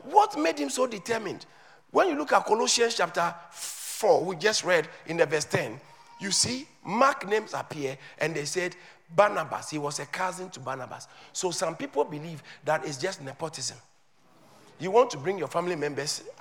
What 0.05 0.39
made 0.39 0.59
him 0.59 0.71
so 0.71 0.87
determined? 0.87 1.47
When 1.91 2.09
you 2.09 2.17
look 2.17 2.33
at 2.33 2.45
Colossians 2.45 2.95
chapter 2.95 3.35
4, 3.51 4.25
we 4.25 4.37
just 4.37 4.65
read 4.65 4.89
in 5.07 5.17
the 5.17 5.27
verse 5.27 5.45
10, 5.45 5.81
you 6.21 6.31
see 6.31 6.67
Mark 6.85 7.29
names 7.29 7.55
appear 7.55 7.97
and 8.19 8.35
they 8.35 8.45
said 8.45 8.77
Barnabas, 9.15 9.71
he 9.71 9.79
was 9.79 9.99
a 9.99 10.07
cousin 10.07 10.51
to 10.51 10.61
Barnabas. 10.61 11.09
So 11.33 11.51
some 11.51 11.75
people 11.75 12.05
believe 12.05 12.43
that 12.65 12.85
it's 12.87 12.97
just 12.97 13.23
nepotism. 13.23 13.77
You 14.79 14.91
want 14.91 15.11
to 15.11 15.19
bring 15.19 15.37
your 15.39 15.49
family 15.49 15.77
members. 15.77 16.23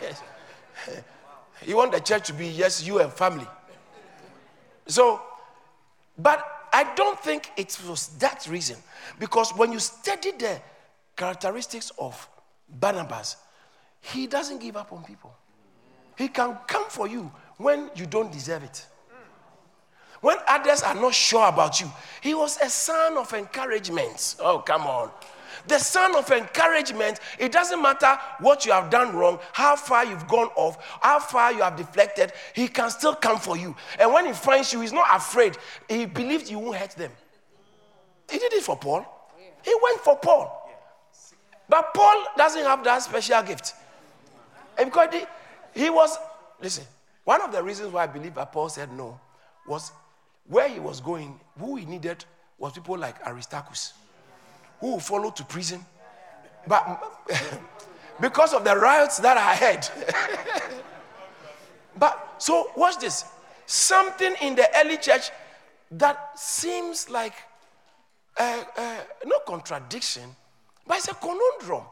yes. 0.00 0.22
You 1.66 1.76
want 1.76 1.92
the 1.92 2.00
church 2.00 2.26
to 2.26 2.32
be 2.32 2.56
just 2.56 2.86
you 2.86 3.00
and 3.00 3.12
family. 3.12 3.46
So, 4.86 5.22
but 6.18 6.63
I 6.74 6.92
don't 6.96 7.18
think 7.20 7.52
it 7.56 7.78
was 7.88 8.08
that 8.18 8.48
reason. 8.48 8.76
Because 9.20 9.52
when 9.52 9.70
you 9.72 9.78
study 9.78 10.32
the 10.32 10.60
characteristics 11.16 11.92
of 12.00 12.28
Barnabas, 12.68 13.36
he 14.00 14.26
doesn't 14.26 14.60
give 14.60 14.76
up 14.76 14.92
on 14.92 15.04
people. 15.04 15.32
He 16.18 16.26
can 16.26 16.58
come 16.66 16.86
for 16.88 17.06
you 17.06 17.30
when 17.58 17.90
you 17.94 18.06
don't 18.06 18.32
deserve 18.32 18.64
it. 18.64 18.86
When 20.20 20.36
others 20.48 20.82
are 20.82 20.96
not 20.96 21.14
sure 21.14 21.46
about 21.48 21.80
you, 21.80 21.88
he 22.20 22.34
was 22.34 22.58
a 22.60 22.68
son 22.68 23.18
of 23.18 23.32
encouragement. 23.32 24.34
Oh, 24.40 24.58
come 24.58 24.82
on. 24.82 25.10
The 25.66 25.78
son 25.78 26.14
of 26.14 26.30
encouragement, 26.30 27.20
it 27.38 27.50
doesn't 27.50 27.80
matter 27.80 28.18
what 28.40 28.66
you 28.66 28.72
have 28.72 28.90
done 28.90 29.14
wrong, 29.14 29.38
how 29.52 29.76
far 29.76 30.04
you've 30.04 30.28
gone 30.28 30.50
off, 30.56 30.76
how 31.00 31.18
far 31.18 31.52
you 31.52 31.62
have 31.62 31.76
deflected, 31.76 32.32
he 32.54 32.68
can 32.68 32.90
still 32.90 33.14
come 33.14 33.38
for 33.38 33.56
you. 33.56 33.74
And 33.98 34.12
when 34.12 34.26
he 34.26 34.32
finds 34.32 34.72
you, 34.72 34.80
he's 34.82 34.92
not 34.92 35.06
afraid. 35.14 35.56
He 35.88 36.04
believes 36.06 36.50
you 36.50 36.58
won't 36.58 36.76
hurt 36.76 36.90
them. 36.90 37.10
He 38.30 38.38
did 38.38 38.52
it 38.52 38.62
for 38.62 38.76
Paul. 38.76 39.06
He 39.62 39.74
went 39.82 40.00
for 40.00 40.16
Paul. 40.18 40.60
But 41.68 41.94
Paul 41.94 42.24
doesn't 42.36 42.64
have 42.64 42.84
that 42.84 43.02
special 43.02 43.42
gift. 43.42 43.72
And 44.76 44.90
because 44.90 45.14
he, 45.14 45.82
he 45.82 45.90
was, 45.90 46.18
listen, 46.60 46.84
one 47.24 47.40
of 47.40 47.52
the 47.52 47.62
reasons 47.62 47.92
why 47.92 48.02
I 48.02 48.06
believe 48.06 48.34
that 48.34 48.52
Paul 48.52 48.68
said 48.68 48.92
no 48.92 49.18
was 49.66 49.92
where 50.46 50.68
he 50.68 50.78
was 50.78 51.00
going, 51.00 51.40
who 51.58 51.76
he 51.76 51.86
needed 51.86 52.24
was 52.58 52.74
people 52.74 52.98
like 52.98 53.26
Aristarchus 53.26 53.94
who 54.80 54.92
will 54.92 55.00
follow 55.00 55.30
to 55.30 55.44
prison. 55.44 55.84
But 56.66 57.02
because 58.20 58.54
of 58.54 58.64
the 58.64 58.76
riots 58.76 59.18
that 59.18 59.36
I 59.36 59.54
had. 59.54 59.88
but 61.96 62.34
so 62.38 62.70
watch 62.76 62.98
this. 62.98 63.24
Something 63.66 64.34
in 64.42 64.54
the 64.54 64.68
early 64.78 64.98
church 64.98 65.30
that 65.90 66.38
seems 66.38 67.08
like 67.08 67.34
uh, 68.36 68.64
uh, 68.76 68.96
no 69.24 69.38
contradiction, 69.46 70.24
but 70.86 70.98
it's 70.98 71.08
a 71.08 71.14
conundrum. 71.14 71.84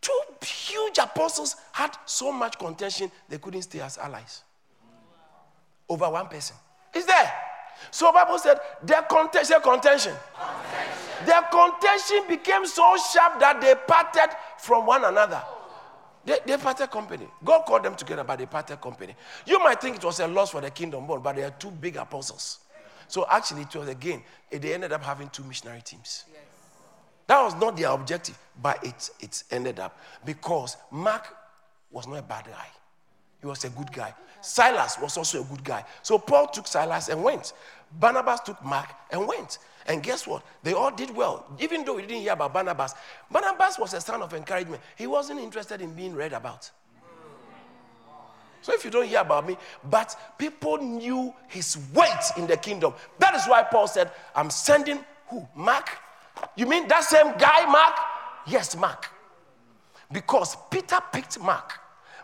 Two 0.00 0.18
huge 0.42 0.96
apostles 0.98 1.56
had 1.72 1.94
so 2.06 2.32
much 2.32 2.58
contention 2.58 3.10
they 3.28 3.36
couldn't 3.38 3.62
stay 3.62 3.80
as 3.80 3.98
allies 3.98 4.42
over 5.88 6.08
one 6.08 6.28
person. 6.28 6.56
Is 6.94 7.04
there? 7.04 7.32
So 7.90 8.12
Bible 8.12 8.38
said 8.38 8.58
their 8.82 9.02
contention, 9.02 9.60
contention. 9.62 10.12
contention. 10.12 10.79
Their 11.26 11.42
contention 11.42 12.24
became 12.28 12.66
so 12.66 12.96
sharp 13.12 13.40
that 13.40 13.60
they 13.60 13.74
parted 13.86 14.34
from 14.58 14.86
one 14.86 15.04
another. 15.04 15.42
They, 16.24 16.38
they 16.46 16.56
parted 16.56 16.90
company. 16.90 17.26
God 17.44 17.64
called 17.64 17.82
them 17.82 17.94
together, 17.94 18.24
but 18.24 18.38
they 18.38 18.46
parted 18.46 18.80
company. 18.80 19.14
You 19.46 19.58
might 19.58 19.80
think 19.80 19.96
it 19.96 20.04
was 20.04 20.20
a 20.20 20.26
loss 20.26 20.50
for 20.50 20.60
the 20.60 20.70
kingdom, 20.70 21.06
but 21.06 21.34
they 21.34 21.42
are 21.42 21.50
two 21.50 21.70
big 21.70 21.96
apostles. 21.96 22.60
So 23.08 23.26
actually, 23.28 23.62
it 23.62 23.74
was 23.74 23.88
again, 23.88 24.22
they 24.50 24.74
ended 24.74 24.92
up 24.92 25.02
having 25.02 25.28
two 25.30 25.42
missionary 25.44 25.82
teams. 25.82 26.24
That 27.26 27.42
was 27.42 27.54
not 27.54 27.76
their 27.76 27.90
objective, 27.90 28.38
but 28.60 28.84
it, 28.84 29.10
it 29.20 29.44
ended 29.50 29.78
up 29.78 29.98
because 30.24 30.76
Mark 30.90 31.34
was 31.90 32.06
not 32.06 32.18
a 32.18 32.22
bad 32.22 32.44
guy. 32.46 32.66
He 33.40 33.46
was 33.46 33.64
a 33.64 33.70
good 33.70 33.92
guy. 33.92 34.14
Silas 34.40 34.98
was 35.00 35.16
also 35.16 35.42
a 35.42 35.44
good 35.44 35.64
guy. 35.64 35.84
So 36.02 36.18
Paul 36.18 36.48
took 36.48 36.66
Silas 36.66 37.08
and 37.08 37.22
went. 37.22 37.52
Barnabas 37.98 38.40
took 38.40 38.62
Mark 38.64 38.88
and 39.10 39.26
went. 39.26 39.58
And 39.86 40.02
guess 40.02 40.26
what? 40.26 40.42
They 40.62 40.72
all 40.72 40.90
did 40.90 41.10
well. 41.10 41.46
Even 41.58 41.84
though 41.84 41.94
we 41.94 42.02
didn't 42.02 42.22
hear 42.22 42.32
about 42.32 42.52
Barnabas, 42.52 42.94
Barnabas 43.30 43.78
was 43.78 43.94
a 43.94 44.00
son 44.00 44.22
of 44.22 44.34
encouragement. 44.34 44.82
He 44.96 45.06
wasn't 45.06 45.40
interested 45.40 45.80
in 45.80 45.94
being 45.94 46.14
read 46.14 46.32
about. 46.32 46.70
So 48.62 48.74
if 48.74 48.84
you 48.84 48.90
don't 48.90 49.06
hear 49.06 49.20
about 49.20 49.46
me, 49.46 49.56
but 49.88 50.14
people 50.38 50.76
knew 50.78 51.32
his 51.48 51.78
weight 51.94 52.30
in 52.36 52.46
the 52.46 52.56
kingdom. 52.56 52.92
That 53.18 53.34
is 53.34 53.46
why 53.46 53.62
Paul 53.62 53.88
said, 53.88 54.10
I'm 54.34 54.50
sending 54.50 55.04
who? 55.28 55.46
Mark? 55.54 55.88
You 56.56 56.66
mean 56.66 56.86
that 56.88 57.04
same 57.04 57.36
guy, 57.38 57.64
Mark? 57.70 57.96
Yes, 58.46 58.76
Mark. 58.76 59.06
Because 60.12 60.56
Peter 60.70 60.98
picked 61.12 61.40
Mark. 61.40 61.78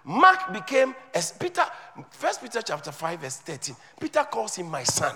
Mark 0.04 0.52
became 0.52 0.94
as 1.14 1.32
Peter, 1.32 1.64
First 2.10 2.42
Peter 2.42 2.62
chapter 2.62 2.92
5, 2.92 3.20
verse 3.20 3.36
13. 3.38 3.74
Peter 4.00 4.24
calls 4.24 4.54
him 4.56 4.70
my 4.70 4.82
son. 4.82 5.14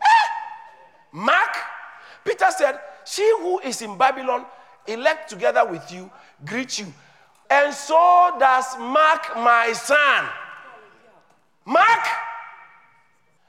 Eh! 0.00 0.28
Mark, 1.12 1.56
Peter 2.24 2.46
said, 2.50 2.78
She 3.04 3.22
who 3.40 3.60
is 3.60 3.82
in 3.82 3.96
Babylon, 3.96 4.44
elect 4.86 5.30
together 5.30 5.64
with 5.64 5.90
you, 5.92 6.10
greet 6.44 6.78
you. 6.78 6.92
And 7.48 7.74
so 7.74 8.36
does 8.38 8.78
Mark, 8.78 9.36
my 9.36 9.72
son. 9.72 10.26
Mark. 11.64 12.06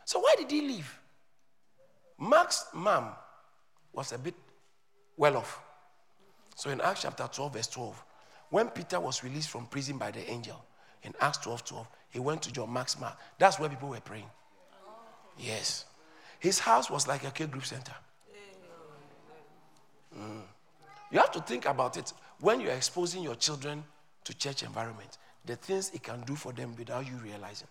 So 0.06 0.20
why 0.20 0.36
did 0.38 0.50
he 0.52 0.62
leave? 0.62 1.00
Mark's 2.18 2.66
mom 2.74 3.10
was 3.94 4.12
a 4.12 4.18
bit 4.18 4.36
well 5.18 5.38
off. 5.38 5.62
So 6.56 6.70
in 6.70 6.82
Acts 6.82 7.04
chapter 7.04 7.28
12, 7.32 7.54
verse 7.54 7.68
12, 7.68 8.04
when 8.50 8.70
Peter 8.70 9.00
was 9.00 9.24
released 9.24 9.50
from 9.50 9.66
prison 9.68 9.98
by 9.98 10.12
the 10.12 10.30
angel, 10.30 10.64
in 11.04 11.14
Acts 11.20 11.38
12, 11.40 11.66
12, 11.66 11.88
he 12.10 12.20
went 12.20 12.42
to 12.44 12.52
John 12.52 12.70
Mark's 12.70 13.00
mark. 13.00 13.18
That's 13.40 13.60
where 13.60 13.70
people 13.70 13.90
were 13.90 14.00
praying. 14.02 14.30
Yes. 15.38 15.86
His 16.40 16.60
house 16.60 16.90
was 16.90 17.08
like 17.08 17.24
a 17.24 17.32
K 17.32 17.46
group 17.46 17.66
center. 17.66 17.94
You 21.12 21.20
have 21.20 21.32
to 21.32 21.42
think 21.42 21.66
about 21.66 21.98
it 21.98 22.14
when 22.40 22.62
you're 22.62 22.72
exposing 22.72 23.22
your 23.22 23.36
children 23.36 23.84
to 24.24 24.34
church 24.34 24.64
environment, 24.64 25.18
the 25.46 25.56
things 25.56 25.92
it 25.94 26.04
can 26.04 26.22
do 26.22 26.36
for 26.36 26.54
them 26.54 26.74
without 26.78 27.06
you 27.06 27.16
realizing. 27.24 27.68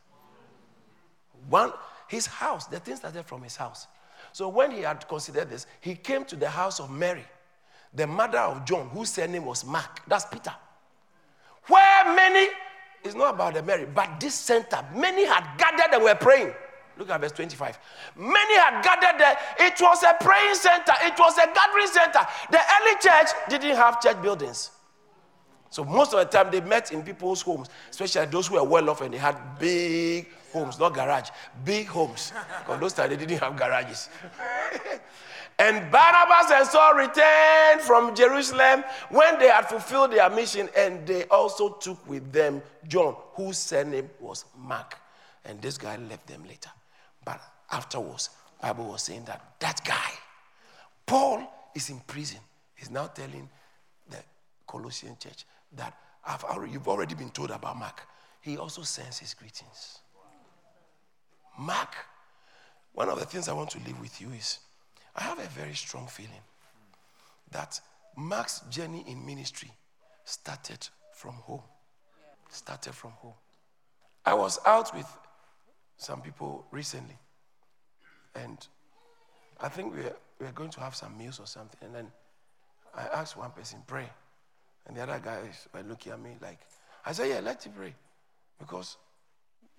One, 1.49 1.72
his 2.09 2.26
house, 2.26 2.66
the 2.66 2.80
things 2.80 2.99
started 2.99 3.24
from 3.24 3.43
his 3.43 3.57
house. 3.57 3.86
So 4.32 4.49
when 4.49 4.70
he 4.70 4.82
had 4.82 5.09
considered 5.09 5.49
this, 5.49 5.66
he 5.80 5.95
came 5.95 6.24
to 6.26 6.36
the 6.36 6.49
house 6.49 6.80
of 6.80 6.91
Mary, 6.91 7.24
the 7.95 8.07
mother 8.07 8.38
of 8.38 8.64
John, 8.64 8.88
whose 8.91 9.11
surname 9.11 9.47
was 9.47 9.64
Mark. 9.64 10.03
That's 10.07 10.26
Peter. 10.26 10.53
Where 11.66 12.14
many, 12.14 12.49
it's 13.03 13.14
not 13.14 13.34
about 13.34 13.55
the 13.55 13.62
Mary, 13.62 13.86
but 13.86 14.20
this 14.20 14.34
center, 14.34 14.84
many 14.95 15.24
had 15.24 15.57
gathered 15.57 15.95
and 15.95 16.05
were 16.05 16.14
praying. 16.14 16.53
Look 17.01 17.09
at 17.09 17.18
verse 17.18 17.32
25. 17.32 17.78
Many 18.16 18.57
had 18.59 18.84
gathered 18.84 19.18
there. 19.18 19.38
It 19.59 19.80
was 19.80 20.03
a 20.03 20.14
praying 20.22 20.55
center, 20.55 20.92
it 21.03 21.18
was 21.18 21.38
a 21.38 21.46
gathering 21.46 21.86
center. 21.86 22.26
The 22.51 22.59
early 22.59 22.94
church 23.01 23.28
didn't 23.48 23.76
have 23.76 24.03
church 24.03 24.20
buildings. 24.20 24.70
So 25.70 25.82
most 25.82 26.12
of 26.12 26.18
the 26.18 26.26
time 26.26 26.51
they 26.51 26.61
met 26.61 26.92
in 26.92 27.03
people's 27.03 27.40
homes, 27.40 27.68
especially 27.88 28.26
those 28.26 28.48
who 28.48 28.57
were 28.57 28.64
well 28.64 28.90
off 28.90 29.01
and 29.01 29.14
they 29.14 29.18
had 29.18 29.59
big 29.59 30.28
homes, 30.53 30.78
not 30.78 30.92
garage, 30.92 31.30
big 31.64 31.86
homes. 31.86 32.34
Because 32.59 32.80
those 32.80 32.92
times 32.92 33.09
they 33.09 33.16
didn't 33.16 33.38
have 33.38 33.57
garages. 33.57 34.11
and 35.59 35.90
Barnabas 35.90 36.51
and 36.53 36.66
Saul 36.66 36.96
returned 36.96 37.80
from 37.80 38.14
Jerusalem 38.14 38.84
when 39.09 39.38
they 39.38 39.48
had 39.48 39.70
fulfilled 39.70 40.12
their 40.12 40.28
mission, 40.28 40.68
and 40.76 41.07
they 41.07 41.24
also 41.28 41.70
took 41.70 42.07
with 42.07 42.30
them 42.30 42.61
John, 42.86 43.14
whose 43.32 43.57
surname 43.57 44.11
was 44.20 44.44
Mark. 44.59 44.98
And 45.46 45.62
this 45.62 45.78
guy 45.78 45.96
left 45.96 46.26
them 46.26 46.44
later. 46.46 46.70
Afterwards, 47.70 48.30
Bible 48.60 48.88
was 48.88 49.02
saying 49.02 49.24
that 49.24 49.54
that 49.60 49.84
guy, 49.84 50.10
Paul, 51.06 51.50
is 51.74 51.90
in 51.90 52.00
prison. 52.00 52.40
He's 52.74 52.90
now 52.90 53.06
telling 53.06 53.48
the 54.08 54.18
Colossian 54.66 55.16
church 55.18 55.44
that 55.76 55.96
already, 56.44 56.72
you've 56.72 56.88
already 56.88 57.14
been 57.14 57.30
told 57.30 57.50
about 57.50 57.76
Mark. 57.76 58.02
He 58.40 58.56
also 58.56 58.82
sends 58.82 59.18
his 59.18 59.34
greetings. 59.34 59.98
Mark, 61.58 61.94
one 62.92 63.08
of 63.08 63.18
the 63.18 63.24
things 63.26 63.48
I 63.48 63.52
want 63.52 63.70
to 63.70 63.78
leave 63.78 63.98
with 64.00 64.20
you 64.20 64.30
is 64.30 64.58
I 65.14 65.22
have 65.22 65.38
a 65.38 65.46
very 65.48 65.74
strong 65.74 66.06
feeling 66.06 66.42
that 67.50 67.80
Mark's 68.16 68.60
journey 68.70 69.04
in 69.06 69.24
ministry 69.24 69.70
started 70.24 70.88
from 71.12 71.34
home. 71.34 71.62
Started 72.48 72.94
from 72.94 73.12
home. 73.12 73.34
I 74.24 74.34
was 74.34 74.58
out 74.66 74.94
with 74.94 75.06
some 75.96 76.20
people 76.20 76.66
recently, 76.70 77.16
and 78.34 78.66
I 79.60 79.68
think 79.68 79.94
we 79.94 80.00
are, 80.00 80.16
we 80.38 80.46
are 80.46 80.52
going 80.52 80.70
to 80.70 80.80
have 80.80 80.94
some 80.94 81.16
meals 81.16 81.40
or 81.40 81.46
something. 81.46 81.80
And 81.82 81.94
then 81.94 82.06
I 82.94 83.02
asked 83.12 83.36
one 83.36 83.50
person, 83.50 83.80
pray. 83.86 84.08
And 84.86 84.96
the 84.96 85.02
other 85.02 85.20
guys 85.22 85.68
were 85.74 85.82
looking 85.82 86.12
at 86.12 86.20
me 86.20 86.36
like, 86.40 86.60
I 87.04 87.12
said, 87.12 87.28
yeah, 87.28 87.40
let's 87.40 87.66
pray. 87.66 87.94
Because 88.58 88.96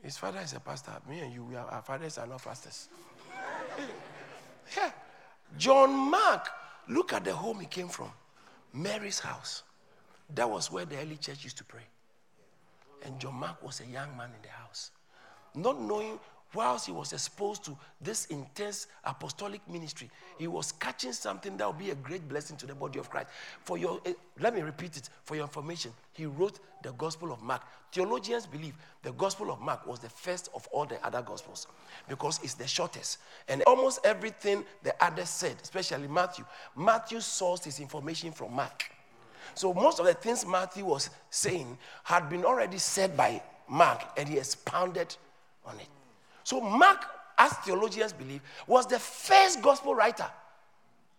his 0.04 0.18
father 0.18 0.40
is 0.40 0.54
a 0.54 0.60
pastor. 0.60 0.92
Me 1.10 1.20
and 1.20 1.34
you, 1.34 1.44
we 1.44 1.56
are, 1.56 1.68
our 1.68 1.82
fathers 1.82 2.18
are 2.18 2.28
not 2.28 2.44
pastors. 2.44 2.90
yeah. 4.78 4.92
John 5.58 5.94
Mark, 5.94 6.48
look 6.88 7.14
at 7.14 7.24
the 7.24 7.34
home 7.34 7.60
he 7.60 7.66
came 7.66 7.88
from. 7.88 8.12
Mary's 8.74 9.20
house. 9.20 9.64
That 10.34 10.50
was 10.50 10.72
where 10.72 10.86
the 10.86 10.98
early 10.98 11.18
church 11.18 11.44
used 11.44 11.58
to 11.58 11.66
pray. 11.66 11.84
And 13.04 13.20
John 13.20 13.36
Mark 13.36 13.62
was 13.64 13.82
a 13.82 13.86
young 13.86 14.16
man 14.16 14.30
in 14.36 14.42
the 14.42 14.50
house. 14.50 14.92
Not 15.56 15.82
knowing 15.82 16.20
whilst 16.54 16.86
he 16.86 16.92
was 16.92 17.14
exposed 17.14 17.64
to 17.66 17.78
this 18.02 18.26
intense 18.26 18.88
apostolic 19.04 19.62
ministry, 19.70 20.10
he 20.38 20.48
was 20.48 20.72
catching 20.74 21.14
something 21.14 21.56
that 21.58 21.68
would 21.68 21.78
be 21.78 21.92
a 21.92 21.96
great 21.96 22.28
blessing 22.28 22.58
to 22.58 22.66
the 22.66 22.76
body 22.76 23.00
of 23.00 23.10
Christ. 23.10 23.28
For 23.64 23.78
your, 23.78 24.02
uh, 24.06 24.12
let 24.40 24.54
me 24.54 24.62
repeat 24.62 24.98
it 24.98 25.10
for 25.24 25.36
your 25.36 25.46
information. 25.46 25.92
He 26.14 26.26
wrote 26.26 26.60
the 26.84 26.92
Gospel 26.94 27.32
of 27.32 27.42
Mark. 27.42 27.62
Theologians 27.92 28.46
believe 28.46 28.76
the 29.04 29.12
Gospel 29.14 29.52
of 29.52 29.62
Mark 29.62 29.86
was 29.86 30.00
the 30.00 30.10
first 30.10 30.50
of 30.56 30.68
all 30.72 30.86
the 30.86 31.04
other 31.06 31.22
Gospels 31.22 31.68
because 32.08 32.40
it's 32.44 32.56
the 32.56 32.68
shortest. 32.68 33.20
And 33.48 33.62
almost 33.64 34.00
everything 34.04 34.64
the 34.84 34.94
others 35.04 35.30
said, 35.30 35.56
especially 35.62 36.08
Matthew, 36.08 36.46
Matthew 36.76 37.20
sourced 37.20 37.64
his 37.64 37.80
information 37.80 38.32
from 38.32 38.54
Mark. 38.54 38.86
So 39.54 39.74
most 39.74 40.00
of 40.00 40.06
the 40.06 40.14
things 40.14 40.46
Matthew 40.46 40.86
was 40.86 41.10
saying 41.30 41.78
had 42.04 42.30
been 42.30 42.46
already 42.46 42.78
said 42.78 43.18
by 43.18 43.42
Mark, 43.68 44.02
and 44.18 44.28
he 44.28 44.38
expounded 44.38 45.16
on 45.66 45.80
it. 45.80 45.88
So, 46.44 46.62
Mark, 46.62 47.06
as 47.38 47.54
theologians 47.66 48.14
believe, 48.14 48.42
was 48.68 48.86
the 48.86 49.00
first 49.00 49.62
gospel 49.62 49.96
writer. 49.96 50.28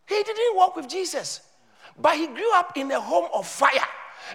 He 0.07 0.23
didn't 0.23 0.57
work 0.57 0.77
with 0.77 0.89
Jesus, 0.89 1.41
but 2.01 2.17
he 2.17 2.27
grew 2.27 2.55
up 2.55 2.77
in 2.77 2.91
a 2.91 3.01
home 3.01 3.29
of 3.35 3.47
fire. 3.47 3.87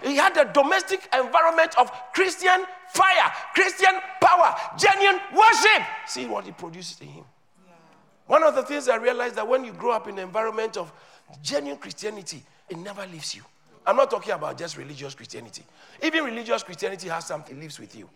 He 0.03 0.15
had 0.15 0.35
a 0.38 0.51
domestic 0.51 1.07
environment 1.13 1.77
of 1.77 1.91
Christian 2.13 2.65
fire, 2.89 3.31
Christian 3.53 3.99
power, 4.21 4.55
genuine 4.77 5.19
worship. 5.35 5.83
See 6.07 6.25
what 6.25 6.45
he 6.45 6.51
produces 6.51 6.99
in 7.01 7.07
him. 7.07 7.23
Yeah. 7.65 7.73
One 8.27 8.43
of 8.43 8.55
the 8.55 8.63
things 8.63 8.89
I 8.89 8.97
realized 8.97 9.35
that 9.35 9.47
when 9.47 9.63
you 9.63 9.71
grow 9.71 9.91
up 9.91 10.07
in 10.07 10.17
an 10.17 10.25
environment 10.25 10.77
of 10.77 10.91
genuine 11.41 11.79
Christianity, 11.79 12.43
it 12.69 12.77
never 12.77 13.05
leaves 13.05 13.35
you. 13.35 13.43
I'm 13.85 13.95
not 13.95 14.11
talking 14.11 14.33
about 14.33 14.57
just 14.57 14.77
religious 14.77 15.15
Christianity. 15.15 15.63
Even 16.03 16.25
religious 16.25 16.63
Christianity 16.63 17.07
has 17.07 17.25
something, 17.25 17.57
lives 17.57 17.79
with 17.79 17.95
you. 17.95 18.09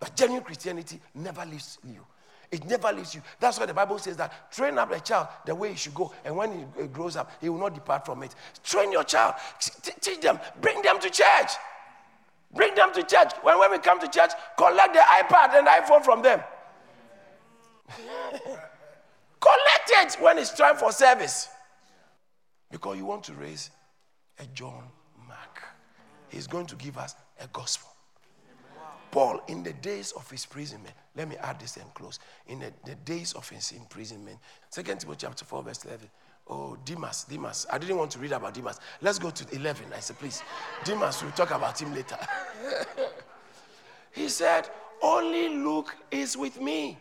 But 0.00 0.16
genuine 0.16 0.42
Christianity 0.42 1.00
never 1.14 1.44
leaves 1.44 1.78
you. 1.84 2.04
It 2.50 2.66
never 2.66 2.92
leaves 2.92 3.14
you. 3.14 3.22
That's 3.38 3.60
why 3.60 3.66
the 3.66 3.74
Bible 3.74 3.98
says 3.98 4.16
that 4.16 4.50
train 4.50 4.76
up 4.76 4.90
a 4.90 4.98
child 4.98 5.28
the 5.46 5.54
way 5.54 5.70
he 5.70 5.76
should 5.76 5.94
go, 5.94 6.12
and 6.24 6.36
when 6.36 6.66
he 6.76 6.88
grows 6.88 7.14
up, 7.14 7.30
he 7.40 7.48
will 7.48 7.60
not 7.60 7.74
depart 7.74 8.04
from 8.04 8.24
it. 8.24 8.34
Train 8.64 8.90
your 8.90 9.04
child, 9.04 9.34
teach 10.00 10.20
them, 10.20 10.40
bring 10.60 10.82
them 10.82 10.98
to 10.98 11.10
church. 11.10 11.52
Bring 12.52 12.74
them 12.74 12.92
to 12.94 13.04
church. 13.04 13.32
When, 13.42 13.58
when 13.60 13.70
we 13.70 13.78
come 13.78 14.00
to 14.00 14.08
church, 14.08 14.32
collect 14.56 14.94
the 14.94 15.00
iPad 15.00 15.56
and 15.56 15.68
iPhone 15.68 16.04
from 16.04 16.22
them. 16.22 16.42
collect 19.40 19.90
it 19.90 20.16
when 20.20 20.38
it's 20.38 20.52
time 20.52 20.76
for 20.76 20.90
service. 20.90 21.48
Because 22.70 22.96
you 22.96 23.04
want 23.04 23.22
to 23.24 23.34
raise 23.34 23.70
a 24.38 24.46
John 24.46 24.82
Mark. 25.28 25.62
He's 26.28 26.48
going 26.48 26.66
to 26.66 26.76
give 26.76 26.98
us 26.98 27.14
a 27.40 27.46
gospel. 27.48 27.90
Paul, 29.10 29.40
in 29.48 29.62
the 29.62 29.72
days 29.72 30.12
of 30.12 30.30
his 30.30 30.44
imprisonment, 30.44 30.94
let 31.16 31.28
me 31.28 31.36
add 31.36 31.58
this 31.58 31.76
and 31.76 31.92
close. 31.94 32.18
In 32.46 32.60
the, 32.60 32.72
the 32.84 32.94
days 32.94 33.32
of 33.32 33.48
his 33.48 33.72
imprisonment, 33.72 34.38
Second 34.68 35.00
Timothy 35.00 35.26
chapter 35.26 35.44
4, 35.44 35.62
verse 35.62 35.84
11. 35.84 36.08
Oh, 36.48 36.76
Demas, 36.84 37.24
Demas. 37.24 37.66
I 37.70 37.78
didn't 37.78 37.96
want 37.96 38.10
to 38.12 38.18
read 38.18 38.32
about 38.32 38.54
Demas. 38.54 38.80
Let's 39.00 39.18
go 39.18 39.30
to 39.30 39.54
11. 39.54 39.86
I 39.94 40.00
said, 40.00 40.18
please. 40.18 40.42
Demas, 40.84 41.22
we'll 41.22 41.32
talk 41.32 41.50
about 41.50 41.80
him 41.80 41.94
later. 41.94 42.18
he 44.12 44.28
said, 44.28 44.68
Only 45.02 45.48
Luke 45.48 45.94
is 46.10 46.36
with 46.36 46.60
me. 46.60 46.98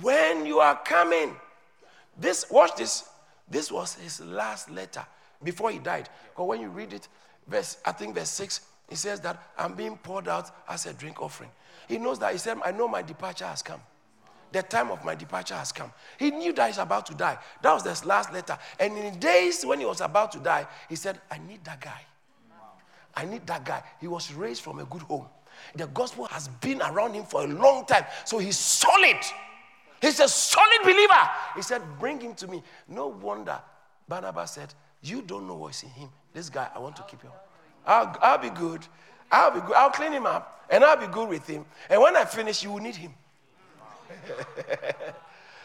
When 0.00 0.46
you 0.46 0.58
are 0.58 0.80
coming, 0.84 1.36
this, 2.18 2.46
watch 2.50 2.76
this. 2.76 3.08
This 3.48 3.70
was 3.70 3.94
his 3.94 4.20
last 4.20 4.70
letter 4.70 5.04
before 5.42 5.70
he 5.70 5.78
died. 5.78 6.08
Because 6.30 6.48
when 6.48 6.60
you 6.60 6.68
read 6.68 6.92
it, 6.92 7.08
verse, 7.46 7.78
I 7.84 7.92
think 7.92 8.14
verse 8.14 8.30
6, 8.30 8.60
he 8.88 8.96
says 8.96 9.20
that 9.20 9.42
I'm 9.56 9.74
being 9.74 9.96
poured 9.96 10.28
out 10.28 10.50
as 10.68 10.86
a 10.86 10.92
drink 10.92 11.20
offering. 11.20 11.50
He 11.88 11.98
knows 11.98 12.18
that. 12.18 12.32
He 12.32 12.38
said, 12.38 12.58
I 12.64 12.70
know 12.70 12.88
my 12.88 13.02
departure 13.02 13.46
has 13.46 13.62
come. 13.62 13.80
The 14.52 14.62
time 14.62 14.90
of 14.90 15.04
my 15.04 15.14
departure 15.14 15.54
has 15.54 15.72
come. 15.72 15.92
He 16.18 16.30
knew 16.30 16.52
that 16.52 16.68
he's 16.68 16.78
about 16.78 17.06
to 17.06 17.14
die. 17.14 17.38
That 17.62 17.72
was 17.72 17.82
his 17.82 18.04
last 18.04 18.32
letter. 18.32 18.56
And 18.78 18.96
in 18.96 19.14
the 19.14 19.18
days 19.18 19.64
when 19.64 19.80
he 19.80 19.84
was 19.84 20.00
about 20.00 20.30
to 20.32 20.38
die, 20.38 20.66
he 20.88 20.96
said, 20.96 21.20
I 21.30 21.38
need 21.38 21.64
that 21.64 21.80
guy. 21.80 22.00
I 23.16 23.24
need 23.24 23.46
that 23.46 23.64
guy. 23.64 23.82
He 24.00 24.06
was 24.06 24.32
raised 24.32 24.62
from 24.62 24.78
a 24.78 24.84
good 24.84 25.02
home. 25.02 25.26
The 25.74 25.86
gospel 25.88 26.26
has 26.26 26.48
been 26.48 26.82
around 26.82 27.14
him 27.14 27.24
for 27.24 27.44
a 27.44 27.46
long 27.46 27.86
time. 27.86 28.04
So 28.24 28.38
he's 28.38 28.58
solid. 28.58 29.16
He's 30.00 30.20
a 30.20 30.28
solid 30.28 30.82
believer. 30.82 31.30
He 31.56 31.62
said, 31.62 31.82
Bring 31.98 32.20
him 32.20 32.34
to 32.34 32.46
me. 32.46 32.62
No 32.88 33.08
wonder 33.08 33.60
Barnabas 34.08 34.52
said, 34.52 34.74
You 35.02 35.22
don't 35.22 35.46
know 35.48 35.54
what's 35.54 35.82
in 35.82 35.90
him. 35.90 36.10
This 36.32 36.50
guy, 36.50 36.68
I 36.74 36.78
want 36.78 36.96
to 36.96 37.02
keep 37.04 37.22
him. 37.22 37.30
I'll, 37.86 38.16
I'll 38.20 38.38
be 38.38 38.50
good. 38.50 38.86
I'll 39.30 39.50
be 39.50 39.60
good. 39.60 39.74
I'll 39.74 39.90
clean 39.90 40.12
him 40.12 40.26
up 40.26 40.66
and 40.70 40.84
I'll 40.84 40.96
be 40.96 41.06
good 41.06 41.28
with 41.28 41.46
him. 41.46 41.64
And 41.88 42.00
when 42.00 42.16
I 42.16 42.24
finish, 42.24 42.62
you 42.62 42.72
will 42.72 42.80
need 42.80 42.96
him. 42.96 43.12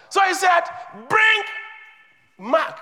so 0.10 0.22
he 0.28 0.34
said, 0.34 0.62
Bring 1.08 1.44
Mark. 2.38 2.80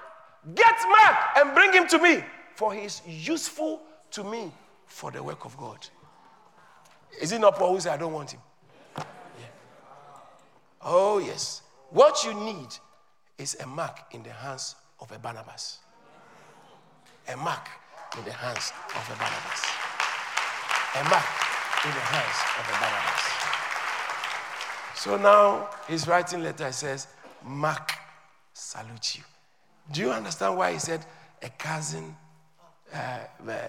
Get 0.56 0.76
Mark 1.00 1.18
and 1.38 1.54
bring 1.54 1.74
him 1.74 1.88
to 1.88 2.00
me, 2.00 2.24
for 2.56 2.74
he 2.74 2.82
is 2.82 3.02
useful 3.06 3.82
to 4.12 4.24
me 4.24 4.52
for 4.86 5.12
the 5.12 5.22
work 5.22 5.46
of 5.46 5.58
God. 5.58 5.86
Is 7.22 7.32
it 7.32 7.40
not 7.40 7.56
Paul 7.56 7.74
who 7.74 7.82
said, 7.82 7.94
I 7.94 7.98
don't 7.98 8.14
want 8.14 8.32
him? 8.32 8.40
Yeah. 8.96 9.04
Oh, 10.82 11.18
yes. 11.18 11.64
What 11.90 12.24
you 12.24 12.34
need 12.34 12.68
is 13.38 13.58
a 13.62 13.68
mark 13.68 14.00
in 14.12 14.24
the 14.24 14.32
hands 14.32 14.76
of 15.00 15.12
a 15.12 15.20
Barnabas. 15.20 15.80
A 17.28 17.36
mark 17.36 17.68
in 18.18 18.24
the 18.26 18.32
hands 18.32 18.72
of 18.96 19.04
a 19.10 19.16
Barnabas. 19.20 19.62
A 20.96 21.04
mark 21.10 21.28
in 21.86 21.92
the 21.92 22.06
hands 22.14 22.40
of 22.60 22.66
a 22.70 22.76
Barnabas. 22.80 23.38
So 24.96 25.18
now 25.18 25.70
he's 25.88 26.08
writing 26.08 26.44
letter. 26.44 26.68
He 26.68 26.74
says, 26.74 27.08
Mark 27.44 27.92
salute 28.54 29.18
you. 29.18 29.24
Do 29.92 30.02
you 30.02 30.12
understand 30.12 30.58
why 30.58 30.74
he 30.74 30.80
said 30.80 31.06
a 31.42 31.50
cousin? 31.50 32.16
Uh, 32.94 33.20
uh, 33.48 33.68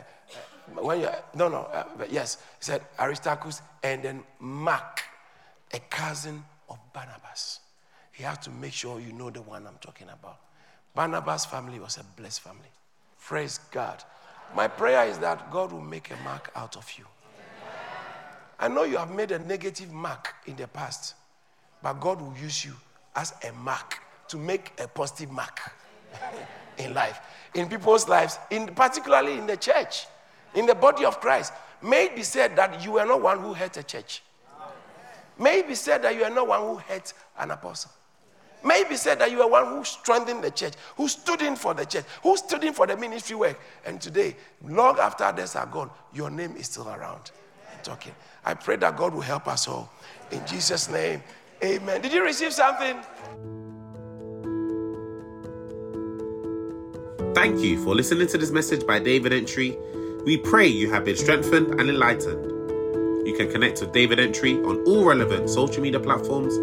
when 0.75 1.01
you 1.01 1.09
no 1.35 1.49
no 1.49 1.63
uh, 1.73 1.85
yes, 2.11 2.37
he 2.59 2.65
said 2.65 2.83
Aristarchus 2.99 3.63
and 3.83 4.03
then 4.03 4.23
Mark, 4.41 5.03
a 5.73 5.79
cousin 5.79 6.45
of 6.69 6.79
Barnabas. 6.93 7.61
He 8.13 8.25
has 8.25 8.39
to 8.39 8.51
make 8.51 8.73
sure 8.73 9.01
you 9.01 9.13
know 9.13 9.31
the 9.31 9.43
one 9.43 9.67
I'm 9.67 9.79
talking 9.81 10.09
about. 10.09 10.39
Barnabas' 10.95 11.45
family 11.45 11.79
was 11.79 11.99
a 11.99 12.05
blessed 12.21 12.41
family. 12.41 12.71
Praise 13.21 13.59
God. 13.71 14.03
My 14.55 14.69
prayer 14.69 15.07
is 15.07 15.19
that 15.19 15.51
God 15.51 15.73
will 15.73 15.81
make 15.81 16.11
a 16.11 16.17
mark 16.25 16.51
out 16.57 16.77
of 16.77 16.91
you. 16.99 17.05
I 18.59 18.69
know 18.69 18.83
you 18.85 18.97
have 18.97 19.11
made 19.15 19.31
a 19.31 19.39
negative 19.39 19.93
mark 19.93 20.35
in 20.47 20.57
the 20.57 20.67
past, 20.67 21.15
but 21.83 21.95
God 21.95 22.21
will 22.21 22.35
use 22.37 22.65
you 22.65 22.73
as 23.15 23.33
a 23.49 23.53
mark 23.53 23.99
to 24.29 24.37
make 24.37 24.73
a 24.81 24.89
positive 24.89 25.31
mark 25.31 25.61
in 26.79 26.93
life, 26.93 27.21
in 27.55 27.69
people's 27.69 28.09
lives, 28.09 28.39
in 28.51 28.67
particularly 28.75 29.39
in 29.39 29.47
the 29.47 29.57
church, 29.57 30.07
in 30.55 30.67
the 30.67 30.75
body 30.75 31.05
of 31.05 31.21
Christ. 31.21 31.53
May 31.83 32.07
it 32.07 32.17
be 32.17 32.23
said 32.25 32.57
that 32.57 32.85
you 32.85 32.99
are 32.99 33.07
not 33.07 33.23
one 33.23 33.39
who 33.39 33.55
hurt 33.55 33.77
a 33.77 33.83
church. 33.83 34.23
May 35.39 35.61
it 35.61 35.69
be 35.69 35.77
said 35.77 36.03
that 36.03 36.17
you 36.17 36.25
are 36.25 36.31
not 36.31 36.49
one 36.49 36.61
who 36.61 36.77
hurt 36.77 37.13
an 37.39 37.53
apostle. 37.53 37.93
May 38.65 38.81
it 38.81 38.89
be 38.89 38.97
said 38.97 39.19
that 39.21 39.31
you 39.31 39.41
are 39.43 39.49
one 39.49 39.67
who 39.67 39.85
strengthened 39.85 40.43
the 40.43 40.51
church, 40.51 40.75
who 40.97 41.09
stood 41.09 41.43
in 41.43 41.57
for 41.57 41.75
the 41.75 41.85
church, 41.85 42.05
who 42.23 42.37
stood 42.37 42.65
in 42.65 42.73
for 42.73 42.87
the 42.87 42.97
ministry 42.97 43.37
work. 43.37 43.61
And 43.85 44.01
today, 44.01 44.37
long 44.65 44.99
after 44.99 45.25
others 45.25 45.55
are 45.57 45.67
gone, 45.67 45.91
your 46.13 46.31
name 46.31 46.57
is 46.57 46.67
still 46.67 46.89
around. 46.89 47.31
I'm 47.73 47.83
Talking. 47.83 48.15
I 48.45 48.55
pray 48.55 48.77
that 48.77 48.97
God 48.97 49.15
will 49.15 49.21
help 49.21 49.47
us 49.47 49.69
all. 49.69 49.91
In 50.31 50.45
Jesus' 50.47 50.91
name, 50.91 51.23
amen. 51.63 52.01
Did 52.01 52.13
you 52.13 52.25
receive 52.25 52.53
something? 52.53 52.97
Thank 57.35 57.61
you 57.61 57.83
for 57.85 57.95
listening 57.95 58.27
to 58.29 58.39
this 58.39 58.51
message 58.51 58.85
by 58.87 58.99
David 58.99 59.33
Antwi. 59.33 59.77
We 60.25 60.39
pray 60.39 60.67
you 60.67 60.91
have 60.91 61.05
been 61.05 61.17
strengthened 61.17 61.81
and 61.81 61.89
enlightened. 61.89 62.45
You 63.27 63.35
can 63.37 63.51
connect 63.51 63.81
with 63.81 63.93
David 63.93 64.19
Antwi 64.19 64.67
on 64.67 64.85
all 64.87 65.05
relevant 65.05 65.49
social 65.49 65.83
media 65.83 66.01
platforms, 66.01 66.57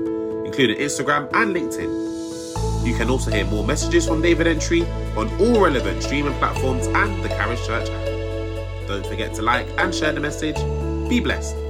including 0.55 0.77
Instagram 0.77 1.29
and 1.33 1.53
LinkedIn. 1.53 2.85
You 2.87 2.95
can 2.95 3.09
also 3.09 3.29
hear 3.29 3.43
more 3.45 3.65
messages 3.65 4.07
from 4.07 4.21
David 4.21 4.47
Antwi 4.47 4.87
on 5.17 5.27
all 5.41 5.61
relevant 5.61 6.01
streaming 6.01 6.33
platforms 6.35 6.87
and 6.87 7.21
the 7.21 7.27
Charis 7.27 7.65
Church 7.67 7.89
app. 7.89 8.87
Don't 8.87 9.05
forget 9.05 9.33
to 9.33 9.41
like 9.41 9.67
and 9.77 9.93
share 9.93 10.13
the 10.13 10.21
message. 10.21 10.55
Be 11.09 11.19
blessed. 11.19 11.64